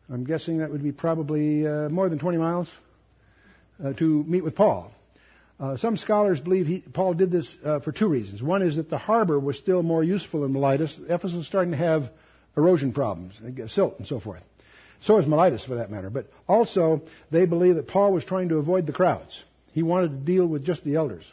I'm 0.10 0.23
guessing 0.23 0.60
that 0.60 0.71
would 0.71 0.84
be 0.84 0.91
probably 0.91 1.65
uh, 1.65 1.89
more 1.89 2.10
than 2.10 2.19
20 2.19 2.38
miles 2.38 2.69
uh, 3.84 3.93
to 3.93 4.23
meet 4.23 4.43
with 4.43 4.56
Paul. 4.56 4.93
Uh, 5.62 5.78
some 5.78 5.95
scholars 5.95 6.39
believe 6.39 6.65
he, 6.65 6.80
Paul 6.80 7.13
did 7.13 7.30
this 7.30 7.56
uh, 7.63 7.80
for 7.82 7.91
two 7.91 8.08
reasons. 8.08 8.41
One 8.41 8.63
is 8.63 8.78
that 8.78 8.89
the 8.89 8.97
harbor 8.97 9.39
was 9.39 9.60
still 9.60 9.84
more 9.84 10.04
useful 10.04 10.43
in 10.43 10.54
Miletus. 10.54 11.00
Ephesus 11.08 11.38
was 11.38 11.45
starting 11.45 11.69
to 11.69 11.78
have 11.78 12.10
erosion 12.58 12.93
problems, 12.93 13.39
silt 13.67 14.00
and 14.00 14.08
so 14.08 14.19
forth. 14.19 14.43
So 15.02 15.19
is 15.19 15.28
Miletus, 15.28 15.63
for 15.63 15.76
that 15.76 15.91
matter. 15.91 16.10
But 16.10 16.32
also, 16.47 17.04
they 17.30 17.45
believe 17.45 17.76
that 17.76 17.88
Paul 17.88 18.12
was 18.12 18.26
trying 18.26 18.50
to 18.50 18.58
avoid 18.58 18.88
the 18.88 18.91
crowds. 18.91 19.39
He 19.74 19.84
wanted 19.84 20.10
to 20.10 20.15
deal 20.15 20.47
with 20.47 20.65
just 20.65 20.84
the 20.84 20.95
elders. 20.95 21.32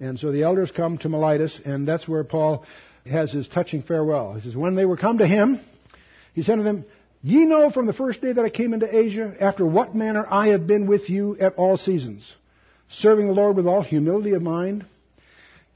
And 0.00 0.18
so 0.18 0.32
the 0.32 0.42
elders 0.42 0.72
come 0.72 0.98
to 0.98 1.08
Miletus, 1.08 1.60
and 1.64 1.86
that's 1.86 2.08
where 2.08 2.24
Paul 2.24 2.64
has 3.06 3.30
his 3.30 3.46
touching 3.46 3.82
farewell. 3.82 4.34
He 4.34 4.40
says, 4.40 4.56
When 4.56 4.74
they 4.74 4.84
were 4.84 4.96
come 4.96 5.18
to 5.18 5.26
him, 5.26 5.60
he 6.34 6.42
said 6.42 6.56
to 6.56 6.64
them, 6.64 6.84
Ye 7.22 7.44
know 7.44 7.70
from 7.70 7.86
the 7.86 7.92
first 7.92 8.20
day 8.20 8.32
that 8.32 8.44
I 8.44 8.50
came 8.50 8.74
into 8.74 8.92
Asia, 8.92 9.36
after 9.38 9.64
what 9.64 9.94
manner 9.94 10.26
I 10.28 10.48
have 10.48 10.66
been 10.66 10.88
with 10.88 11.08
you 11.08 11.36
at 11.38 11.54
all 11.54 11.76
seasons 11.76 12.28
serving 12.92 13.26
the 13.26 13.32
Lord 13.32 13.56
with 13.56 13.66
all 13.66 13.82
humility 13.82 14.32
of 14.32 14.42
mind, 14.42 14.84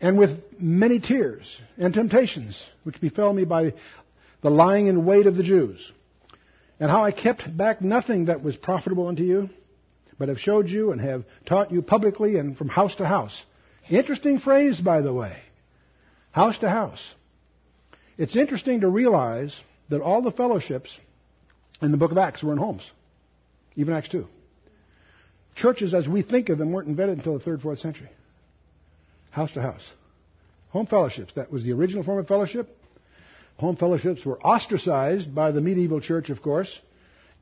and 0.00 0.18
with 0.18 0.42
many 0.58 1.00
tears 1.00 1.60
and 1.78 1.94
temptations, 1.94 2.60
which 2.84 3.00
befell 3.00 3.32
me 3.32 3.44
by 3.44 3.74
the 4.42 4.50
lying 4.50 4.86
in 4.86 5.06
wait 5.06 5.26
of 5.26 5.36
the 5.36 5.42
Jews, 5.42 5.92
and 6.78 6.90
how 6.90 7.02
I 7.02 7.12
kept 7.12 7.56
back 7.56 7.80
nothing 7.80 8.26
that 8.26 8.42
was 8.42 8.56
profitable 8.56 9.08
unto 9.08 9.22
you, 9.22 9.48
but 10.18 10.28
have 10.28 10.38
showed 10.38 10.68
you 10.68 10.92
and 10.92 11.00
have 11.00 11.24
taught 11.46 11.72
you 11.72 11.82
publicly 11.82 12.36
and 12.36 12.56
from 12.56 12.68
house 12.68 12.94
to 12.96 13.06
house. 13.06 13.44
Interesting 13.88 14.38
phrase, 14.38 14.80
by 14.80 15.00
the 15.00 15.12
way. 15.12 15.36
House 16.32 16.58
to 16.58 16.68
house. 16.68 17.14
It's 18.18 18.36
interesting 18.36 18.80
to 18.80 18.88
realize 18.88 19.58
that 19.88 20.00
all 20.00 20.22
the 20.22 20.30
fellowships 20.30 20.98
in 21.80 21.90
the 21.90 21.96
book 21.96 22.10
of 22.10 22.18
Acts 22.18 22.42
were 22.42 22.52
in 22.52 22.58
homes, 22.58 22.90
even 23.74 23.94
Acts 23.94 24.08
2. 24.08 24.26
Churches, 25.56 25.94
as 25.94 26.06
we 26.06 26.22
think 26.22 26.50
of 26.50 26.58
them, 26.58 26.72
weren't 26.72 26.88
invented 26.88 27.18
until 27.18 27.38
the 27.38 27.44
third, 27.44 27.62
fourth 27.62 27.78
century. 27.78 28.10
House 29.30 29.52
to 29.52 29.62
house. 29.62 29.84
Home 30.70 30.86
fellowships. 30.86 31.32
That 31.34 31.50
was 31.50 31.64
the 31.64 31.72
original 31.72 32.04
form 32.04 32.18
of 32.18 32.28
fellowship. 32.28 32.68
Home 33.56 33.76
fellowships 33.76 34.24
were 34.24 34.38
ostracized 34.40 35.34
by 35.34 35.50
the 35.50 35.62
medieval 35.62 36.00
church, 36.00 36.28
of 36.28 36.42
course. 36.42 36.78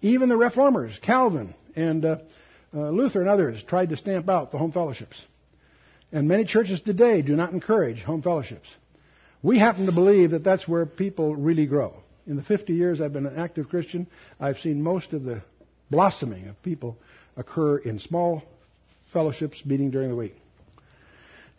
Even 0.01 0.28
the 0.28 0.36
reformers, 0.36 0.97
Calvin 1.03 1.55
and 1.74 2.05
uh, 2.05 2.16
uh, 2.72 2.91
Luther 2.91 3.20
and 3.20 3.28
others, 3.28 3.62
tried 3.64 3.88
to 3.88 3.97
stamp 3.97 4.28
out 4.28 4.53
the 4.53 4.59
home 4.59 4.70
fellowships. 4.70 5.20
And 6.12 6.28
many 6.28 6.45
churches 6.45 6.80
today 6.80 7.22
do 7.22 7.34
not 7.34 7.53
encourage 7.53 8.01
home 8.03 8.22
fellowships. 8.22 8.68
We 9.43 9.59
happen 9.59 9.86
to 9.86 9.93
believe 9.93 10.30
that 10.30 10.45
that's 10.45 10.68
where 10.68 10.86
people 10.86 11.34
really 11.34 11.66
grow. 11.66 11.95
In 12.26 12.36
the 12.36 12.43
50 12.43 12.72
years 12.72 13.01
I've 13.01 13.12
been 13.12 13.26
an 13.26 13.38
active 13.38 13.68
Christian, 13.68 14.07
I've 14.38 14.59
seen 14.59 14.82
most 14.82 15.12
of 15.12 15.24
the 15.24 15.43
blossoming 15.91 16.47
of 16.47 16.62
people 16.62 16.97
occur 17.37 17.78
in 17.78 17.99
small 17.99 18.43
fellowships 19.12 19.64
meeting 19.64 19.91
during 19.91 20.09
the 20.09 20.16
week. 20.16 20.35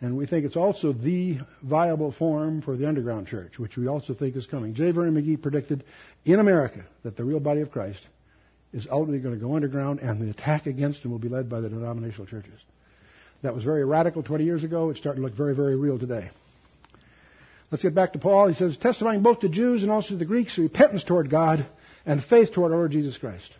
And 0.00 0.16
we 0.16 0.26
think 0.26 0.44
it's 0.44 0.56
also 0.56 0.92
the 0.92 1.38
viable 1.62 2.12
form 2.12 2.60
for 2.60 2.76
the 2.76 2.86
underground 2.86 3.28
church, 3.28 3.58
which 3.58 3.76
we 3.76 3.86
also 3.86 4.12
think 4.12 4.36
is 4.36 4.46
coming. 4.46 4.74
J. 4.74 4.90
Vernon 4.90 5.14
McGee 5.14 5.40
predicted 5.40 5.84
in 6.24 6.38
America 6.38 6.84
that 7.02 7.16
the 7.16 7.24
real 7.24 7.40
body 7.40 7.62
of 7.62 7.70
Christ 7.70 8.06
is 8.74 8.86
ultimately 8.90 9.20
going 9.20 9.34
to 9.34 9.40
go 9.40 9.54
underground 9.54 10.00
and 10.00 10.20
the 10.20 10.30
attack 10.30 10.66
against 10.66 11.02
him 11.02 11.12
will 11.12 11.18
be 11.18 11.30
led 11.30 11.48
by 11.48 11.60
the 11.60 11.70
denominational 11.70 12.26
churches. 12.26 12.60
That 13.42 13.54
was 13.54 13.64
very 13.64 13.84
radical 13.84 14.22
20 14.22 14.44
years 14.44 14.64
ago. 14.64 14.90
It's 14.90 15.00
starting 15.00 15.22
to 15.22 15.28
look 15.28 15.36
very, 15.36 15.54
very 15.54 15.76
real 15.76 15.98
today. 15.98 16.30
Let's 17.70 17.82
get 17.82 17.94
back 17.94 18.12
to 18.12 18.18
Paul. 18.18 18.48
He 18.48 18.54
says, 18.54 18.76
testifying 18.76 19.22
both 19.22 19.40
to 19.40 19.48
Jews 19.48 19.82
and 19.82 19.90
also 19.90 20.10
to 20.10 20.16
the 20.16 20.24
Greeks 20.24 20.56
repentance 20.58 21.04
toward 21.04 21.30
God 21.30 21.66
and 22.04 22.22
faith 22.22 22.52
toward 22.52 22.72
our 22.72 22.78
Lord 22.78 22.92
Jesus 22.92 23.16
Christ. 23.18 23.56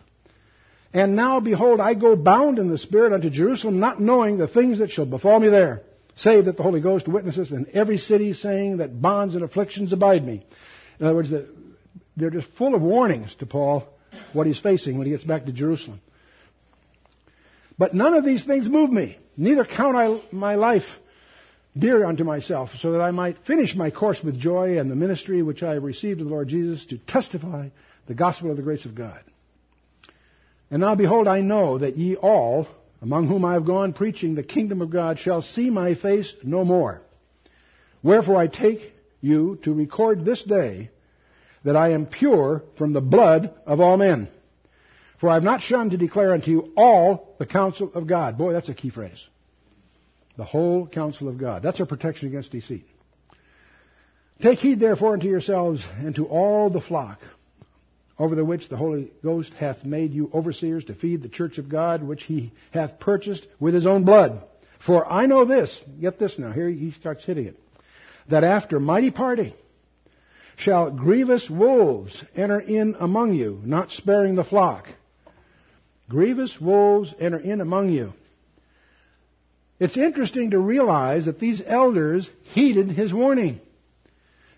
And 0.97 1.15
now, 1.15 1.39
behold, 1.39 1.79
I 1.79 1.93
go 1.93 2.15
bound 2.15 2.57
in 2.57 2.69
the 2.69 2.77
Spirit 2.79 3.13
unto 3.13 3.29
Jerusalem, 3.29 3.79
not 3.79 4.01
knowing 4.01 4.39
the 4.39 4.47
things 4.47 4.79
that 4.79 4.89
shall 4.89 5.05
befall 5.05 5.39
me 5.39 5.47
there, 5.47 5.83
save 6.15 6.45
that 6.45 6.57
the 6.57 6.63
Holy 6.63 6.81
Ghost 6.81 7.07
witnesses 7.07 7.51
in 7.51 7.67
every 7.71 7.99
city, 7.99 8.33
saying 8.33 8.77
that 8.77 8.99
bonds 8.99 9.35
and 9.35 9.43
afflictions 9.43 9.93
abide 9.93 10.25
me. 10.25 10.43
In 10.99 11.05
other 11.05 11.15
words, 11.15 11.31
they're 12.15 12.31
just 12.31 12.47
full 12.57 12.73
of 12.73 12.81
warnings 12.81 13.35
to 13.35 13.45
Paul 13.45 13.87
what 14.33 14.47
he's 14.47 14.57
facing 14.57 14.97
when 14.97 15.05
he 15.05 15.11
gets 15.11 15.23
back 15.23 15.45
to 15.45 15.51
Jerusalem. 15.51 16.01
But 17.77 17.93
none 17.93 18.15
of 18.15 18.25
these 18.25 18.43
things 18.43 18.67
move 18.67 18.91
me, 18.91 19.19
neither 19.37 19.65
count 19.65 19.95
I 19.95 20.19
my 20.31 20.55
life 20.55 20.87
dear 21.77 22.05
unto 22.05 22.23
myself, 22.23 22.71
so 22.81 22.93
that 22.93 23.01
I 23.01 23.11
might 23.11 23.45
finish 23.45 23.75
my 23.75 23.91
course 23.91 24.23
with 24.23 24.39
joy 24.39 24.79
and 24.79 24.89
the 24.89 24.95
ministry 24.95 25.43
which 25.43 25.61
I 25.61 25.75
have 25.75 25.83
received 25.83 26.21
of 26.21 26.25
the 26.25 26.33
Lord 26.33 26.47
Jesus 26.47 26.87
to 26.87 26.97
testify 26.97 27.69
the 28.07 28.15
gospel 28.15 28.49
of 28.49 28.57
the 28.57 28.63
grace 28.63 28.85
of 28.85 28.95
God. 28.95 29.19
And 30.69 30.81
now 30.81 30.95
behold, 30.95 31.27
I 31.27 31.41
know 31.41 31.77
that 31.77 31.97
ye 31.97 32.15
all, 32.15 32.67
among 33.01 33.27
whom 33.27 33.45
I 33.45 33.53
have 33.53 33.65
gone 33.65 33.93
preaching 33.93 34.35
the 34.35 34.43
kingdom 34.43 34.81
of 34.81 34.89
God, 34.89 35.19
shall 35.19 35.41
see 35.41 35.69
my 35.69 35.95
face 35.95 36.33
no 36.43 36.65
more. 36.65 37.01
Wherefore 38.03 38.37
I 38.37 38.47
take 38.47 38.93
you 39.21 39.59
to 39.63 39.73
record 39.73 40.25
this 40.25 40.43
day 40.43 40.89
that 41.63 41.75
I 41.75 41.91
am 41.91 42.05
pure 42.05 42.63
from 42.77 42.93
the 42.93 43.01
blood 43.01 43.53
of 43.65 43.79
all 43.79 43.97
men. 43.97 44.29
For 45.19 45.29
I 45.29 45.33
have 45.33 45.43
not 45.43 45.61
shunned 45.61 45.91
to 45.91 45.97
declare 45.97 46.33
unto 46.33 46.51
you 46.51 46.73
all 46.77 47.35
the 47.39 47.45
counsel 47.45 47.91
of 47.93 48.05
God. 48.07 48.37
Boy, 48.37 48.53
that's 48.53 48.69
a 48.69 48.73
key 48.73 48.89
phrase. 48.89 49.25
The 50.37 50.43
whole 50.43 50.85
counsel 50.85 51.27
of 51.27 51.39
God. 51.39 51.63
That's 51.63 51.79
our 51.79 51.87
protection 51.87 52.27
against 52.27 52.51
deceit. 52.51 52.85
Take 54.41 54.59
heed 54.59 54.79
therefore 54.79 55.13
unto 55.13 55.27
yourselves 55.27 55.83
and 55.97 56.13
to 56.15 56.25
all 56.27 56.69
the 56.69 56.81
flock 56.81 57.19
over 58.19 58.35
the 58.35 58.45
which 58.45 58.69
the 58.69 58.77
Holy 58.77 59.11
Ghost 59.23 59.53
hath 59.53 59.85
made 59.85 60.13
you 60.13 60.31
overseers 60.33 60.85
to 60.85 60.95
feed 60.95 61.21
the 61.21 61.29
church 61.29 61.57
of 61.57 61.69
God, 61.69 62.01
which 62.01 62.23
he 62.23 62.51
hath 62.71 62.99
purchased 62.99 63.45
with 63.59 63.73
his 63.73 63.85
own 63.85 64.05
blood. 64.05 64.43
For 64.85 65.11
I 65.11 65.25
know 65.25 65.45
this, 65.45 65.83
get 65.99 66.19
this 66.19 66.39
now, 66.39 66.51
here 66.51 66.69
he 66.69 66.91
starts 66.91 67.23
hitting 67.23 67.47
it, 67.47 67.59
that 68.29 68.43
after 68.43 68.79
mighty 68.79 69.11
party 69.11 69.55
shall 70.55 70.89
grievous 70.89 71.49
wolves 71.49 72.23
enter 72.35 72.59
in 72.59 72.95
among 72.99 73.33
you, 73.35 73.61
not 73.63 73.91
sparing 73.91 74.35
the 74.35 74.43
flock. 74.43 74.87
Grievous 76.09 76.59
wolves 76.59 77.13
enter 77.19 77.39
in 77.39 77.61
among 77.61 77.89
you. 77.89 78.13
It's 79.79 79.97
interesting 79.97 80.51
to 80.51 80.59
realize 80.59 81.25
that 81.25 81.39
these 81.39 81.61
elders 81.63 82.27
heeded 82.53 82.89
his 82.89 83.13
warning. 83.13 83.59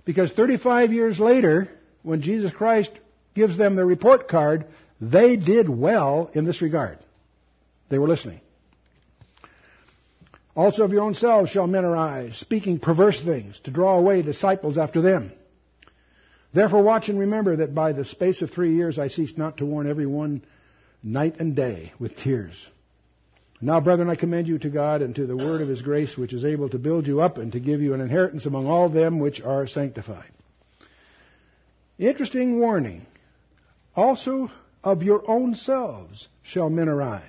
Because 0.06 0.32
35 0.32 0.94
years 0.94 1.20
later, 1.20 1.68
when 2.04 2.22
Jesus 2.22 2.54
Christ 2.54 2.92
gives 3.40 3.58
them 3.58 3.76
the 3.76 3.86
report 3.86 4.28
card, 4.28 4.66
they 5.00 5.38
did 5.38 5.70
well 5.70 6.30
in 6.34 6.44
this 6.44 6.62
regard. 6.62 7.00
They 7.90 7.98
were 7.98 8.08
listening. 8.08 8.42
Also 10.56 10.84
of 10.84 10.92
your 10.92 11.04
own 11.04 11.16
selves 11.16 11.50
shall 11.50 11.68
men 11.68 11.86
arise, 11.86 12.36
speaking 12.38 12.80
perverse 12.80 13.22
things, 13.24 13.58
to 13.64 13.72
draw 13.72 13.98
away 13.98 14.22
disciples 14.22 14.78
after 14.78 15.02
them. 15.02 15.32
Therefore 16.54 16.84
watch 16.84 17.08
and 17.08 17.18
remember 17.18 17.56
that 17.58 17.74
by 17.74 17.94
the 17.94 18.04
space 18.04 18.42
of 18.42 18.52
three 18.52 18.76
years 18.76 19.00
I 19.00 19.08
ceased 19.08 19.38
not 19.38 19.58
to 19.58 19.66
warn 19.66 19.90
every 19.90 20.06
one 20.06 20.44
night 21.02 21.40
and 21.40 21.56
day 21.56 21.94
with 21.98 22.18
tears. 22.18 22.56
Now, 23.62 23.80
brethren, 23.80 24.10
I 24.10 24.16
commend 24.16 24.48
you 24.48 24.58
to 24.60 24.70
God 24.70 25.02
and 25.02 25.16
to 25.16 25.26
the 25.26 25.38
word 25.38 25.62
of 25.62 25.70
his 25.70 25.82
grace, 25.82 26.18
which 26.18 26.34
is 26.34 26.44
able 26.44 26.68
to 26.70 26.78
build 26.78 27.08
you 27.08 27.22
up 27.22 27.38
and 27.38 27.54
to 27.54 27.60
give 27.62 27.80
you 27.82 27.94
an 27.94 28.02
inheritance 28.02 28.46
among 28.46 28.68
all 28.68 28.90
them 28.90 29.20
which 29.20 29.42
are 29.42 29.66
sanctified. 29.68 30.32
Interesting 31.98 32.60
warning. 32.60 33.06
Also, 34.00 34.50
of 34.82 35.04
your 35.04 35.30
own 35.30 35.56
selves 35.56 36.30
shall 36.42 36.70
men 36.70 36.88
arise. 36.88 37.22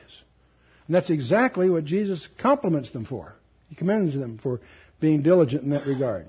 And 0.86 0.94
that's 0.94 1.10
exactly 1.10 1.68
what 1.68 1.84
Jesus 1.84 2.28
compliments 2.38 2.92
them 2.92 3.04
for. 3.04 3.34
He 3.68 3.74
commends 3.74 4.16
them 4.16 4.38
for 4.38 4.60
being 5.00 5.22
diligent 5.22 5.64
in 5.64 5.70
that 5.70 5.84
regard. 5.84 6.28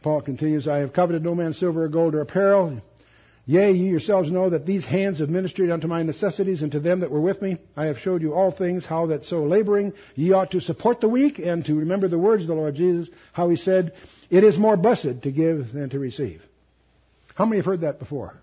Paul 0.00 0.22
continues, 0.22 0.68
I 0.68 0.78
have 0.78 0.92
coveted 0.92 1.24
no 1.24 1.34
man's 1.34 1.58
silver 1.58 1.86
or 1.86 1.88
gold 1.88 2.14
or 2.14 2.20
apparel. 2.20 2.80
Yea, 3.46 3.72
ye 3.72 3.88
yourselves 3.88 4.30
know 4.30 4.50
that 4.50 4.64
these 4.64 4.84
hands 4.84 5.18
have 5.18 5.28
ministered 5.28 5.72
unto 5.72 5.88
my 5.88 6.04
necessities, 6.04 6.62
and 6.62 6.70
to 6.70 6.78
them 6.78 7.00
that 7.00 7.10
were 7.10 7.20
with 7.20 7.42
me 7.42 7.58
I 7.76 7.86
have 7.86 7.98
showed 7.98 8.22
you 8.22 8.32
all 8.32 8.52
things, 8.52 8.86
how 8.86 9.06
that 9.06 9.24
so 9.24 9.42
laboring 9.42 9.92
ye 10.14 10.30
ought 10.30 10.52
to 10.52 10.60
support 10.60 11.00
the 11.00 11.08
weak, 11.08 11.40
and 11.40 11.64
to 11.64 11.74
remember 11.74 12.06
the 12.06 12.16
words 12.16 12.44
of 12.44 12.48
the 12.48 12.54
Lord 12.54 12.76
Jesus, 12.76 13.12
how 13.32 13.48
he 13.48 13.56
said, 13.56 13.94
It 14.30 14.44
is 14.44 14.56
more 14.56 14.76
blessed 14.76 15.22
to 15.22 15.32
give 15.32 15.72
than 15.72 15.90
to 15.90 15.98
receive. 15.98 16.42
How 17.34 17.44
many 17.44 17.56
have 17.56 17.66
heard 17.66 17.80
that 17.80 17.98
before? 17.98 18.36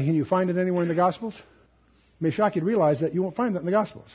Can 0.00 0.14
you 0.14 0.24
find 0.24 0.48
it 0.48 0.56
anywhere 0.56 0.82
in 0.82 0.88
the 0.88 0.94
Gospels? 0.94 1.34
It 1.34 2.22
may 2.22 2.30
shock 2.30 2.54
you 2.54 2.60
to 2.60 2.66
realize 2.66 3.00
that 3.00 3.14
you 3.14 3.22
won't 3.22 3.36
find 3.36 3.54
that 3.54 3.60
in 3.60 3.66
the 3.66 3.72
Gospels. 3.72 4.08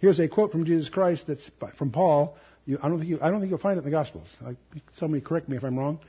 Here's 0.00 0.18
a 0.18 0.28
quote 0.28 0.52
from 0.52 0.64
Jesus 0.64 0.88
Christ 0.88 1.26
that's 1.26 1.48
from 1.76 1.90
Paul. 1.90 2.36
You, 2.66 2.78
I, 2.82 2.88
don't 2.88 2.98
think 2.98 3.10
you, 3.10 3.18
I 3.20 3.30
don't 3.30 3.40
think 3.40 3.50
you'll 3.50 3.58
find 3.58 3.76
it 3.76 3.84
in 3.84 3.84
the 3.84 3.90
Gospels. 3.90 4.28
I, 4.44 4.56
somebody 4.98 5.22
correct 5.22 5.48
me 5.48 5.56
if 5.56 5.64
I'm 5.64 5.78
wrong. 5.78 6.00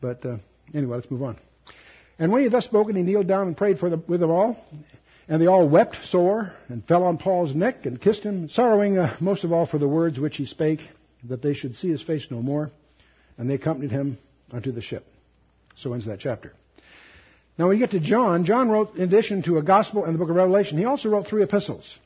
But 0.00 0.24
uh, 0.24 0.36
anyway, 0.74 0.96
let's 0.96 1.10
move 1.10 1.22
on. 1.22 1.38
And 2.18 2.30
when 2.30 2.40
he 2.40 2.44
had 2.44 2.52
thus 2.52 2.64
spoken, 2.64 2.96
he 2.96 3.02
kneeled 3.02 3.26
down 3.26 3.46
and 3.46 3.56
prayed 3.56 3.78
for 3.78 3.90
the, 3.90 3.96
with 3.96 4.20
them 4.20 4.30
all. 4.30 4.56
And 5.26 5.40
they 5.40 5.46
all 5.46 5.66
wept 5.66 5.96
sore 6.04 6.52
and 6.68 6.86
fell 6.86 7.04
on 7.04 7.16
Paul's 7.16 7.54
neck 7.54 7.86
and 7.86 8.00
kissed 8.00 8.22
him, 8.22 8.50
sorrowing 8.50 8.98
uh, 8.98 9.16
most 9.20 9.44
of 9.44 9.52
all 9.52 9.64
for 9.64 9.78
the 9.78 9.88
words 9.88 10.20
which 10.20 10.36
he 10.36 10.44
spake, 10.44 10.80
that 11.24 11.40
they 11.40 11.54
should 11.54 11.76
see 11.76 11.88
his 11.88 12.02
face 12.02 12.26
no 12.30 12.42
more. 12.42 12.70
And 13.38 13.48
they 13.48 13.54
accompanied 13.54 13.90
him 13.90 14.18
unto 14.52 14.70
the 14.70 14.82
ship. 14.82 15.06
So 15.76 15.94
ends 15.94 16.06
that 16.06 16.20
chapter. 16.20 16.52
Now 17.58 17.68
when 17.68 17.76
you 17.76 17.82
get 17.82 17.92
to 17.92 18.00
John, 18.00 18.44
John 18.44 18.68
wrote, 18.70 18.96
in 18.96 19.02
addition 19.02 19.42
to 19.44 19.58
a 19.58 19.62
gospel 19.62 20.04
and 20.04 20.14
the 20.14 20.18
book 20.18 20.30
of 20.30 20.36
Revelation, 20.36 20.78
he 20.78 20.84
also 20.84 21.08
wrote 21.08 21.26
three 21.26 21.42
epistles. 21.42 21.98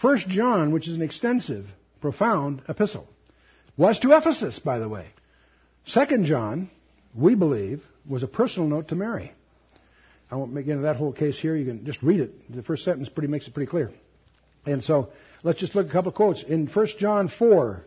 First 0.00 0.28
John, 0.28 0.72
which 0.72 0.88
is 0.88 0.96
an 0.96 1.02
extensive, 1.02 1.66
profound 2.00 2.62
epistle, 2.68 3.06
was 3.76 3.98
to 4.00 4.16
Ephesus, 4.16 4.58
by 4.58 4.78
the 4.78 4.88
way. 4.88 5.06
Second 5.86 6.26
John, 6.26 6.70
we 7.14 7.34
believe, 7.34 7.82
was 8.08 8.22
a 8.22 8.26
personal 8.26 8.68
note 8.68 8.88
to 8.88 8.94
Mary. 8.94 9.32
I 10.30 10.36
won't 10.36 10.54
get 10.54 10.68
into 10.68 10.82
that 10.82 10.96
whole 10.96 11.12
case 11.12 11.38
here. 11.38 11.54
You 11.54 11.66
can 11.66 11.84
just 11.84 12.02
read 12.02 12.20
it. 12.20 12.52
The 12.52 12.62
first 12.62 12.84
sentence 12.84 13.08
pretty 13.08 13.28
makes 13.28 13.46
it 13.46 13.54
pretty 13.54 13.70
clear. 13.70 13.90
And 14.66 14.82
so 14.82 15.10
let's 15.42 15.60
just 15.60 15.74
look 15.74 15.86
at 15.86 15.90
a 15.90 15.92
couple 15.92 16.08
of 16.08 16.16
quotes. 16.16 16.42
In 16.42 16.66
1 16.66 16.86
John 16.98 17.28
4, 17.28 17.84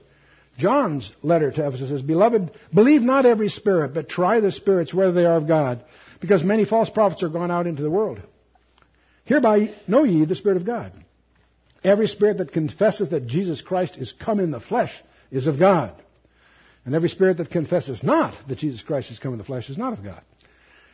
John's 0.58 1.12
letter 1.22 1.52
to 1.52 1.68
Ephesus 1.68 1.90
says, 1.90 2.02
Beloved, 2.02 2.52
believe 2.74 3.02
not 3.02 3.26
every 3.26 3.50
spirit, 3.50 3.94
but 3.94 4.08
try 4.08 4.40
the 4.40 4.52
spirits 4.52 4.94
whether 4.94 5.12
they 5.12 5.26
are 5.26 5.38
of 5.38 5.48
God, 5.48 5.84
because 6.20 6.43
many 6.43 6.65
false 6.65 6.89
prophets 6.89 7.24
are 7.24 7.30
gone 7.30 7.51
out 7.51 7.68
into 7.68 7.84
the 7.84 7.89
world. 7.89 8.22
Hereby 9.26 9.76
know 9.88 10.03
ye 10.03 10.26
the 10.26 10.36
Spirit 10.36 10.57
of 10.57 10.65
God. 10.65 10.91
Every 11.84 12.07
spirit 12.07 12.39
that 12.39 12.51
confesseth 12.51 13.11
that 13.11 13.28
Jesus 13.28 13.61
Christ 13.61 13.97
is 13.97 14.11
come 14.11 14.39
in 14.39 14.51
the 14.51 14.59
flesh 14.59 14.91
is 15.32 15.47
of 15.47 15.59
God. 15.59 15.93
And 16.86 16.95
every 16.95 17.09
spirit 17.09 17.38
that 17.38 17.51
confesses 17.51 18.01
not 18.01 18.34
that 18.47 18.57
Jesus 18.57 18.82
Christ 18.82 19.11
is 19.11 19.20
come 19.20 19.34
in 19.34 19.38
the 19.38 19.43
flesh 19.43 19.70
is 19.70 19.78
not 19.78 19.93
of 19.93 20.03
God. 20.03 20.22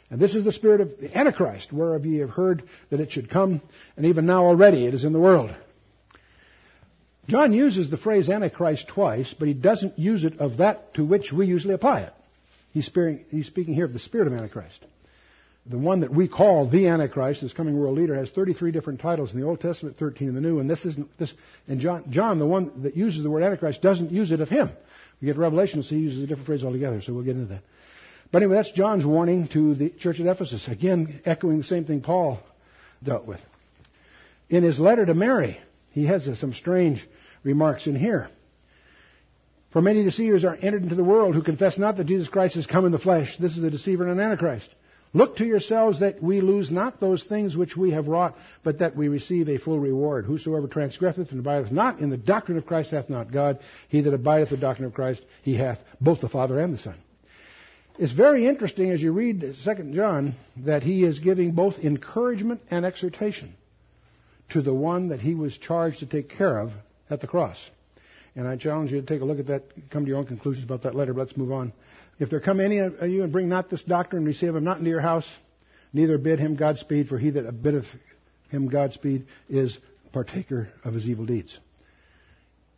And 0.09 0.19
this 0.19 0.35
is 0.35 0.43
the 0.43 0.51
spirit 0.51 0.81
of 0.81 0.99
the 0.99 1.15
Antichrist, 1.17 1.71
whereof 1.71 2.05
ye 2.05 2.19
have 2.19 2.31
heard 2.31 2.63
that 2.89 2.99
it 2.99 3.11
should 3.11 3.29
come, 3.29 3.61
and 3.95 4.05
even 4.07 4.25
now 4.25 4.45
already 4.45 4.85
it 4.85 4.93
is 4.93 5.03
in 5.03 5.13
the 5.13 5.19
world. 5.19 5.55
John 7.27 7.53
uses 7.53 7.89
the 7.89 7.97
phrase 7.97 8.29
Antichrist 8.29 8.87
twice, 8.89 9.33
but 9.37 9.47
he 9.47 9.53
doesn't 9.53 9.97
use 9.97 10.25
it 10.25 10.39
of 10.39 10.57
that 10.57 10.93
to 10.95 11.05
which 11.05 11.31
we 11.31 11.47
usually 11.47 11.73
apply 11.73 12.01
it. 12.01 12.13
He's 12.73 12.87
speaking 12.87 13.73
here 13.73 13.85
of 13.85 13.93
the 13.93 13.99
spirit 13.99 14.27
of 14.27 14.33
Antichrist. 14.33 14.85
The 15.65 15.77
one 15.77 16.01
that 16.01 16.11
we 16.13 16.27
call 16.27 16.67
the 16.67 16.87
Antichrist, 16.87 17.41
this 17.41 17.53
coming 17.53 17.79
world 17.79 17.97
leader, 17.97 18.15
has 18.15 18.29
33 18.31 18.71
different 18.71 18.99
titles 18.99 19.33
in 19.33 19.39
the 19.39 19.47
Old 19.47 19.61
Testament, 19.61 19.97
13 19.97 20.27
in 20.27 20.35
the 20.35 20.41
New, 20.41 20.59
and 20.59 20.69
this 20.69 20.83
isn't 20.83 21.17
this. 21.17 21.33
And 21.67 21.79
John, 21.79 22.03
John, 22.09 22.37
the 22.37 22.45
one 22.45 22.83
that 22.83 22.97
uses 22.97 23.23
the 23.23 23.29
word 23.29 23.43
Antichrist, 23.43 23.81
doesn't 23.81 24.11
use 24.11 24.31
it 24.31 24.41
of 24.41 24.49
him. 24.49 24.69
We 25.21 25.27
get 25.27 25.37
Revelation, 25.37 25.81
so 25.83 25.95
he 25.95 26.01
uses 26.01 26.21
a 26.21 26.27
different 26.27 26.47
phrase 26.47 26.65
altogether. 26.65 27.01
So 27.01 27.13
we'll 27.13 27.23
get 27.23 27.37
into 27.37 27.53
that. 27.53 27.61
But 28.29 28.41
anyway, 28.41 28.57
that's 28.57 28.71
John's 28.73 29.05
warning 29.05 29.47
to 29.49 29.75
the 29.75 29.89
church 29.91 30.19
at 30.19 30.25
Ephesus. 30.25 30.67
Again, 30.67 31.21
echoing 31.23 31.59
the 31.59 31.63
same 31.63 31.85
thing 31.85 32.01
Paul 32.01 32.39
dealt 33.01 33.25
with. 33.25 33.39
In 34.49 34.63
his 34.63 34.79
letter 34.79 35.05
to 35.05 35.13
Mary, 35.13 35.59
he 35.91 36.07
has 36.07 36.27
uh, 36.27 36.35
some 36.35 36.53
strange 36.53 37.07
remarks 37.43 37.87
in 37.87 37.95
here. 37.95 38.27
For 39.71 39.81
many 39.81 40.03
deceivers 40.03 40.43
are 40.43 40.55
entered 40.55 40.83
into 40.83 40.95
the 40.95 41.03
world 41.03 41.35
who 41.35 41.41
confess 41.41 41.77
not 41.77 41.97
that 41.97 42.07
Jesus 42.07 42.27
Christ 42.27 42.55
has 42.55 42.67
come 42.67 42.85
in 42.85 42.91
the 42.91 42.99
flesh. 42.99 43.37
This 43.37 43.55
is 43.55 43.63
a 43.63 43.71
deceiver 43.71 44.03
and 44.03 44.19
an 44.19 44.19
antichrist. 44.19 44.73
Look 45.15 45.37
to 45.37 45.45
yourselves 45.45 45.99
that 45.99 46.23
we 46.23 46.41
lose 46.41 46.71
not 46.71 46.99
those 46.99 47.23
things 47.23 47.55
which 47.55 47.77
we 47.77 47.91
have 47.91 48.07
wrought, 48.07 48.35
but 48.63 48.79
that 48.79 48.95
we 48.95 49.09
receive 49.09 49.47
a 49.47 49.59
full 49.59 49.79
reward. 49.79 50.25
Whosoever 50.25 50.67
transgresseth 50.67 51.29
and 51.29 51.39
abideth 51.39 51.71
not 51.71 51.99
in 51.99 52.09
the 52.09 52.17
doctrine 52.17 52.57
of 52.57 52.65
Christ 52.65 52.91
hath 52.91 53.11
not 53.11 53.31
God. 53.31 53.59
He 53.89 54.01
that 54.01 54.13
abideth 54.13 54.49
the 54.49 54.57
doctrine 54.57 54.87
of 54.87 54.95
Christ, 54.95 55.23
he 55.43 55.55
hath 55.55 55.77
both 56.01 56.21
the 56.21 56.29
Father 56.29 56.59
and 56.59 56.73
the 56.73 56.79
Son. 56.79 56.97
It's 57.99 58.11
very 58.11 58.47
interesting 58.47 58.89
as 58.89 59.01
you 59.01 59.11
read 59.11 59.41
2 59.63 59.93
John 59.93 60.33
that 60.65 60.81
he 60.81 61.03
is 61.03 61.19
giving 61.19 61.51
both 61.51 61.77
encouragement 61.77 62.61
and 62.71 62.83
exhortation 62.83 63.53
to 64.49 64.63
the 64.63 64.73
one 64.73 65.09
that 65.09 65.19
he 65.19 65.35
was 65.35 65.55
charged 65.57 65.99
to 65.99 66.07
take 66.07 66.29
care 66.29 66.57
of 66.57 66.71
at 67.11 67.21
the 67.21 67.27
cross. 67.27 67.57
And 68.35 68.47
I 68.47 68.57
challenge 68.57 68.91
you 68.91 68.99
to 68.99 69.05
take 69.05 69.21
a 69.21 69.25
look 69.25 69.37
at 69.37 69.47
that, 69.47 69.63
come 69.91 70.05
to 70.05 70.09
your 70.09 70.17
own 70.17 70.25
conclusions 70.25 70.65
about 70.65 70.83
that 70.83 70.95
letter. 70.95 71.13
But 71.13 71.27
let's 71.27 71.37
move 71.37 71.51
on. 71.51 71.71
If 72.19 72.29
there 72.29 72.39
come 72.39 72.59
any 72.59 72.77
of 72.77 73.01
you 73.07 73.23
and 73.23 73.31
bring 73.31 73.49
not 73.49 73.69
this 73.69 73.83
doctrine, 73.83 74.25
receive 74.25 74.55
him 74.55 74.63
not 74.63 74.77
into 74.77 74.89
your 74.89 75.01
house, 75.01 75.27
neither 75.93 76.17
bid 76.17 76.39
him 76.39 76.55
Godspeed, 76.55 77.07
for 77.07 77.17
he 77.17 77.31
that 77.31 77.61
biddeth 77.61 77.87
him 78.49 78.69
Godspeed 78.69 79.25
is 79.49 79.77
partaker 80.11 80.69
of 80.83 80.93
his 80.93 81.07
evil 81.07 81.25
deeds. 81.25 81.57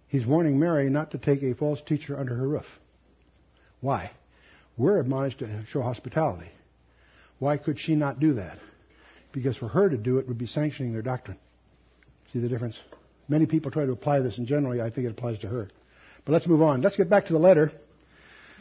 He's 0.08 0.26
warning 0.26 0.60
Mary 0.60 0.90
not 0.90 1.12
to 1.12 1.18
take 1.18 1.44
a 1.44 1.54
false 1.54 1.82
teacher 1.82 2.18
under 2.18 2.36
her 2.36 2.48
roof. 2.48 2.66
Why? 3.82 4.12
We're 4.78 5.00
admonished 5.00 5.40
to 5.40 5.66
show 5.70 5.82
hospitality. 5.82 6.50
Why 7.40 7.58
could 7.58 7.80
she 7.80 7.96
not 7.96 8.20
do 8.20 8.34
that? 8.34 8.58
Because 9.34 9.58
for 9.58 9.68
her 9.68 9.90
to 9.90 9.98
do 9.98 10.20
it 10.20 10.28
would 10.28 10.38
be 10.38 10.48
sanctioning 10.48 10.94
their 10.94 11.02
doctrine. 11.02 11.38
See 12.32 12.40
the 12.40 12.48
difference? 12.48 12.80
Many 13.28 13.46
people 13.46 13.72
try 13.72 13.86
to 13.86 13.92
apply 13.92 14.20
this, 14.22 14.38
and 14.38 14.48
generally 14.48 14.82
I 14.82 14.90
think 14.90 15.08
it 15.08 15.12
applies 15.12 15.40
to 15.40 15.48
her. 15.48 15.68
But 16.24 16.32
let's 16.32 16.48
move 16.48 16.62
on. 16.62 16.82
Let's 16.82 16.96
get 16.96 17.10
back 17.10 17.26
to 17.26 17.34
the 17.34 17.40
letter. 17.40 17.72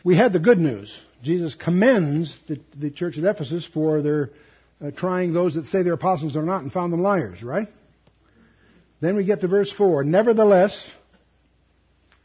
We 0.05 0.17
had 0.17 0.33
the 0.33 0.39
good 0.39 0.59
news. 0.59 0.95
Jesus 1.23 1.55
commends 1.55 2.37
the, 2.47 2.61
the 2.79 2.91
church 2.91 3.19
at 3.19 3.25
Ephesus 3.25 3.67
for 3.73 4.03
their 4.03 4.31
uh, 4.85 4.91
trying 4.91 5.33
those 5.33 5.55
that 5.55 5.67
say 5.67 5.83
they're 5.83 5.95
apostles 5.95 6.37
are 6.37 6.43
not 6.43 6.63
and 6.63 6.71
found 6.71 6.93
them 6.93 7.01
liars, 7.01 7.43
right? 7.43 7.69
Then 9.01 9.17
we 9.17 9.25
get 9.25 9.41
to 9.41 9.49
verse 9.49 9.73
4. 9.73 10.05
Nevertheless, 10.05 10.91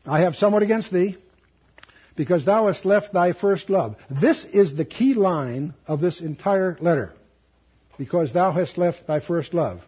I 0.05 0.21
have 0.21 0.35
somewhat 0.35 0.63
against 0.63 0.91
thee, 0.91 1.17
because 2.15 2.43
thou 2.43 2.67
hast 2.67 2.83
left 2.83 3.13
thy 3.13 3.31
first 3.31 3.69
love. 3.69 3.95
This 4.09 4.45
is 4.51 4.75
the 4.75 4.83
key 4.83 5.13
line 5.13 5.73
of 5.87 6.01
this 6.01 6.19
entire 6.19 6.77
letter. 6.81 7.13
Because 7.97 8.33
thou 8.33 8.51
hast 8.51 8.77
left 8.77 9.07
thy 9.07 9.21
first 9.21 9.53
love. 9.53 9.79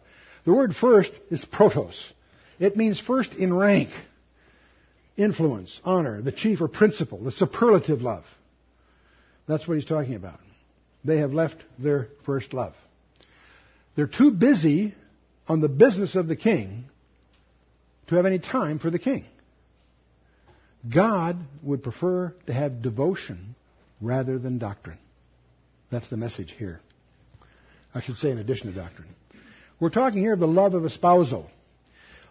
The 0.46 0.54
word 0.54 0.74
first 0.74 1.12
is 1.30 1.44
protos. 1.44 2.02
It 2.58 2.78
means 2.78 3.00
first 3.00 3.34
in 3.34 3.54
rank, 3.54 3.90
influence, 5.24 5.80
honor, 5.84 6.22
the 6.22 6.32
chief 6.32 6.62
or 6.62 6.68
principal, 6.68 7.24
the 7.24 7.32
superlative 7.32 8.02
love. 8.02 8.26
That's 9.48 9.68
what 9.68 9.76
he's 9.76 9.86
talking 9.86 10.16
about. 10.16 10.40
They 11.04 11.18
have 11.18 11.34
left 11.34 11.58
their 11.80 12.08
first 12.26 12.54
love. 12.54 12.74
They're 13.96 14.08
too 14.08 14.32
busy 14.32 14.96
on 15.48 15.60
the 15.60 15.68
business 15.68 16.16
of 16.16 16.28
the 16.28 16.36
king 16.36 16.86
to 18.08 18.16
have 18.16 18.26
any 18.26 18.40
time 18.40 18.80
for 18.80 18.90
the 18.90 19.00
king. 19.00 19.26
God 20.94 21.38
would 21.64 21.84
prefer 21.84 22.34
to 22.48 22.54
have 22.54 22.82
devotion 22.82 23.56
rather 24.00 24.40
than 24.40 24.58
doctrine. 24.58 24.98
That's 25.92 26.10
the 26.10 26.18
message 26.18 26.54
here. 26.58 26.80
I 27.94 28.02
should 28.02 28.16
say 28.16 28.32
in 28.32 28.38
addition 28.38 28.74
to 28.74 28.80
doctrine. 28.80 29.10
We're 29.80 29.90
talking 29.90 30.22
here 30.22 30.34
of 30.34 30.40
the 30.40 30.48
love 30.48 30.74
of 30.74 30.86
espousal. 30.86 31.50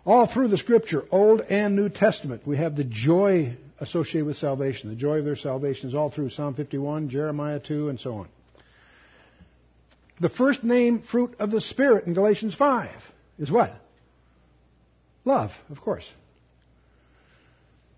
All 0.07 0.27
through 0.27 0.49
the 0.49 0.59
scripture, 0.59 1.05
Old 1.11 1.43
and 1.43 1.77
New 1.77 1.89
Testament, 1.89 2.47
we 2.47 2.57
have 2.57 2.77
the 2.77 2.85
joy 2.85 3.57
associated 3.79 4.27
with 4.27 4.37
salvation. 4.37 4.89
The 4.89 4.97
joy 4.97 5.19
of 5.19 5.25
their 5.25 5.37
salvation 5.37 5.89
is 5.89 5.95
all 5.95 6.11
through 6.11 6.31
Psalm 6.31 6.55
51, 6.55 7.11
Jeremiah 7.11 7.61
2, 7.61 7.89
and 7.91 8.01
so 8.01 8.15
on. 8.15 8.29
The 10.21 10.29
first 10.29 10.65
name 10.65 11.03
fruit 11.03 11.35
of 11.39 11.51
the 11.51 11.61
Spirit 11.61 12.07
in 12.07 12.15
Galatians 12.15 12.55
5 12.55 12.91
is 13.39 13.51
what? 13.51 13.75
Love, 15.25 15.51
of 15.71 15.81
course. 15.81 16.09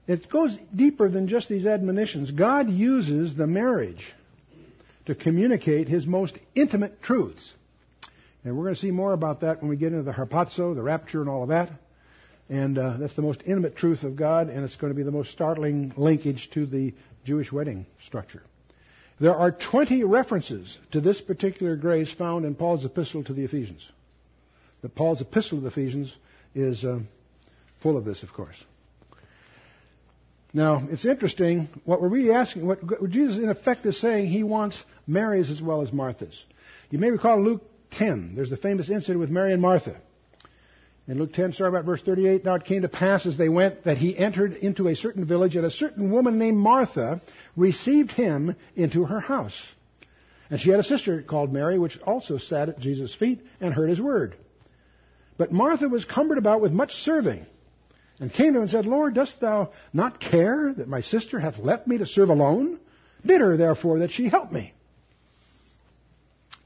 It 0.07 0.29
goes 0.29 0.57
deeper 0.75 1.09
than 1.09 1.29
just 1.29 1.49
these 1.49 1.67
admonitions. 1.67 2.31
God 2.33 2.69
uses 2.69 3.37
the 3.37 3.47
marriage 3.47 4.05
to 5.07 5.15
communicate 5.15 5.89
his 5.89 6.07
most 6.07 6.37
intimate 6.55 7.03
truths. 7.03 7.53
And 8.45 8.57
we're 8.57 8.65
going 8.65 8.75
to 8.75 8.81
see 8.81 8.91
more 8.91 9.13
about 9.13 9.41
that 9.41 9.61
when 9.61 9.69
we 9.69 9.77
get 9.77 9.93
into 9.93 10.03
the 10.03 10.13
harpazo, 10.13 10.75
the 10.75 10.83
rapture, 10.83 11.21
and 11.21 11.31
all 11.31 11.45
of 11.45 11.49
that. 11.51 11.71
And 12.53 12.77
uh, 12.77 12.99
that's 12.99 13.17
the 13.17 13.23
most 13.23 13.41
intimate 13.47 13.77
truth 13.77 14.03
of 14.03 14.15
God, 14.15 14.51
and 14.51 14.63
it's 14.63 14.77
going 14.77 14.93
to 14.93 14.95
be 14.95 15.03
the 15.03 15.11
most 15.11 15.33
startling 15.33 15.95
linkage 15.97 16.51
to 16.53 16.67
the 16.67 16.93
Jewish 17.25 17.51
wedding 17.51 17.87
structure. 18.05 18.43
There 19.19 19.35
are 19.35 19.53
20 19.53 20.05
references 20.05 20.77
to 20.91 21.01
this 21.01 21.19
particular 21.23 21.77
grace 21.77 22.13
found 22.13 22.45
in 22.45 22.55
Paul's 22.55 22.85
epistle 22.85 23.25
to 23.25 23.33
the 23.33 23.45
Ephesians. 23.45 23.89
The 24.83 24.91
Paul's 24.91 25.23
epistle 25.23 25.61
to 25.61 25.63
the 25.63 25.71
Ephesians 25.71 26.15
is 26.55 26.85
uh, 26.85 26.99
full 27.83 27.97
of 27.97 28.05
this, 28.05 28.23
of 28.23 28.35
course. 28.35 28.63
Now, 30.53 30.87
it's 30.91 31.07
interesting. 31.07 31.71
What 31.87 32.03
we're 32.03 32.09
really 32.09 32.33
asking, 32.33 32.67
what 32.67 33.09
Jesus 33.09 33.39
in 33.39 33.49
effect 33.49 33.87
is 33.87 33.99
saying, 33.99 34.27
he 34.27 34.43
wants 34.43 34.79
Mary's 35.07 35.51
as 35.51 35.63
well 35.63 35.81
as 35.81 35.91
Martha's. 35.91 36.39
You 36.91 36.99
may 36.99 37.11
recall 37.11 37.43
Luke 37.43 37.63
10. 37.93 38.35
There's 38.35 38.51
the 38.51 38.59
famous 38.59 38.91
incident 38.91 39.21
with 39.21 39.31
Mary 39.31 39.55
and 39.55 39.63
Martha. 39.63 39.97
In 41.09 41.19
Luke 41.19 41.33
10, 41.33 41.53
starting 41.53 41.75
about 41.75 41.85
verse 41.85 42.03
38, 42.03 42.45
now 42.45 42.55
it 42.55 42.65
came 42.65 42.83
to 42.83 42.89
pass 42.89 43.27
as 43.27 43.37
they 43.37 43.49
went 43.49 43.85
that 43.85 43.99
he 43.99 44.17
entered 44.17 44.53
into 44.53 44.87
a 44.87 44.95
certain 44.95 45.27
village, 45.27 45.57
and 45.57 45.67
a 45.67 45.71
certain 45.71 46.13
woman 46.13 46.39
named 46.39 46.59
Martha 46.59 47.21
received 47.57 48.13
him 48.13 48.55
into 48.77 49.05
her 49.05 49.19
house. 49.19 49.61
And 50.49 50.61
she 50.61 50.71
had 50.71 50.79
a 50.79 50.85
sister 50.85 51.21
called 51.23 51.53
Mary, 51.53 51.79
which 51.79 51.99
also 52.03 52.39
sat 52.39 52.69
at 52.69 52.79
Jesus' 52.79 53.15
feet 53.15 53.41
and 53.61 53.75
heard 53.75 53.91
his 53.91 54.01
word. 54.01 54.37
But 55.39 55.51
Martha 55.51 55.89
was 55.89 56.05
cumbered 56.05 56.39
about 56.39 56.61
with 56.61 56.73
much 56.73 56.95
serving, 56.95 57.47
and 58.21 58.33
came 58.33 58.53
to 58.53 58.59
him 58.59 58.63
and 58.63 58.71
said, 58.71 58.87
Lord, 58.87 59.15
dost 59.15 59.41
thou 59.41 59.73
not 59.93 60.21
care 60.21 60.73
that 60.73 60.87
my 60.87 61.01
sister 61.01 61.41
hath 61.41 61.59
left 61.59 61.89
me 61.89 61.99
to 61.99 62.07
serve 62.07 62.29
alone? 62.29 62.79
Bid 63.27 63.41
her, 63.41 63.57
therefore, 63.57 64.01
that 64.01 64.13
she 64.13 64.29
help 64.29 64.53
me. 64.53 64.73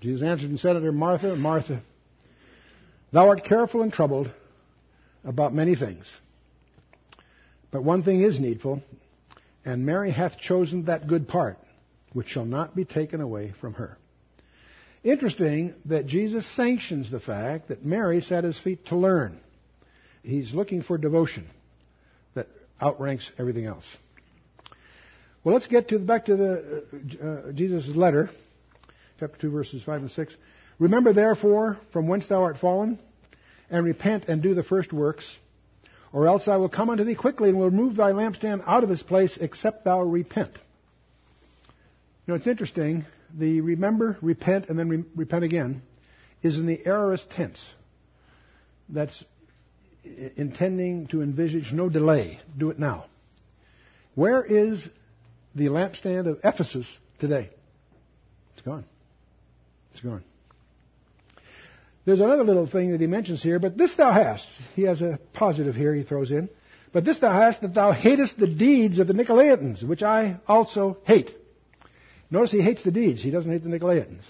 Jesus 0.00 0.22
answered 0.22 0.50
and 0.50 0.60
said 0.60 0.76
unto 0.76 0.84
her, 0.84 0.92
Martha, 0.92 1.36
Martha, 1.36 1.80
thou 3.12 3.28
art 3.28 3.44
careful 3.44 3.82
and 3.82 3.92
troubled 3.92 4.30
about 5.24 5.54
many 5.54 5.74
things. 5.74 6.06
But 7.70 7.82
one 7.82 8.02
thing 8.02 8.22
is 8.22 8.40
needful, 8.40 8.82
and 9.64 9.84
Mary 9.84 10.10
hath 10.10 10.38
chosen 10.38 10.84
that 10.84 11.06
good 11.06 11.28
part, 11.28 11.58
which 12.12 12.28
shall 12.28 12.44
not 12.44 12.74
be 12.74 12.84
taken 12.84 13.20
away 13.20 13.52
from 13.60 13.74
her. 13.74 13.98
Interesting 15.02 15.74
that 15.84 16.06
Jesus 16.06 16.46
sanctions 16.56 17.10
the 17.10 17.20
fact 17.20 17.68
that 17.68 17.84
Mary 17.84 18.20
sat 18.20 18.38
at 18.38 18.44
his 18.44 18.58
feet 18.58 18.86
to 18.86 18.96
learn. 18.96 19.40
He's 20.22 20.52
looking 20.52 20.82
for 20.82 20.98
devotion 20.98 21.46
that 22.34 22.48
outranks 22.82 23.30
everything 23.38 23.66
else. 23.66 23.84
Well, 25.44 25.54
let's 25.54 25.68
get 25.68 25.88
to 25.88 26.00
back 26.00 26.24
to 26.24 26.36
the 26.36 26.84
uh, 27.22 27.24
uh 27.24 27.52
Jesus' 27.52 27.86
letter, 27.94 28.30
chapter 29.20 29.38
two, 29.38 29.50
verses 29.50 29.82
five 29.84 30.00
and 30.00 30.10
six. 30.10 30.36
Remember, 30.78 31.12
therefore, 31.12 31.78
from 31.92 32.08
whence 32.08 32.26
thou 32.26 32.42
art 32.42 32.58
fallen, 32.58 32.98
and 33.70 33.84
repent 33.84 34.26
and 34.28 34.42
do 34.42 34.54
the 34.54 34.62
first 34.62 34.92
works 34.92 35.36
or 36.16 36.26
else 36.26 36.48
I 36.48 36.56
will 36.56 36.70
come 36.70 36.88
unto 36.88 37.04
thee 37.04 37.14
quickly 37.14 37.50
and 37.50 37.58
will 37.58 37.66
remove 37.68 37.96
thy 37.96 38.12
lampstand 38.12 38.62
out 38.66 38.82
of 38.82 38.88
his 38.88 39.02
place, 39.02 39.36
except 39.38 39.84
thou 39.84 40.00
repent. 40.00 40.52
You 42.26 42.32
know, 42.32 42.34
it's 42.36 42.46
interesting. 42.46 43.04
The 43.36 43.60
remember, 43.60 44.16
repent, 44.22 44.70
and 44.70 44.78
then 44.78 44.88
re- 44.88 45.04
repent 45.14 45.44
again 45.44 45.82
is 46.42 46.56
in 46.56 46.64
the 46.64 46.80
aorist 46.86 47.28
tense. 47.30 47.62
That's 48.88 49.24
intending 50.36 51.08
to 51.08 51.20
envisage 51.20 51.70
no 51.72 51.90
delay. 51.90 52.40
Do 52.56 52.70
it 52.70 52.78
now. 52.78 53.06
Where 54.14 54.42
is 54.42 54.88
the 55.54 55.66
lampstand 55.66 56.28
of 56.28 56.38
Ephesus 56.42 56.86
today? 57.18 57.50
It's 58.54 58.62
gone. 58.62 58.86
It's 59.90 60.00
gone. 60.00 60.24
There's 62.06 62.20
another 62.20 62.44
little 62.44 62.68
thing 62.68 62.92
that 62.92 63.00
he 63.00 63.08
mentions 63.08 63.42
here, 63.42 63.58
but 63.58 63.76
this 63.76 63.94
thou 63.96 64.12
hast. 64.12 64.46
He 64.74 64.82
has 64.82 65.02
a 65.02 65.18
positive 65.32 65.74
here 65.74 65.92
he 65.92 66.04
throws 66.04 66.30
in. 66.30 66.48
But 66.92 67.04
this 67.04 67.18
thou 67.18 67.32
hast 67.32 67.62
that 67.62 67.74
thou 67.74 67.90
hatest 67.90 68.38
the 68.38 68.46
deeds 68.46 69.00
of 69.00 69.08
the 69.08 69.12
Nicolaitans, 69.12 69.86
which 69.86 70.04
I 70.04 70.38
also 70.46 70.98
hate. 71.04 71.32
Notice 72.30 72.52
he 72.52 72.62
hates 72.62 72.84
the 72.84 72.92
deeds. 72.92 73.22
He 73.22 73.32
doesn't 73.32 73.50
hate 73.50 73.64
the 73.64 73.70
Nicolaitans. 73.70 74.22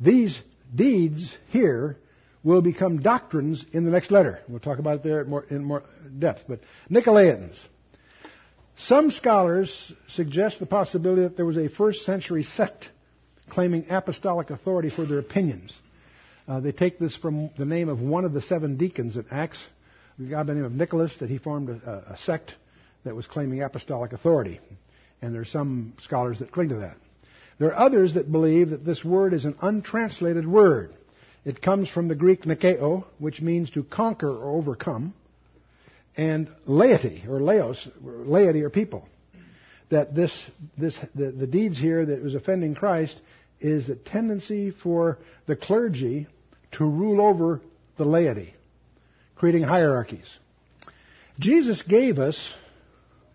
These 0.00 0.40
deeds 0.74 1.36
here 1.48 1.98
will 2.42 2.62
become 2.62 3.02
doctrines 3.02 3.64
in 3.72 3.84
the 3.84 3.90
next 3.90 4.10
letter. 4.10 4.40
We'll 4.48 4.60
talk 4.60 4.78
about 4.78 4.96
it 4.96 5.02
there 5.02 5.24
more, 5.26 5.44
in 5.44 5.62
more 5.62 5.82
depth. 6.18 6.44
But 6.48 6.60
Nicolaitans. 6.90 7.54
Some 8.78 9.10
scholars 9.10 9.92
suggest 10.08 10.58
the 10.58 10.66
possibility 10.66 11.22
that 11.22 11.36
there 11.36 11.46
was 11.46 11.58
a 11.58 11.68
first 11.68 12.04
century 12.06 12.44
sect 12.44 12.88
claiming 13.50 13.86
apostolic 13.90 14.48
authority 14.48 14.88
for 14.88 15.04
their 15.04 15.18
opinions. 15.18 15.72
Uh, 16.46 16.60
they 16.60 16.72
take 16.72 16.98
this 16.98 17.16
from 17.16 17.50
the 17.56 17.64
name 17.64 17.88
of 17.88 18.00
one 18.00 18.24
of 18.24 18.32
the 18.34 18.42
seven 18.42 18.76
deacons 18.76 19.16
at 19.16 19.24
Acts, 19.30 19.58
a 20.18 20.24
guy 20.24 20.42
by 20.42 20.52
the 20.52 20.54
name 20.54 20.64
of 20.64 20.72
Nicholas, 20.72 21.16
that 21.20 21.30
he 21.30 21.38
formed 21.38 21.70
a, 21.70 22.12
a 22.12 22.18
sect 22.18 22.54
that 23.04 23.16
was 23.16 23.26
claiming 23.26 23.62
apostolic 23.62 24.12
authority. 24.12 24.60
And 25.22 25.34
there 25.34 25.40
are 25.40 25.46
some 25.46 25.94
scholars 26.02 26.40
that 26.40 26.52
cling 26.52 26.68
to 26.68 26.76
that. 26.76 26.96
There 27.58 27.68
are 27.68 27.86
others 27.86 28.14
that 28.14 28.30
believe 28.30 28.70
that 28.70 28.84
this 28.84 29.02
word 29.02 29.32
is 29.32 29.46
an 29.46 29.56
untranslated 29.62 30.46
word. 30.46 30.92
It 31.46 31.62
comes 31.62 31.88
from 31.88 32.08
the 32.08 32.14
Greek 32.14 32.42
nikeo, 32.42 33.04
which 33.18 33.40
means 33.40 33.70
to 33.70 33.82
conquer 33.82 34.28
or 34.30 34.56
overcome, 34.56 35.14
and 36.16 36.50
laity 36.66 37.24
or 37.28 37.40
laos, 37.40 37.88
laity 38.02 38.62
or 38.62 38.70
people. 38.70 39.08
That 39.90 40.14
this, 40.14 40.36
this, 40.76 40.98
the, 41.14 41.30
the 41.30 41.46
deeds 41.46 41.78
here 41.78 42.04
that 42.04 42.22
was 42.22 42.34
offending 42.34 42.74
Christ 42.74 43.20
is 43.60 43.88
a 43.88 43.94
tendency 43.94 44.70
for 44.70 45.18
the 45.46 45.56
clergy 45.56 46.26
to 46.74 46.84
rule 46.84 47.20
over 47.20 47.60
the 47.96 48.04
laity, 48.04 48.54
creating 49.36 49.62
hierarchies. 49.62 50.28
Jesus 51.38 51.82
gave 51.82 52.18
us 52.18 52.40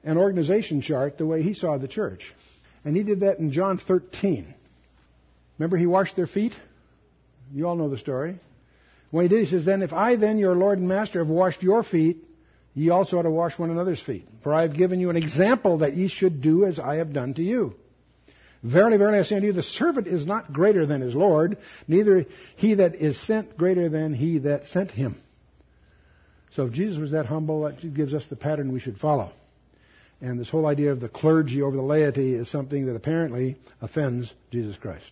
an 0.03 0.17
organization 0.17 0.81
chart 0.81 1.17
the 1.17 1.25
way 1.25 1.41
he 1.41 1.53
saw 1.53 1.77
the 1.77 1.87
church. 1.87 2.21
And 2.85 2.95
he 2.95 3.03
did 3.03 3.21
that 3.21 3.39
in 3.39 3.51
John 3.51 3.79
13. 3.85 4.53
Remember, 5.57 5.77
he 5.77 5.85
washed 5.85 6.15
their 6.15 6.27
feet? 6.27 6.53
You 7.53 7.67
all 7.67 7.75
know 7.75 7.89
the 7.89 7.97
story. 7.97 8.39
When 9.11 9.25
he 9.25 9.29
did, 9.29 9.45
he 9.45 9.49
says, 9.49 9.65
Then 9.65 9.81
if 9.81 9.91
I, 9.91 10.15
then, 10.15 10.37
your 10.37 10.55
Lord 10.55 10.79
and 10.79 10.87
Master, 10.87 11.19
have 11.19 11.27
washed 11.27 11.63
your 11.63 11.83
feet, 11.83 12.23
ye 12.73 12.89
also 12.89 13.17
ought 13.17 13.23
to 13.23 13.31
wash 13.31 13.57
one 13.57 13.69
another's 13.69 14.01
feet. 14.01 14.27
For 14.43 14.53
I 14.53 14.61
have 14.61 14.75
given 14.75 14.99
you 14.99 15.09
an 15.09 15.17
example 15.17 15.79
that 15.79 15.95
ye 15.95 16.07
should 16.07 16.41
do 16.41 16.65
as 16.65 16.79
I 16.79 16.95
have 16.95 17.11
done 17.11 17.33
to 17.33 17.43
you. 17.43 17.75
Verily, 18.61 18.97
verily, 18.97 19.19
I 19.19 19.23
say 19.23 19.35
unto 19.35 19.47
you, 19.47 19.53
the 19.53 19.63
servant 19.63 20.07
is 20.07 20.25
not 20.25 20.51
greater 20.51 20.85
than 20.85 21.01
his 21.01 21.15
Lord, 21.15 21.57
neither 21.87 22.25
he 22.57 22.73
that 22.75 22.95
is 22.95 23.19
sent 23.19 23.57
greater 23.57 23.87
than 23.87 24.13
he 24.13 24.39
that 24.39 24.65
sent 24.67 24.91
him. 24.91 25.15
So 26.55 26.65
if 26.65 26.73
Jesus 26.73 26.97
was 26.97 27.11
that 27.11 27.25
humble, 27.25 27.61
that 27.61 27.93
gives 27.93 28.13
us 28.13 28.25
the 28.25 28.35
pattern 28.35 28.73
we 28.73 28.79
should 28.79 28.97
follow. 28.97 29.31
And 30.21 30.37
this 30.37 30.49
whole 30.49 30.65
idea 30.65 30.91
of 30.91 30.99
the 30.99 31.07
clergy 31.07 31.61
over 31.61 31.75
the 31.75 31.81
laity 31.81 32.33
is 32.33 32.49
something 32.49 32.87
that 32.87 32.95
apparently 32.95 33.55
offends 33.81 34.33
Jesus 34.51 34.75
Christ. 34.75 35.09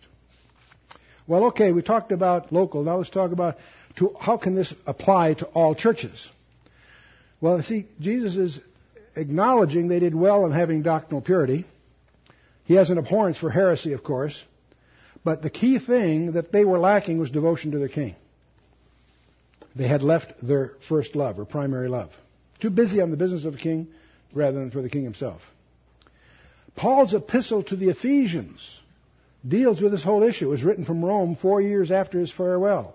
Well, 1.26 1.44
okay, 1.46 1.72
we 1.72 1.82
talked 1.82 2.12
about 2.12 2.52
local. 2.52 2.82
Now 2.82 2.98
let's 2.98 3.10
talk 3.10 3.32
about 3.32 3.56
to, 3.96 4.14
how 4.20 4.36
can 4.36 4.54
this 4.54 4.74
apply 4.86 5.34
to 5.34 5.46
all 5.46 5.74
churches? 5.74 6.28
Well, 7.40 7.62
see, 7.62 7.86
Jesus 8.00 8.36
is 8.36 8.60
acknowledging 9.16 9.88
they 9.88 10.00
did 10.00 10.14
well 10.14 10.44
in 10.44 10.52
having 10.52 10.82
doctrinal 10.82 11.22
purity. 11.22 11.64
He 12.68 12.74
has 12.74 12.90
an 12.90 12.98
abhorrence 12.98 13.38
for 13.38 13.48
heresy, 13.48 13.94
of 13.94 14.04
course. 14.04 14.44
But 15.24 15.40
the 15.40 15.48
key 15.48 15.78
thing 15.78 16.32
that 16.32 16.52
they 16.52 16.66
were 16.66 16.78
lacking 16.78 17.18
was 17.18 17.30
devotion 17.30 17.70
to 17.70 17.78
their 17.78 17.88
king. 17.88 18.14
They 19.74 19.88
had 19.88 20.02
left 20.02 20.34
their 20.46 20.72
first 20.86 21.16
love, 21.16 21.38
or 21.38 21.46
primary 21.46 21.88
love. 21.88 22.10
Too 22.60 22.68
busy 22.68 23.00
on 23.00 23.10
the 23.10 23.16
business 23.16 23.46
of 23.46 23.54
a 23.54 23.56
king 23.56 23.88
rather 24.34 24.58
than 24.58 24.70
for 24.70 24.82
the 24.82 24.90
king 24.90 25.02
himself. 25.02 25.40
Paul's 26.76 27.14
epistle 27.14 27.62
to 27.62 27.76
the 27.76 27.88
Ephesians 27.88 28.60
deals 29.48 29.80
with 29.80 29.92
this 29.92 30.04
whole 30.04 30.22
issue. 30.22 30.48
It 30.48 30.50
was 30.50 30.62
written 30.62 30.84
from 30.84 31.02
Rome 31.02 31.38
four 31.40 31.62
years 31.62 31.90
after 31.90 32.20
his 32.20 32.30
farewell. 32.30 32.94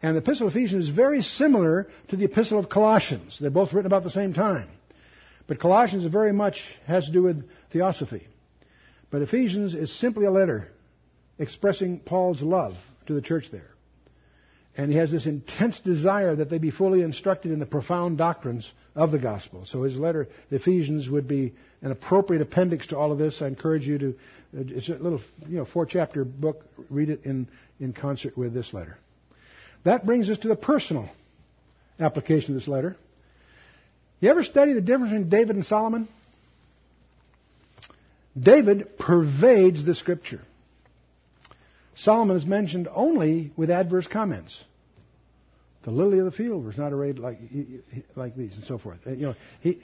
And 0.00 0.14
the 0.14 0.20
epistle 0.20 0.46
of 0.46 0.54
Ephesians 0.54 0.86
is 0.86 0.94
very 0.94 1.22
similar 1.22 1.88
to 2.10 2.16
the 2.16 2.26
epistle 2.26 2.60
of 2.60 2.68
Colossians. 2.68 3.36
They're 3.40 3.50
both 3.50 3.72
written 3.72 3.86
about 3.86 4.04
the 4.04 4.10
same 4.10 4.32
time. 4.32 4.68
But 5.48 5.58
Colossians 5.58 6.06
very 6.06 6.32
much 6.32 6.64
has 6.86 7.06
to 7.06 7.12
do 7.12 7.24
with 7.24 7.50
theosophy. 7.72 8.28
But 9.10 9.22
Ephesians 9.22 9.74
is 9.74 9.92
simply 9.98 10.26
a 10.26 10.30
letter 10.30 10.68
expressing 11.38 11.98
Paul's 11.98 12.42
love 12.42 12.74
to 13.06 13.14
the 13.14 13.22
church 13.22 13.46
there. 13.50 13.70
And 14.76 14.90
he 14.90 14.98
has 14.98 15.10
this 15.10 15.26
intense 15.26 15.80
desire 15.80 16.36
that 16.36 16.48
they 16.48 16.58
be 16.58 16.70
fully 16.70 17.02
instructed 17.02 17.50
in 17.50 17.58
the 17.58 17.66
profound 17.66 18.18
doctrines 18.18 18.70
of 18.94 19.10
the 19.10 19.18
gospel. 19.18 19.64
So 19.66 19.82
his 19.82 19.96
letter, 19.96 20.28
Ephesians, 20.50 21.08
would 21.08 21.26
be 21.26 21.54
an 21.82 21.90
appropriate 21.90 22.40
appendix 22.40 22.86
to 22.88 22.96
all 22.96 23.10
of 23.10 23.18
this. 23.18 23.42
I 23.42 23.46
encourage 23.46 23.86
you 23.86 23.98
to, 23.98 24.08
uh, 24.56 24.62
it's 24.68 24.88
a 24.88 24.94
little, 24.94 25.20
you 25.48 25.58
know, 25.58 25.64
four 25.64 25.86
chapter 25.86 26.24
book. 26.24 26.64
Read 26.88 27.10
it 27.10 27.24
in, 27.24 27.48
in 27.80 27.92
concert 27.92 28.38
with 28.38 28.54
this 28.54 28.72
letter. 28.72 28.96
That 29.84 30.06
brings 30.06 30.30
us 30.30 30.38
to 30.38 30.48
the 30.48 30.56
personal 30.56 31.08
application 31.98 32.54
of 32.54 32.60
this 32.60 32.68
letter. 32.68 32.96
You 34.20 34.28
ever 34.30 34.44
study 34.44 34.74
the 34.74 34.82
difference 34.82 35.12
between 35.12 35.30
David 35.30 35.56
and 35.56 35.64
Solomon? 35.64 36.08
David 38.38 38.98
pervades 38.98 39.84
the 39.84 39.94
scripture. 39.94 40.40
Solomon 41.94 42.36
is 42.36 42.46
mentioned 42.46 42.88
only 42.92 43.52
with 43.56 43.70
adverse 43.70 44.06
comments. 44.06 44.58
The 45.82 45.90
lily 45.90 46.18
of 46.18 46.26
the 46.26 46.30
field 46.30 46.64
was 46.64 46.76
not 46.76 46.92
arrayed 46.92 47.18
like, 47.18 47.38
like 48.14 48.36
these, 48.36 48.54
and 48.54 48.64
so 48.64 48.78
forth. 48.78 48.98
Uh, 49.06 49.10
you 49.10 49.26
know, 49.26 49.34
he, 49.60 49.80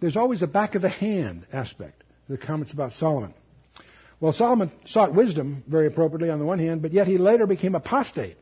there's 0.00 0.16
always 0.16 0.42
a 0.42 0.46
back 0.46 0.74
of 0.74 0.82
the 0.82 0.88
hand 0.88 1.46
aspect 1.52 2.02
to 2.26 2.32
the 2.32 2.38
comments 2.38 2.72
about 2.72 2.92
Solomon. 2.92 3.34
Well, 4.20 4.32
Solomon 4.32 4.72
sought 4.86 5.14
wisdom 5.14 5.62
very 5.66 5.86
appropriately 5.86 6.30
on 6.30 6.38
the 6.38 6.46
one 6.46 6.58
hand, 6.58 6.80
but 6.80 6.92
yet 6.92 7.06
he 7.06 7.18
later 7.18 7.46
became 7.46 7.74
apostate 7.74 8.38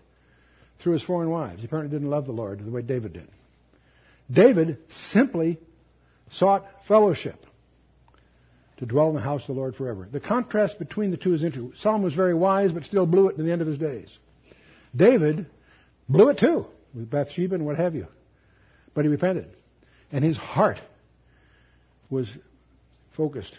through 0.80 0.92
his 0.94 1.02
foreign 1.02 1.30
wives. 1.30 1.60
He 1.60 1.66
apparently 1.66 1.96
didn't 1.96 2.10
love 2.10 2.26
the 2.26 2.32
Lord 2.32 2.64
the 2.64 2.70
way 2.70 2.82
David 2.82 3.14
did. 3.14 3.28
David 4.30 4.78
simply 5.10 5.58
sought 6.30 6.64
fellowship 6.86 7.44
to 8.78 8.86
dwell 8.86 9.08
in 9.08 9.14
the 9.14 9.20
house 9.20 9.42
of 9.42 9.48
the 9.48 9.60
Lord 9.60 9.76
forever. 9.76 10.08
The 10.10 10.20
contrast 10.20 10.78
between 10.78 11.10
the 11.10 11.16
two 11.16 11.34
is 11.34 11.44
interesting. 11.44 11.72
Solomon 11.78 12.04
was 12.04 12.14
very 12.14 12.34
wise, 12.34 12.72
but 12.72 12.84
still 12.84 13.06
blew 13.06 13.28
it 13.28 13.36
to 13.36 13.42
the 13.42 13.52
end 13.52 13.60
of 13.60 13.68
his 13.68 13.78
days. 13.78 14.08
David 14.94 15.46
blew 16.08 16.28
it 16.30 16.38
too, 16.38 16.66
with 16.94 17.10
Bathsheba 17.10 17.54
and 17.54 17.66
what 17.66 17.76
have 17.76 17.94
you. 17.94 18.06
But 18.94 19.04
he 19.04 19.08
repented. 19.08 19.48
And 20.12 20.24
his 20.24 20.36
heart 20.36 20.78
was 22.10 22.28
focused 23.16 23.56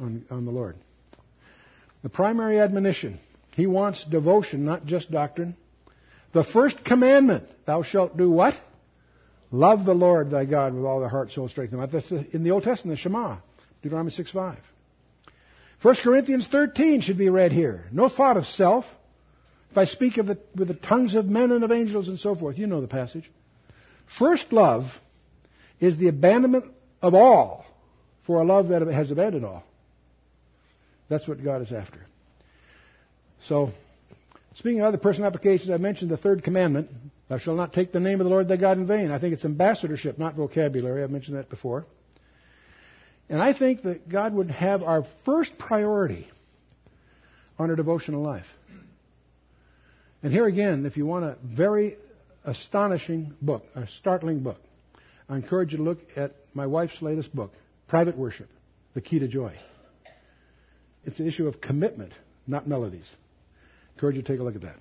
on, 0.00 0.24
on 0.30 0.44
the 0.44 0.50
Lord. 0.50 0.76
The 2.02 2.08
primary 2.08 2.58
admonition. 2.58 3.18
He 3.54 3.66
wants 3.66 4.04
devotion, 4.04 4.64
not 4.64 4.84
just 4.84 5.10
doctrine. 5.10 5.56
The 6.32 6.44
first 6.44 6.84
commandment, 6.84 7.44
thou 7.66 7.82
shalt 7.82 8.16
do 8.16 8.30
what? 8.30 8.54
Love 9.50 9.84
the 9.84 9.94
Lord 9.94 10.30
thy 10.30 10.44
God 10.44 10.74
with 10.74 10.84
all 10.84 11.00
thy 11.00 11.08
heart, 11.08 11.30
soul, 11.30 11.48
strength, 11.48 11.72
and 11.72 11.80
mind. 11.80 11.92
That's 11.92 12.10
in 12.10 12.42
the 12.42 12.50
Old 12.50 12.64
Testament, 12.64 12.98
the 12.98 13.02
Shema. 13.02 13.36
Deuteronomy 13.84 14.10
6 14.10 14.30
5. 14.30 14.58
1 15.82 15.96
Corinthians 16.02 16.48
13 16.48 17.02
should 17.02 17.18
be 17.18 17.28
read 17.28 17.52
here. 17.52 17.84
No 17.92 18.08
thought 18.08 18.38
of 18.38 18.46
self. 18.46 18.86
If 19.70 19.76
I 19.76 19.84
speak 19.84 20.16
of 20.16 20.30
it 20.30 20.48
with 20.56 20.68
the 20.68 20.74
tongues 20.74 21.14
of 21.14 21.26
men 21.26 21.52
and 21.52 21.62
of 21.62 21.70
angels 21.70 22.08
and 22.08 22.18
so 22.18 22.34
forth, 22.34 22.56
you 22.56 22.66
know 22.66 22.80
the 22.80 22.88
passage. 22.88 23.30
First 24.18 24.52
love 24.52 24.86
is 25.80 25.98
the 25.98 26.08
abandonment 26.08 26.64
of 27.02 27.14
all 27.14 27.66
for 28.26 28.40
a 28.40 28.44
love 28.44 28.68
that 28.68 28.80
has 28.86 29.10
abandoned 29.10 29.44
all. 29.44 29.62
That's 31.10 31.28
what 31.28 31.44
God 31.44 31.60
is 31.60 31.70
after. 31.70 32.00
So, 33.48 33.70
speaking 34.54 34.80
of 34.80 34.86
other 34.86 34.96
personal 34.96 35.26
applications, 35.26 35.68
I 35.68 35.76
mentioned 35.76 36.10
the 36.10 36.16
third 36.16 36.42
commandment 36.42 36.88
Thou 37.28 37.38
shalt 37.38 37.56
not 37.56 37.72
take 37.72 37.92
the 37.92 38.00
name 38.00 38.20
of 38.20 38.24
the 38.24 38.30
Lord 38.30 38.48
thy 38.48 38.56
God 38.56 38.78
in 38.78 38.86
vain. 38.86 39.10
I 39.10 39.18
think 39.18 39.34
it's 39.34 39.44
ambassadorship, 39.44 40.18
not 40.18 40.34
vocabulary. 40.34 41.02
I've 41.02 41.10
mentioned 41.10 41.36
that 41.36 41.48
before. 41.48 41.86
And 43.28 43.42
I 43.42 43.52
think 43.52 43.82
that 43.82 44.08
God 44.08 44.34
would 44.34 44.50
have 44.50 44.82
our 44.82 45.04
first 45.24 45.56
priority 45.58 46.28
on 47.58 47.70
our 47.70 47.76
devotional 47.76 48.22
life. 48.22 48.46
And 50.22 50.32
here 50.32 50.46
again, 50.46 50.86
if 50.86 50.96
you 50.96 51.06
want 51.06 51.24
a 51.24 51.36
very 51.42 51.96
astonishing 52.44 53.34
book, 53.40 53.64
a 53.74 53.86
startling 53.98 54.40
book, 54.40 54.58
I 55.28 55.36
encourage 55.36 55.72
you 55.72 55.78
to 55.78 55.84
look 55.84 56.00
at 56.16 56.32
my 56.52 56.66
wife's 56.66 57.00
latest 57.00 57.34
book, 57.34 57.52
Private 57.88 58.16
Worship 58.16 58.48
The 58.94 59.00
Key 59.00 59.20
to 59.20 59.28
Joy. 59.28 59.54
It's 61.04 61.18
an 61.18 61.26
issue 61.26 61.46
of 61.46 61.60
commitment, 61.60 62.12
not 62.46 62.66
melodies. 62.66 63.06
I 63.06 63.92
encourage 63.94 64.16
you 64.16 64.22
to 64.22 64.28
take 64.28 64.40
a 64.40 64.42
look 64.42 64.56
at 64.56 64.62
that. 64.62 64.76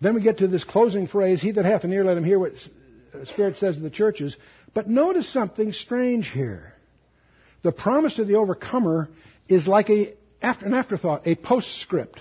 Then 0.00 0.14
we 0.14 0.20
get 0.20 0.38
to 0.38 0.48
this 0.48 0.64
closing 0.64 1.06
phrase, 1.06 1.40
He 1.40 1.52
that 1.52 1.64
hath 1.64 1.84
an 1.84 1.92
ear, 1.92 2.04
let 2.04 2.16
him 2.16 2.24
hear 2.24 2.38
what 2.38 2.52
the 3.12 3.26
Spirit 3.26 3.56
says 3.56 3.76
to 3.76 3.80
the 3.80 3.90
churches. 3.90 4.36
But 4.74 4.88
notice 4.88 5.32
something 5.32 5.72
strange 5.72 6.28
here 6.28 6.73
the 7.64 7.72
promise 7.72 8.14
to 8.16 8.24
the 8.24 8.34
overcomer 8.34 9.08
is 9.48 9.66
like 9.66 9.88
a, 9.90 10.12
an 10.42 10.74
afterthought, 10.74 11.26
a 11.26 11.34
postscript. 11.34 12.20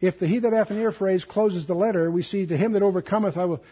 If 0.00 0.20
the 0.20 0.26
he 0.26 0.38
that 0.38 0.52
hath 0.52 0.70
an 0.70 0.78
ear 0.78 0.92
phrase 0.92 1.24
closes 1.24 1.66
the 1.66 1.74
letter, 1.74 2.10
we 2.10 2.22
see 2.22 2.46
to 2.46 2.56
him 2.56 2.72
that 2.72 2.82
overcometh 2.82 3.36
I 3.36 3.46
will, 3.46 3.62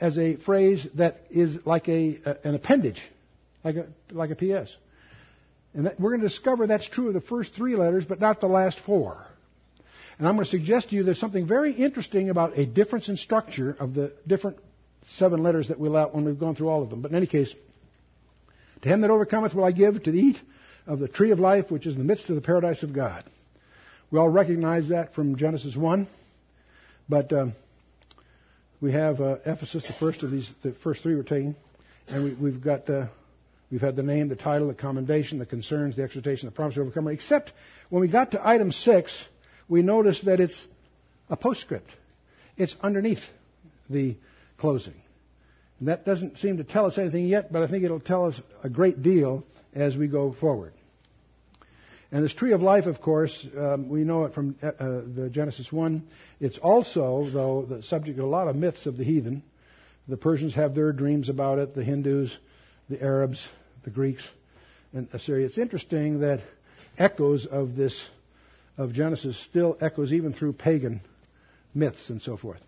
as 0.00 0.18
a 0.18 0.36
phrase 0.36 0.86
that 0.94 1.20
is 1.30 1.64
like 1.64 1.88
a, 1.88 2.18
an 2.42 2.56
appendage, 2.56 3.00
like 3.62 3.76
a, 3.76 3.86
like 4.10 4.30
a 4.30 4.34
PS. 4.34 4.74
And 5.74 5.86
that, 5.86 6.00
we're 6.00 6.10
going 6.10 6.22
to 6.22 6.28
discover 6.28 6.66
that's 6.66 6.88
true 6.88 7.08
of 7.08 7.14
the 7.14 7.20
first 7.20 7.54
three 7.54 7.76
letters, 7.76 8.04
but 8.04 8.18
not 8.18 8.40
the 8.40 8.48
last 8.48 8.80
four. 8.80 9.24
And 10.18 10.26
I'm 10.26 10.34
going 10.34 10.46
to 10.46 10.50
suggest 10.50 10.90
to 10.90 10.96
you 10.96 11.04
there's 11.04 11.20
something 11.20 11.46
very 11.46 11.72
interesting 11.72 12.30
about 12.30 12.58
a 12.58 12.66
difference 12.66 13.08
in 13.08 13.16
structure 13.16 13.76
of 13.78 13.94
the 13.94 14.12
different 14.26 14.56
seven 15.12 15.42
letters 15.44 15.68
that 15.68 15.78
we'll 15.78 15.96
out 15.96 16.16
when 16.16 16.24
we've 16.24 16.40
gone 16.40 16.56
through 16.56 16.68
all 16.68 16.82
of 16.82 16.90
them. 16.90 17.02
But 17.02 17.12
in 17.12 17.16
any 17.16 17.28
case, 17.28 17.54
to 18.86 18.92
him 18.92 19.00
that 19.00 19.10
overcometh 19.10 19.52
will 19.52 19.64
I 19.64 19.72
give 19.72 20.02
to 20.04 20.12
eat 20.12 20.36
of 20.86 21.00
the 21.00 21.08
tree 21.08 21.32
of 21.32 21.40
life 21.40 21.70
which 21.70 21.86
is 21.86 21.94
in 21.94 22.00
the 22.00 22.06
midst 22.06 22.30
of 22.30 22.36
the 22.36 22.40
paradise 22.40 22.82
of 22.84 22.92
God. 22.92 23.24
We 24.10 24.18
all 24.18 24.28
recognize 24.28 24.90
that 24.90 25.14
from 25.14 25.36
Genesis 25.36 25.74
1, 25.74 26.06
but 27.08 27.32
um, 27.32 27.54
we 28.80 28.92
have 28.92 29.20
uh, 29.20 29.38
Ephesus, 29.44 29.84
the 29.84 29.94
first 29.94 30.22
of 30.22 30.30
these, 30.30 30.48
the 30.62 30.72
first 30.84 31.02
three 31.02 31.16
we're 31.16 31.24
taking, 31.24 31.56
and 32.06 32.40
we, 32.40 32.52
have 32.52 32.62
got 32.62 32.88
uh, 32.88 33.08
we've 33.72 33.80
had 33.80 33.96
the 33.96 34.04
name, 34.04 34.28
the 34.28 34.36
title, 34.36 34.68
the 34.68 34.74
commendation, 34.74 35.40
the 35.40 35.46
concerns, 35.46 35.96
the 35.96 36.02
exhortation, 36.04 36.46
the 36.46 36.54
promise 36.54 36.76
of 36.76 36.82
overcomer. 36.82 37.10
Except 37.10 37.52
when 37.90 38.00
we 38.00 38.08
got 38.08 38.30
to 38.30 38.48
item 38.48 38.70
six, 38.70 39.12
we 39.68 39.82
notice 39.82 40.20
that 40.22 40.38
it's 40.38 40.64
a 41.28 41.36
postscript. 41.36 41.90
It's 42.56 42.76
underneath 42.80 43.24
the 43.90 44.16
closing. 44.58 44.94
And 45.78 45.88
that 45.88 46.04
doesn't 46.04 46.38
seem 46.38 46.56
to 46.56 46.64
tell 46.64 46.86
us 46.86 46.98
anything 46.98 47.26
yet, 47.26 47.52
but 47.52 47.62
I 47.62 47.68
think 47.68 47.84
it'll 47.84 48.00
tell 48.00 48.26
us 48.26 48.40
a 48.62 48.68
great 48.68 49.02
deal 49.02 49.44
as 49.74 49.96
we 49.96 50.06
go 50.06 50.32
forward. 50.32 50.72
And 52.12 52.24
this 52.24 52.32
tree 52.32 52.52
of 52.52 52.62
life, 52.62 52.86
of 52.86 53.00
course, 53.00 53.46
um, 53.58 53.88
we 53.88 54.04
know 54.04 54.24
it 54.24 54.32
from 54.32 54.56
uh, 54.62 54.66
uh, 54.66 54.72
the 55.14 55.28
Genesis 55.30 55.70
1. 55.70 56.06
It's 56.40 56.56
also, 56.58 57.28
though, 57.30 57.66
the 57.68 57.82
subject 57.82 58.18
of 58.18 58.24
a 58.24 58.28
lot 58.28 58.48
of 58.48 58.56
myths 58.56 58.86
of 58.86 58.96
the 58.96 59.04
heathen. 59.04 59.42
The 60.08 60.16
Persians 60.16 60.54
have 60.54 60.74
their 60.74 60.92
dreams 60.92 61.28
about 61.28 61.58
it, 61.58 61.74
the 61.74 61.82
Hindus, 61.82 62.36
the 62.88 63.02
Arabs, 63.02 63.44
the 63.84 63.90
Greeks 63.90 64.22
and 64.92 65.08
Assyria. 65.12 65.46
It's 65.46 65.58
interesting 65.58 66.20
that 66.20 66.40
echoes 66.96 67.44
of 67.44 67.74
this, 67.74 68.08
of 68.78 68.92
Genesis, 68.92 69.36
still 69.50 69.76
echoes 69.80 70.12
even 70.12 70.32
through 70.32 70.52
pagan 70.54 71.00
myths 71.74 72.08
and 72.08 72.22
so 72.22 72.36
forth. 72.36 72.60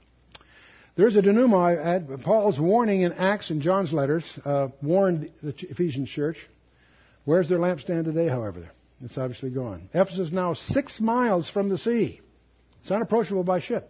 There's 0.98 1.14
a 1.14 1.22
denouement. 1.22 2.24
Paul's 2.24 2.58
warning 2.58 3.02
in 3.02 3.12
Acts 3.12 3.50
and 3.50 3.62
John's 3.62 3.92
letters 3.92 4.24
uh, 4.44 4.70
warned 4.82 5.30
the 5.40 5.54
Ephesian 5.70 6.06
church. 6.06 6.36
Where's 7.24 7.48
their 7.48 7.58
lampstand 7.58 8.06
today, 8.06 8.26
however? 8.26 8.68
It's 9.00 9.16
obviously 9.16 9.50
gone. 9.50 9.90
Ephesus 9.94 10.18
is 10.18 10.32
now 10.32 10.54
six 10.54 10.98
miles 10.98 11.48
from 11.48 11.68
the 11.68 11.78
sea. 11.78 12.20
It's 12.82 12.90
unapproachable 12.90 13.44
by 13.44 13.60
ship. 13.60 13.88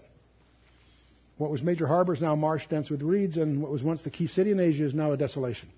What 1.38 1.50
was 1.50 1.62
major 1.62 1.86
harbor 1.86 2.12
is 2.12 2.20
now 2.20 2.36
marsh 2.36 2.66
dense 2.68 2.90
with 2.90 3.00
reeds, 3.00 3.38
and 3.38 3.62
what 3.62 3.72
was 3.72 3.82
once 3.82 4.02
the 4.02 4.10
key 4.10 4.26
city 4.26 4.50
in 4.50 4.60
Asia 4.60 4.84
is 4.84 4.92
now 4.92 5.12
a 5.12 5.16
desolation. 5.16 5.70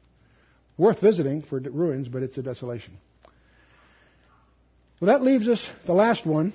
Worth 0.79 1.01
visiting 1.01 1.43
for 1.43 1.61
ruins, 1.61 2.09
but 2.09 2.25
it's 2.25 2.39
a 2.39 2.43
desolation. 2.43 2.99
Well, 4.99 5.17
that 5.17 5.23
leaves 5.23 5.49
us 5.49 5.65
the 5.87 5.95
last 5.95 6.27
one, 6.27 6.53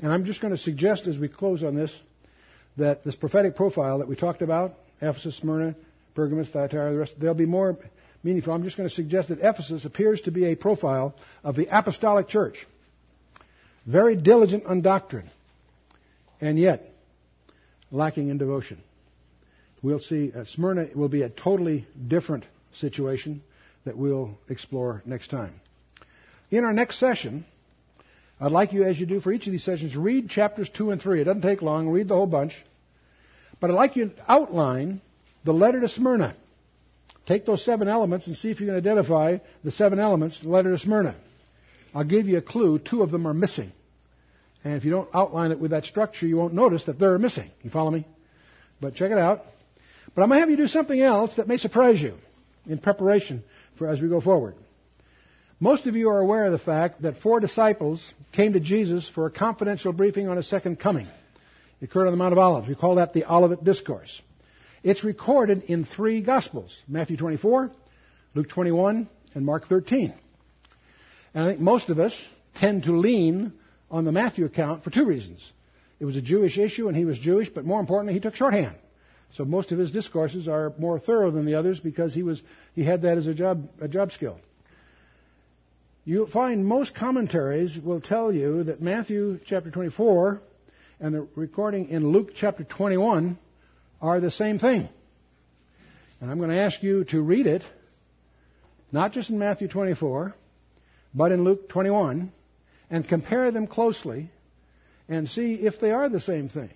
and 0.00 0.10
I'm 0.10 0.24
just 0.24 0.40
going 0.40 0.56
to 0.56 0.58
suggest 0.58 1.06
as 1.06 1.18
we 1.18 1.28
close 1.28 1.62
on 1.62 1.74
this 1.74 1.92
that 2.76 3.04
this 3.04 3.16
prophetic 3.16 3.56
profile 3.56 3.98
that 3.98 4.08
we 4.08 4.16
talked 4.16 4.42
about, 4.42 4.74
Ephesus, 5.00 5.36
Smyrna, 5.36 5.74
Pergamos, 6.14 6.48
Thyatira, 6.48 6.92
the 6.92 6.98
rest, 6.98 7.18
they'll 7.18 7.34
be 7.34 7.46
more 7.46 7.76
meaningful. 8.22 8.52
I'm 8.52 8.64
just 8.64 8.76
going 8.76 8.88
to 8.88 8.94
suggest 8.94 9.28
that 9.28 9.38
Ephesus 9.40 9.84
appears 9.84 10.20
to 10.22 10.30
be 10.30 10.46
a 10.46 10.54
profile 10.54 11.14
of 11.44 11.56
the 11.56 11.68
apostolic 11.70 12.28
church. 12.28 12.66
Very 13.86 14.16
diligent 14.16 14.66
on 14.66 14.82
doctrine, 14.82 15.30
and 16.40 16.58
yet 16.58 16.82
lacking 17.90 18.28
in 18.30 18.38
devotion. 18.38 18.78
We'll 19.82 20.00
see 20.00 20.32
uh, 20.32 20.44
Smyrna 20.44 20.88
will 20.94 21.08
be 21.08 21.22
a 21.22 21.28
totally 21.28 21.86
different 22.08 22.44
situation 22.74 23.42
that 23.84 23.96
we'll 23.96 24.36
explore 24.48 25.02
next 25.06 25.28
time. 25.30 25.60
In 26.50 26.64
our 26.64 26.72
next 26.72 26.98
session, 26.98 27.44
I'd 28.40 28.52
like 28.52 28.72
you, 28.72 28.84
as 28.84 28.98
you 29.00 29.06
do 29.06 29.20
for 29.20 29.32
each 29.32 29.46
of 29.46 29.52
these 29.52 29.64
sessions, 29.64 29.96
read 29.96 30.28
chapters 30.28 30.68
2 30.68 30.90
and 30.90 31.00
3. 31.00 31.20
It 31.20 31.24
doesn't 31.24 31.42
take 31.42 31.62
long. 31.62 31.88
Read 31.88 32.08
the 32.08 32.14
whole 32.14 32.26
bunch. 32.26 32.54
But 33.60 33.70
I'd 33.70 33.74
like 33.74 33.96
you 33.96 34.10
to 34.10 34.14
outline 34.28 35.00
the 35.44 35.52
letter 35.52 35.80
to 35.80 35.88
Smyrna. 35.88 36.36
Take 37.26 37.46
those 37.46 37.64
seven 37.64 37.88
elements 37.88 38.26
and 38.26 38.36
see 38.36 38.50
if 38.50 38.60
you 38.60 38.66
can 38.66 38.76
identify 38.76 39.38
the 39.64 39.70
seven 39.70 39.98
elements 39.98 40.38
in 40.40 40.48
the 40.48 40.52
letter 40.52 40.70
to 40.70 40.78
Smyrna. 40.78 41.16
I'll 41.94 42.04
give 42.04 42.28
you 42.28 42.36
a 42.36 42.42
clue. 42.42 42.78
Two 42.78 43.02
of 43.02 43.10
them 43.10 43.26
are 43.26 43.34
missing. 43.34 43.72
And 44.62 44.74
if 44.74 44.84
you 44.84 44.90
don't 44.90 45.08
outline 45.14 45.50
it 45.50 45.58
with 45.58 45.70
that 45.70 45.84
structure, 45.84 46.26
you 46.26 46.36
won't 46.36 46.52
notice 46.52 46.84
that 46.84 46.98
they're 46.98 47.18
missing. 47.18 47.50
You 47.62 47.70
follow 47.70 47.90
me? 47.90 48.04
But 48.80 48.94
check 48.94 49.10
it 49.10 49.18
out. 49.18 49.44
But 50.14 50.22
I'm 50.22 50.28
going 50.28 50.38
to 50.38 50.40
have 50.40 50.50
you 50.50 50.56
do 50.56 50.68
something 50.68 51.00
else 51.00 51.34
that 51.36 51.48
may 51.48 51.56
surprise 51.56 52.00
you 52.00 52.14
in 52.68 52.78
preparation 52.78 53.44
for 53.78 53.88
as 53.88 54.00
we 54.00 54.08
go 54.08 54.20
forward. 54.20 54.54
Most 55.58 55.86
of 55.86 55.96
you 55.96 56.10
are 56.10 56.18
aware 56.18 56.44
of 56.44 56.52
the 56.52 56.58
fact 56.58 57.00
that 57.02 57.16
four 57.22 57.40
disciples 57.40 58.04
came 58.32 58.52
to 58.52 58.60
Jesus 58.60 59.08
for 59.08 59.24
a 59.24 59.30
confidential 59.30 59.90
briefing 59.90 60.28
on 60.28 60.36
his 60.36 60.46
second 60.48 60.78
coming. 60.78 61.06
It 61.80 61.86
occurred 61.86 62.06
on 62.06 62.12
the 62.12 62.18
Mount 62.18 62.32
of 62.32 62.38
Olives. 62.38 62.68
We 62.68 62.74
call 62.74 62.96
that 62.96 63.14
the 63.14 63.24
Olivet 63.24 63.64
Discourse. 63.64 64.20
It's 64.82 65.02
recorded 65.02 65.62
in 65.62 65.86
three 65.86 66.20
Gospels 66.20 66.76
Matthew 66.86 67.16
24, 67.16 67.70
Luke 68.34 68.50
21, 68.50 69.08
and 69.34 69.46
Mark 69.46 69.66
13. 69.66 70.12
And 71.32 71.44
I 71.44 71.48
think 71.48 71.60
most 71.60 71.88
of 71.88 71.98
us 71.98 72.14
tend 72.56 72.82
to 72.82 72.92
lean 72.92 73.54
on 73.90 74.04
the 74.04 74.12
Matthew 74.12 74.44
account 74.44 74.84
for 74.84 74.90
two 74.90 75.06
reasons. 75.06 75.40
It 75.98 76.04
was 76.04 76.16
a 76.16 76.22
Jewish 76.22 76.58
issue, 76.58 76.88
and 76.88 76.96
he 76.96 77.06
was 77.06 77.18
Jewish, 77.18 77.48
but 77.48 77.64
more 77.64 77.80
importantly, 77.80 78.12
he 78.12 78.20
took 78.20 78.34
shorthand. 78.34 78.76
So 79.32 79.46
most 79.46 79.72
of 79.72 79.78
his 79.78 79.90
discourses 79.90 80.48
are 80.48 80.74
more 80.78 80.98
thorough 80.98 81.30
than 81.30 81.46
the 81.46 81.54
others 81.54 81.80
because 81.80 82.12
he 82.12 82.22
was 82.22 82.42
he 82.74 82.84
had 82.84 83.02
that 83.02 83.16
as 83.16 83.26
a 83.26 83.32
job 83.32 83.70
a 83.80 83.88
job 83.88 84.12
skill. 84.12 84.38
You'll 86.08 86.28
find 86.28 86.64
most 86.64 86.94
commentaries 86.94 87.76
will 87.76 88.00
tell 88.00 88.32
you 88.32 88.62
that 88.62 88.80
Matthew 88.80 89.40
chapter 89.44 89.72
24 89.72 90.40
and 91.00 91.12
the 91.12 91.26
recording 91.34 91.88
in 91.88 92.12
Luke 92.12 92.30
chapter 92.36 92.62
21 92.62 93.36
are 94.00 94.20
the 94.20 94.30
same 94.30 94.60
thing. 94.60 94.88
And 96.20 96.30
I'm 96.30 96.38
going 96.38 96.50
to 96.50 96.60
ask 96.60 96.80
you 96.80 97.02
to 97.06 97.20
read 97.20 97.48
it, 97.48 97.64
not 98.92 99.14
just 99.14 99.30
in 99.30 99.40
Matthew 99.40 99.66
24, 99.66 100.32
but 101.12 101.32
in 101.32 101.42
Luke 101.42 101.68
21, 101.70 102.30
and 102.88 103.08
compare 103.08 103.50
them 103.50 103.66
closely 103.66 104.30
and 105.08 105.28
see 105.28 105.54
if 105.54 105.80
they 105.80 105.90
are 105.90 106.08
the 106.08 106.20
same 106.20 106.48
thing. 106.48 106.70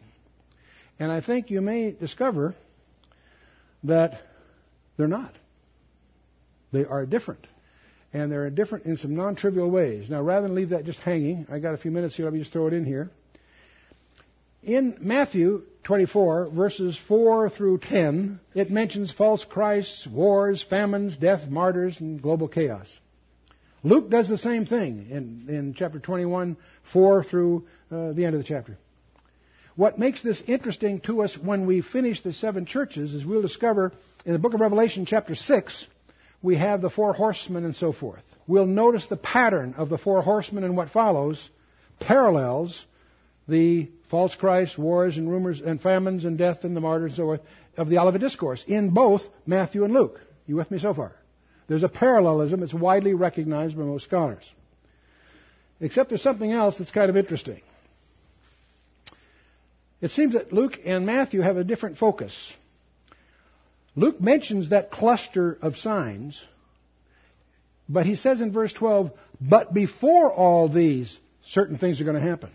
And 0.99 1.13
I 1.13 1.21
think 1.21 1.51
you 1.51 1.61
may 1.61 1.93
discover 1.93 2.57
that 3.85 4.21
they're 4.97 5.07
not. 5.07 5.33
They 6.73 6.85
are 6.85 7.07
different 7.07 7.47
and 8.13 8.31
they're 8.31 8.51
different 8.51 8.87
in 8.87 8.97
some 8.97 9.15
non-trivial 9.15 9.71
ways. 9.71 10.11
Now, 10.11 10.23
rather 10.23 10.47
than 10.47 10.57
leave 10.57 10.71
that 10.71 10.85
just 10.85 10.99
hanging, 11.01 11.47
I 11.51 11.59
got 11.59 11.75
a 11.75 11.79
few 11.79 11.91
minutes 11.91 12.17
here. 12.17 12.25
Let 12.25 12.35
me 12.35 12.41
just 12.41 12.53
throw 12.53 12.67
it 12.67 12.73
in 12.73 12.85
here. 12.85 13.11
In 14.63 14.99
Matthew 15.01 15.63
24, 15.85 16.51
verses 16.51 16.99
4 17.09 17.51
through 17.51 17.79
10, 17.79 18.41
it 18.55 18.71
mentions 18.71 19.11
false 19.11 19.45
Christs, 19.45 20.07
wars, 20.07 20.65
famines, 20.69 21.17
death, 21.17 21.49
martyrs, 21.49 21.99
and 22.01 22.21
global 22.21 22.49
chaos. 22.49 22.87
Luke 23.83 24.11
does 24.11 24.29
the 24.29 24.37
same 24.37 24.67
thing 24.67 25.07
in, 25.11 25.47
in 25.49 25.75
chapter 25.75 25.99
21, 25.99 26.57
4 26.93 27.25
through 27.25 27.65
uh, 27.91 28.13
the 28.13 28.27
end 28.27 28.35
of 28.35 28.43
the 28.43 28.47
chapter. 28.47 28.77
What 29.77 29.99
makes 29.99 30.23
this 30.23 30.43
interesting 30.47 31.01
to 31.03 31.23
us 31.23 31.39
when 31.39 31.65
we 31.65 31.81
finish 31.81 32.23
the 32.23 32.35
seven 32.35 32.67
churches 32.67 33.15
is 33.15 33.25
we'll 33.25 33.41
discover 33.41 33.93
in 34.27 34.35
the 34.35 34.39
book 34.39 34.53
of 34.53 34.61
Revelation, 34.61 35.07
chapter 35.07 35.35
6, 35.35 35.87
we 36.43 36.57
have 36.57 36.81
the 36.81 36.91
four 36.91 37.13
horsemen 37.13 37.65
and 37.65 37.77
so 37.77 37.93
forth. 37.93 38.23
We'll 38.47 38.67
notice 38.67 39.07
the 39.07 39.17
pattern 39.17 39.75
of 39.77 39.89
the 39.89 39.99
four 39.99 40.23
horsemen 40.23 40.65
and 40.65 40.77
what 40.77 40.91
follows 40.91 41.49
parallels 42.01 42.85
the 43.47 43.91
false 44.11 44.35
Christ, 44.35 44.79
wars 44.79 45.17
and 45.17 45.31
rumors 45.31 45.61
and 45.61 45.81
famines 45.81 46.25
and 46.25 46.39
death 46.39 46.65
and 46.65 46.75
the 46.77 46.81
martyrs 46.81 47.13
and 47.13 47.17
so 47.17 47.25
forth 47.25 47.41
of 47.77 47.89
the 47.89 47.99
Olivet 47.99 48.21
Discourse 48.21 48.65
in 48.67 48.91
both 48.91 49.23
Matthew 49.47 49.85
and 49.85 49.93
Luke. 49.93 50.21
You 50.47 50.57
with 50.57 50.71
me 50.71 50.79
so 50.79 50.95
far? 50.95 51.13
There's 51.69 51.83
a 51.83 51.89
parallelism 51.89 52.61
that's 52.61 52.75
widely 52.75 53.15
recognized 53.15 53.77
by 53.77 53.83
most 53.83 54.05
scholars. 54.05 54.45
Except 55.81 56.09
there's 56.09 56.23
something 56.23 56.51
else 56.51 56.79
that's 56.79 56.91
kind 56.91 57.11
of 57.11 57.17
interesting. 57.17 57.61
It 60.01 60.11
seems 60.11 60.33
that 60.33 60.53
Luke 60.53 60.79
and 60.85 61.07
Matthew 61.07 61.41
have 61.43 61.57
a 61.57 61.65
different 61.65 61.99
focus. 61.99 62.35
Luke 64.01 64.19
mentions 64.19 64.71
that 64.71 64.91
cluster 64.91 65.59
of 65.61 65.77
signs, 65.77 66.41
but 67.87 68.07
he 68.07 68.17
says 68.17 68.41
in 68.41 68.51
verse 68.51 68.73
12, 68.73 69.11
but 69.43 69.75
before 69.75 70.33
all 70.33 70.71
these, 70.71 71.15
certain 71.49 71.77
things 71.77 72.01
are 72.01 72.05
going 72.05 72.17
to 72.17 72.29
happen. 72.29 72.51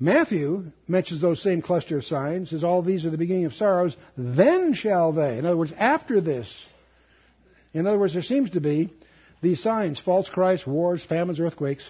Matthew 0.00 0.72
mentions 0.88 1.20
those 1.20 1.42
same 1.42 1.60
cluster 1.60 1.98
of 1.98 2.04
signs, 2.04 2.50
says 2.50 2.64
all 2.64 2.80
these 2.80 3.04
are 3.04 3.10
the 3.10 3.18
beginning 3.18 3.44
of 3.44 3.52
sorrows, 3.52 3.94
then 4.16 4.72
shall 4.72 5.12
they. 5.12 5.36
In 5.36 5.44
other 5.44 5.58
words, 5.58 5.74
after 5.78 6.22
this. 6.22 6.50
In 7.74 7.86
other 7.86 7.98
words, 7.98 8.14
there 8.14 8.22
seems 8.22 8.52
to 8.52 8.60
be 8.60 8.88
these 9.42 9.62
signs, 9.62 10.00
false 10.00 10.30
Christ, 10.30 10.66
wars, 10.66 11.04
famines, 11.04 11.38
earthquakes. 11.38 11.86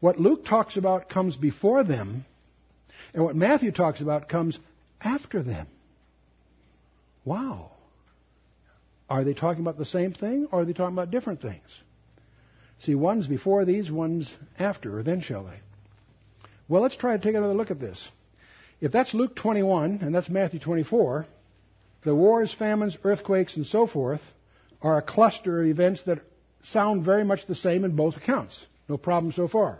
What 0.00 0.18
Luke 0.18 0.46
talks 0.46 0.78
about 0.78 1.10
comes 1.10 1.36
before 1.36 1.84
them, 1.84 2.24
and 3.12 3.22
what 3.22 3.36
Matthew 3.36 3.72
talks 3.72 4.00
about 4.00 4.30
comes 4.30 4.58
after 5.02 5.42
them. 5.42 5.66
Wow. 7.24 7.70
Are 9.08 9.24
they 9.24 9.34
talking 9.34 9.62
about 9.62 9.78
the 9.78 9.84
same 9.84 10.12
thing 10.12 10.48
or 10.50 10.60
are 10.60 10.64
they 10.64 10.72
talking 10.72 10.94
about 10.94 11.10
different 11.10 11.42
things? 11.42 11.62
See, 12.80 12.94
one's 12.94 13.26
before 13.26 13.64
these, 13.64 13.90
one's 13.90 14.32
after, 14.58 14.98
or 14.98 15.02
then 15.02 15.20
shall 15.20 15.44
they? 15.44 15.60
Well, 16.68 16.82
let's 16.82 16.96
try 16.96 17.16
to 17.16 17.22
take 17.22 17.34
another 17.34 17.54
look 17.54 17.70
at 17.70 17.78
this. 17.78 18.02
If 18.80 18.90
that's 18.90 19.14
Luke 19.14 19.36
21 19.36 20.00
and 20.02 20.14
that's 20.14 20.28
Matthew 20.28 20.58
24, 20.58 21.26
the 22.04 22.14
wars, 22.14 22.52
famines, 22.52 22.98
earthquakes, 23.04 23.56
and 23.56 23.66
so 23.66 23.86
forth 23.86 24.22
are 24.80 24.98
a 24.98 25.02
cluster 25.02 25.60
of 25.60 25.68
events 25.68 26.02
that 26.04 26.18
sound 26.64 27.04
very 27.04 27.24
much 27.24 27.46
the 27.46 27.54
same 27.54 27.84
in 27.84 27.94
both 27.94 28.16
accounts. 28.16 28.58
No 28.88 28.96
problem 28.96 29.32
so 29.32 29.46
far. 29.46 29.78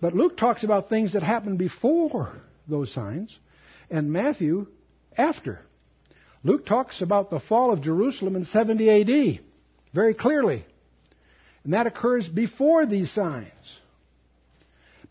But 0.00 0.14
Luke 0.14 0.36
talks 0.36 0.64
about 0.64 0.88
things 0.88 1.12
that 1.12 1.22
happened 1.22 1.58
before 1.58 2.32
those 2.66 2.92
signs, 2.92 3.36
and 3.90 4.12
Matthew 4.12 4.66
after. 5.16 5.60
Luke 6.48 6.64
talks 6.64 7.02
about 7.02 7.28
the 7.28 7.40
fall 7.40 7.74
of 7.74 7.82
Jerusalem 7.82 8.34
in 8.34 8.46
70 8.46 8.88
AD 8.88 9.40
very 9.92 10.14
clearly. 10.14 10.64
And 11.62 11.74
that 11.74 11.86
occurs 11.86 12.26
before 12.26 12.86
these 12.86 13.10
signs. 13.10 13.52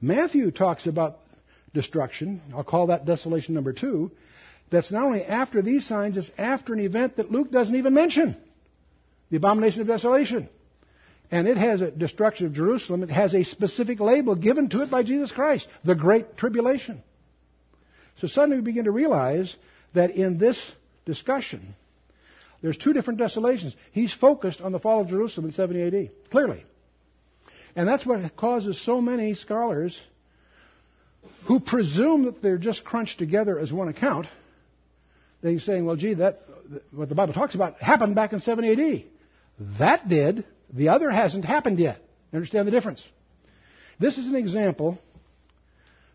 Matthew 0.02 0.50
talks 0.50 0.88
about 0.88 1.20
destruction. 1.76 2.42
I'll 2.56 2.64
call 2.64 2.88
that 2.88 3.06
desolation 3.06 3.54
number 3.54 3.72
two. 3.72 4.10
That's 4.72 4.92
not 4.92 5.04
only 5.04 5.24
after 5.24 5.62
these 5.62 5.86
signs, 5.86 6.18
it's 6.18 6.32
after 6.40 6.74
an 6.74 6.80
event 6.80 7.18
that 7.18 7.32
Luke 7.32 7.52
doesn't 7.52 7.76
even 7.76 7.94
mention 7.94 8.36
the 9.30 9.38
abomination 9.38 9.82
of 9.82 9.88
desolation. 9.88 10.50
And 11.30 11.48
it 11.48 11.58
has 11.58 11.82
a 11.82 11.92
destruction 11.92 12.48
of 12.48 12.54
Jerusalem. 12.54 13.04
It 13.04 13.12
has 13.12 13.36
a 13.36 13.44
specific 13.44 14.00
label 14.00 14.34
given 14.34 14.70
to 14.70 14.82
it 14.82 14.90
by 14.90 15.04
Jesus 15.04 15.32
Christ 15.32 15.68
the 15.86 15.94
Great 15.94 16.36
Tribulation. 16.36 17.04
So 18.16 18.28
suddenly 18.28 18.58
we 18.58 18.64
begin 18.64 18.86
to 18.86 18.92
realize 18.92 19.56
that 19.94 20.10
in 20.16 20.40
this 20.40 20.58
discussion, 21.08 21.74
There's 22.62 22.78
two 22.78 22.94
different 22.94 23.20
desolations. 23.20 23.76
He's 23.92 24.14
focused 24.14 24.62
on 24.62 24.72
the 24.72 24.80
fall 24.80 25.02
of 25.02 25.08
Jerusalem 25.08 25.48
in 25.48 25.52
70 25.54 25.82
AD, 25.82 26.10
clearly. 26.30 26.64
And 27.76 27.88
that's 27.88 28.06
what 28.06 28.36
causes 28.36 28.80
so 28.84 29.02
many 29.02 29.34
scholars 29.36 30.00
who 31.48 31.60
presume 31.60 32.26
that 32.26 32.42
they're 32.42 32.58
just 32.58 32.84
crunched 32.84 33.20
together 33.20 33.60
as 33.60 33.72
one 33.72 33.88
account. 33.88 34.28
They're 35.42 35.60
saying, 35.60 35.86
well, 35.86 35.96
gee, 35.96 36.16
that, 36.16 36.42
what 36.92 37.10
the 37.10 37.16
Bible 37.16 37.34
talks 37.34 37.54
about 37.56 37.80
happened 37.80 38.16
back 38.16 38.34
in 38.34 38.40
70 38.40 38.72
AD. 38.72 39.04
That 39.80 40.08
did. 40.08 40.44
The 40.74 40.90
other 40.90 41.12
hasn't 41.12 41.46
happened 41.46 41.80
yet. 41.80 42.00
You 42.32 42.38
understand 42.38 42.68
the 42.68 42.72
difference? 42.72 43.04
This 44.00 44.18
is 44.18 44.28
an 44.28 44.36
example 44.36 45.00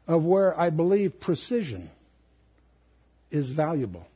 of 0.07 0.25
where 0.25 0.59
I 0.59 0.71
believe 0.71 1.21
precision 1.21 1.91
is 3.31 3.49
valuable 3.51 4.07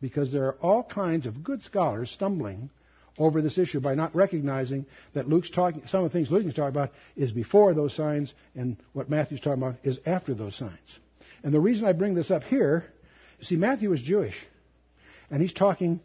because 0.00 0.32
there 0.32 0.46
are 0.46 0.56
all 0.60 0.82
kinds 0.82 1.26
of 1.26 1.42
good 1.42 1.62
scholars 1.62 2.10
stumbling 2.10 2.70
over 3.18 3.40
this 3.40 3.58
issue 3.58 3.80
by 3.80 3.94
not 3.94 4.14
recognizing 4.14 4.86
that 5.14 5.28
Luke's 5.28 5.50
talking, 5.50 5.82
some 5.86 6.04
of 6.04 6.10
the 6.10 6.18
things 6.18 6.30
Luke 6.30 6.46
is 6.46 6.54
talking 6.54 6.68
about 6.68 6.90
is 7.16 7.32
before 7.32 7.74
those 7.74 7.94
signs, 7.94 8.32
and 8.54 8.76
what 8.92 9.08
Matthew's 9.08 9.40
talking 9.40 9.62
about 9.62 9.76
is 9.84 9.98
after 10.04 10.34
those 10.34 10.56
signs. 10.56 10.98
And 11.42 11.52
the 11.52 11.60
reason 11.60 11.86
I 11.86 11.92
bring 11.92 12.14
this 12.14 12.30
up 12.30 12.42
here, 12.44 12.84
you 13.38 13.44
see, 13.44 13.56
Matthew 13.56 13.92
is 13.92 14.00
Jewish, 14.00 14.34
and 15.30 15.40
he's 15.40 15.52
talking, 15.52 16.00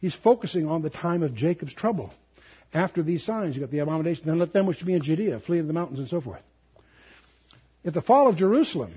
he's 0.00 0.14
focusing 0.14 0.68
on 0.68 0.82
the 0.82 0.90
time 0.90 1.22
of 1.22 1.34
Jacob's 1.34 1.74
trouble. 1.74 2.12
After 2.72 3.02
these 3.02 3.24
signs, 3.24 3.56
you've 3.56 3.62
got 3.62 3.70
the 3.70 3.78
abomination, 3.78 4.24
then 4.26 4.38
let 4.38 4.52
them 4.52 4.66
which 4.66 4.84
be 4.84 4.94
in 4.94 5.02
Judea 5.02 5.40
flee 5.40 5.58
to 5.58 5.64
the 5.64 5.72
mountains 5.72 5.98
and 5.98 6.08
so 6.08 6.20
forth. 6.20 6.42
At 7.84 7.94
the 7.94 8.02
fall 8.02 8.28
of 8.28 8.36
Jerusalem, 8.36 8.92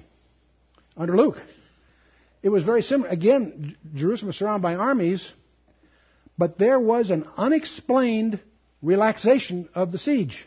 under 0.97 1.15
Luke, 1.15 1.37
it 2.41 2.49
was 2.49 2.63
very 2.63 2.81
similar. 2.81 3.09
Again, 3.09 3.75
Jerusalem 3.95 4.27
was 4.27 4.37
surrounded 4.37 4.63
by 4.63 4.75
armies, 4.75 5.27
but 6.37 6.57
there 6.57 6.79
was 6.79 7.09
an 7.09 7.27
unexplained 7.37 8.39
relaxation 8.81 9.67
of 9.75 9.91
the 9.91 9.97
siege. 9.97 10.45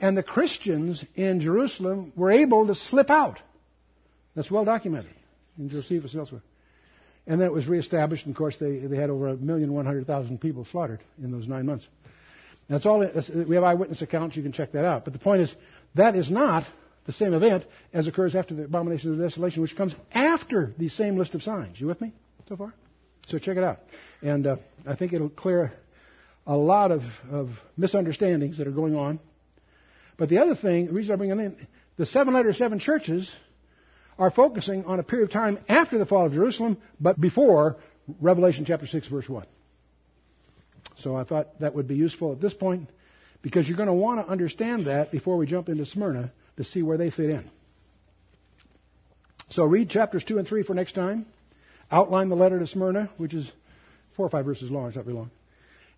And 0.00 0.16
the 0.16 0.22
Christians 0.22 1.04
in 1.14 1.40
Jerusalem 1.40 2.12
were 2.16 2.30
able 2.30 2.66
to 2.66 2.74
slip 2.74 3.10
out. 3.10 3.38
That's 4.34 4.50
well 4.50 4.64
documented 4.64 5.12
in 5.58 5.68
Josephus 5.68 6.14
elsewhere. 6.14 6.42
And 7.26 7.40
then 7.40 7.46
it 7.46 7.52
was 7.52 7.66
reestablished, 7.66 8.26
and 8.26 8.34
of 8.34 8.38
course, 8.38 8.56
they, 8.58 8.78
they 8.78 8.96
had 8.96 9.08
over 9.08 9.28
a 9.28 9.36
million 9.36 9.72
one 9.72 9.86
hundred 9.86 10.06
thousand 10.06 10.40
people 10.40 10.64
slaughtered 10.64 11.00
in 11.22 11.30
those 11.30 11.46
nine 11.46 11.64
months. 11.64 11.86
That's 12.68 12.86
all. 12.86 13.06
We 13.46 13.54
have 13.54 13.64
eyewitness 13.64 14.02
accounts. 14.02 14.36
You 14.36 14.42
can 14.42 14.52
check 14.52 14.72
that 14.72 14.84
out. 14.84 15.04
But 15.04 15.12
the 15.12 15.18
point 15.18 15.42
is, 15.42 15.54
that 15.94 16.16
is 16.16 16.30
not 16.30 16.64
the 17.06 17.12
same 17.12 17.34
event 17.34 17.64
as 17.92 18.06
occurs 18.06 18.34
after 18.34 18.54
the 18.54 18.64
abomination 18.64 19.12
of 19.12 19.18
desolation, 19.18 19.62
which 19.62 19.76
comes 19.76 19.94
after 20.12 20.72
the 20.78 20.88
same 20.88 21.16
list 21.16 21.34
of 21.34 21.42
signs. 21.42 21.80
You 21.80 21.86
with 21.86 22.00
me 22.00 22.12
so 22.48 22.56
far? 22.56 22.74
So 23.28 23.38
check 23.38 23.56
it 23.56 23.64
out. 23.64 23.80
And 24.22 24.46
uh, 24.46 24.56
I 24.86 24.96
think 24.96 25.12
it'll 25.12 25.28
clear 25.28 25.72
a 26.46 26.56
lot 26.56 26.90
of, 26.90 27.02
of, 27.30 27.50
misunderstandings 27.76 28.58
that 28.58 28.66
are 28.66 28.72
going 28.72 28.96
on. 28.96 29.18
But 30.18 30.28
the 30.28 30.38
other 30.38 30.54
thing, 30.54 30.86
the 30.86 30.92
reason 30.92 31.12
I 31.14 31.16
bring 31.16 31.30
it 31.30 31.38
in, 31.38 31.66
the 31.96 32.06
seven 32.06 32.34
letters, 32.34 32.58
seven 32.58 32.78
churches 32.78 33.34
are 34.18 34.30
focusing 34.30 34.84
on 34.84 35.00
a 35.00 35.02
period 35.02 35.24
of 35.24 35.32
time 35.32 35.58
after 35.68 35.98
the 35.98 36.06
fall 36.06 36.26
of 36.26 36.32
Jerusalem, 36.32 36.76
but 37.00 37.20
before 37.20 37.76
Revelation 38.20 38.64
chapter 38.66 38.86
6, 38.86 39.06
verse 39.08 39.28
1. 39.28 39.46
So 40.98 41.16
I 41.16 41.24
thought 41.24 41.58
that 41.60 41.74
would 41.74 41.88
be 41.88 41.96
useful 41.96 42.32
at 42.32 42.40
this 42.40 42.54
point 42.54 42.90
because 43.42 43.66
you're 43.66 43.76
going 43.76 43.88
to 43.88 43.94
want 43.94 44.24
to 44.24 44.30
understand 44.30 44.86
that 44.86 45.10
before 45.10 45.36
we 45.36 45.46
jump 45.46 45.68
into 45.68 45.86
Smyrna 45.86 46.32
to 46.56 46.64
see 46.64 46.82
where 46.82 46.96
they 46.96 47.10
fit 47.10 47.30
in. 47.30 47.50
So 49.50 49.64
read 49.64 49.90
chapters 49.90 50.24
2 50.24 50.38
and 50.38 50.48
3 50.48 50.62
for 50.62 50.74
next 50.74 50.92
time. 50.92 51.26
Outline 51.90 52.28
the 52.28 52.36
letter 52.36 52.58
to 52.58 52.66
Smyrna, 52.66 53.10
which 53.18 53.34
is 53.34 53.50
four 54.16 54.26
or 54.26 54.30
five 54.30 54.44
verses 54.44 54.70
long. 54.70 54.88
It's 54.88 54.96
not 54.96 55.04
very 55.04 55.16
long. 55.16 55.30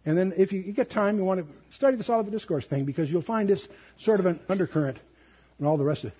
And 0.04 0.16
then 0.16 0.34
if 0.36 0.52
you, 0.52 0.60
you 0.60 0.72
get 0.72 0.90
time, 0.90 1.18
you 1.18 1.24
want 1.24 1.40
to 1.40 1.74
study 1.74 1.96
the 1.96 2.12
Olivet 2.12 2.32
Discourse 2.32 2.66
thing 2.66 2.84
because 2.84 3.10
you'll 3.10 3.22
find 3.22 3.48
this 3.48 3.66
sort 3.98 4.20
of 4.20 4.26
an 4.26 4.40
undercurrent 4.48 4.98
and 5.58 5.66
all 5.66 5.76
the 5.76 5.84
rest 5.84 6.04
of 6.04 6.10
it. 6.10 6.16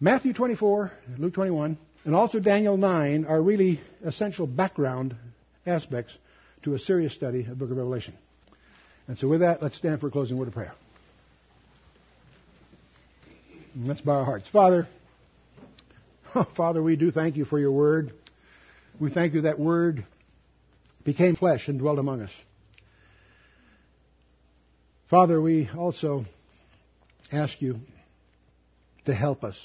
Matthew 0.00 0.32
24, 0.32 0.92
Luke 1.18 1.34
21, 1.34 1.78
and 2.04 2.14
also 2.14 2.40
Daniel 2.40 2.76
9 2.76 3.26
are 3.26 3.40
really 3.40 3.80
essential 4.04 4.46
background 4.46 5.14
aspects 5.66 6.16
to 6.62 6.74
a 6.74 6.78
serious 6.78 7.14
study 7.14 7.40
of 7.40 7.48
the 7.48 7.54
book 7.54 7.70
of 7.70 7.76
Revelation. 7.76 8.14
And 9.06 9.18
so 9.18 9.28
with 9.28 9.40
that, 9.40 9.62
let's 9.62 9.76
stand 9.76 10.00
for 10.00 10.08
a 10.08 10.10
closing 10.10 10.36
word 10.36 10.48
of 10.48 10.54
prayer. 10.54 10.72
Let's 13.80 14.00
bow 14.00 14.14
our 14.14 14.24
hearts. 14.24 14.48
Father, 14.48 14.88
oh, 16.34 16.44
Father, 16.56 16.82
we 16.82 16.96
do 16.96 17.12
thank 17.12 17.36
you 17.36 17.44
for 17.44 17.60
your 17.60 17.70
word. 17.70 18.12
We 18.98 19.12
thank 19.12 19.34
you 19.34 19.42
that 19.42 19.60
word 19.60 20.04
became 21.04 21.36
flesh 21.36 21.68
and 21.68 21.78
dwelt 21.78 22.00
among 22.00 22.22
us. 22.22 22.32
Father, 25.08 25.40
we 25.40 25.70
also 25.76 26.24
ask 27.30 27.62
you 27.62 27.78
to 29.04 29.14
help 29.14 29.44
us 29.44 29.56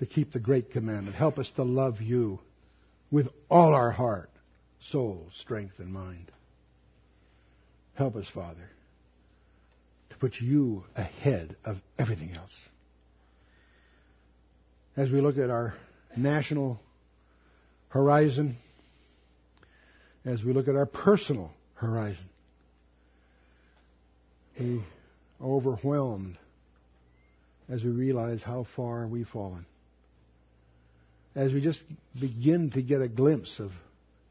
to 0.00 0.06
keep 0.06 0.32
the 0.32 0.40
great 0.40 0.72
commandment. 0.72 1.14
Help 1.14 1.38
us 1.38 1.48
to 1.54 1.62
love 1.62 2.00
you 2.00 2.40
with 3.08 3.28
all 3.48 3.72
our 3.72 3.92
heart, 3.92 4.30
soul, 4.80 5.28
strength, 5.38 5.78
and 5.78 5.92
mind. 5.92 6.32
Help 7.94 8.16
us, 8.16 8.26
Father, 8.34 8.68
to 10.10 10.16
put 10.16 10.40
you 10.40 10.82
ahead 10.96 11.54
of 11.64 11.76
everything 11.96 12.32
else 12.34 12.50
as 14.96 15.10
we 15.10 15.20
look 15.20 15.38
at 15.38 15.50
our 15.50 15.74
national 16.16 16.80
horizon, 17.88 18.56
as 20.24 20.42
we 20.42 20.52
look 20.52 20.68
at 20.68 20.76
our 20.76 20.86
personal 20.86 21.50
horizon. 21.74 22.24
Are 24.60 24.84
overwhelmed 25.42 26.36
as 27.70 27.82
we 27.82 27.90
realize 27.90 28.42
how 28.42 28.66
far 28.76 29.06
we've 29.06 29.28
fallen. 29.28 29.64
As 31.34 31.52
we 31.52 31.60
just 31.60 31.80
begin 32.18 32.70
to 32.72 32.82
get 32.82 33.00
a 33.00 33.08
glimpse 33.08 33.58
of 33.58 33.70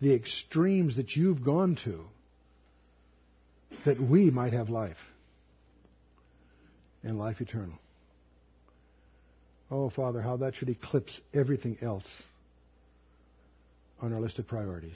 the 0.01 0.14
extremes 0.14 0.97
that 0.97 1.16
you've 1.16 1.43
gone 1.43 1.78
to, 1.84 2.05
that 3.86 3.99
we 3.99 4.30
might 4.30 4.53
have 4.53 4.70
life 4.70 4.97
and 7.01 7.18
life 7.18 7.41
eternal. 7.41 7.78
Oh, 9.72 9.90
Father, 9.90 10.22
how 10.22 10.38
that 10.38 10.56
should 10.56 10.70
eclipse 10.70 11.20
everything 11.34 11.78
else 11.82 12.08
on 14.02 14.14
our 14.14 14.20
list 14.20 14.40
of 14.40 14.48
priorities. 14.48 14.96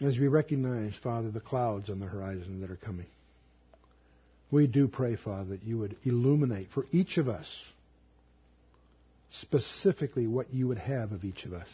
As 0.00 0.18
we 0.18 0.28
recognize, 0.28 0.94
Father, 1.02 1.30
the 1.30 1.40
clouds 1.40 1.88
on 1.88 2.00
the 2.00 2.06
horizon 2.06 2.60
that 2.60 2.70
are 2.70 2.76
coming, 2.76 3.06
we 4.50 4.66
do 4.66 4.88
pray, 4.88 5.16
Father, 5.16 5.50
that 5.50 5.62
you 5.62 5.78
would 5.78 5.96
illuminate 6.04 6.68
for 6.74 6.84
each 6.92 7.16
of 7.16 7.28
us 7.28 7.46
specifically 9.40 10.26
what 10.26 10.52
you 10.52 10.68
would 10.68 10.78
have 10.78 11.12
of 11.12 11.24
each 11.24 11.44
of 11.44 11.52
us 11.52 11.68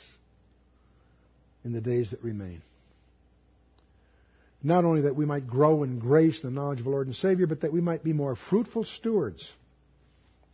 in 1.64 1.72
the 1.72 1.80
days 1.80 2.10
that 2.10 2.22
remain. 2.22 2.62
Not 4.62 4.84
only 4.84 5.02
that 5.02 5.16
we 5.16 5.24
might 5.24 5.46
grow 5.48 5.82
in 5.82 5.98
grace 5.98 6.42
and 6.42 6.54
the 6.54 6.60
knowledge 6.60 6.78
of 6.78 6.84
the 6.84 6.90
Lord 6.90 7.06
and 7.06 7.16
Savior, 7.16 7.46
but 7.46 7.62
that 7.62 7.72
we 7.72 7.80
might 7.80 8.04
be 8.04 8.12
more 8.12 8.36
fruitful 8.36 8.84
stewards 8.84 9.50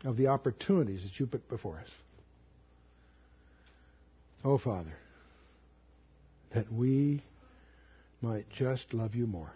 of 0.05 0.16
the 0.16 0.28
opportunities 0.28 1.03
that 1.03 1.18
you 1.18 1.26
put 1.26 1.49
before 1.49 1.78
us. 1.78 1.90
Oh, 4.44 4.59
Father, 4.59 4.92
that 6.55 6.72
we 6.72 7.22
might 8.20 8.49
just 8.51 8.92
love 8.94 9.14
you 9.14 9.26
more. 9.26 9.53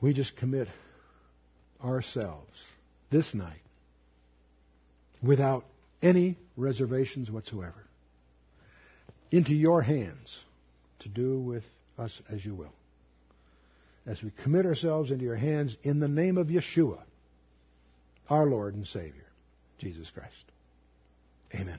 We 0.00 0.12
just 0.14 0.36
commit 0.36 0.68
ourselves 1.84 2.58
this 3.10 3.34
night 3.34 3.60
without 5.22 5.64
any 6.02 6.36
reservations 6.56 7.30
whatsoever 7.30 7.84
into 9.30 9.52
your 9.52 9.82
hands 9.82 10.38
to 11.00 11.08
do 11.08 11.38
with 11.38 11.64
us 11.98 12.20
as 12.30 12.44
you 12.44 12.54
will. 12.54 12.72
As 14.06 14.22
we 14.22 14.32
commit 14.42 14.64
ourselves 14.66 15.10
into 15.10 15.24
your 15.24 15.36
hands 15.36 15.76
in 15.82 16.00
the 16.00 16.08
name 16.08 16.38
of 16.38 16.48
Yeshua 16.48 16.98
our 18.30 18.46
Lord 18.46 18.74
and 18.74 18.86
Savior, 18.86 19.26
Jesus 19.78 20.10
Christ. 20.10 20.44
Amen. 21.54 21.78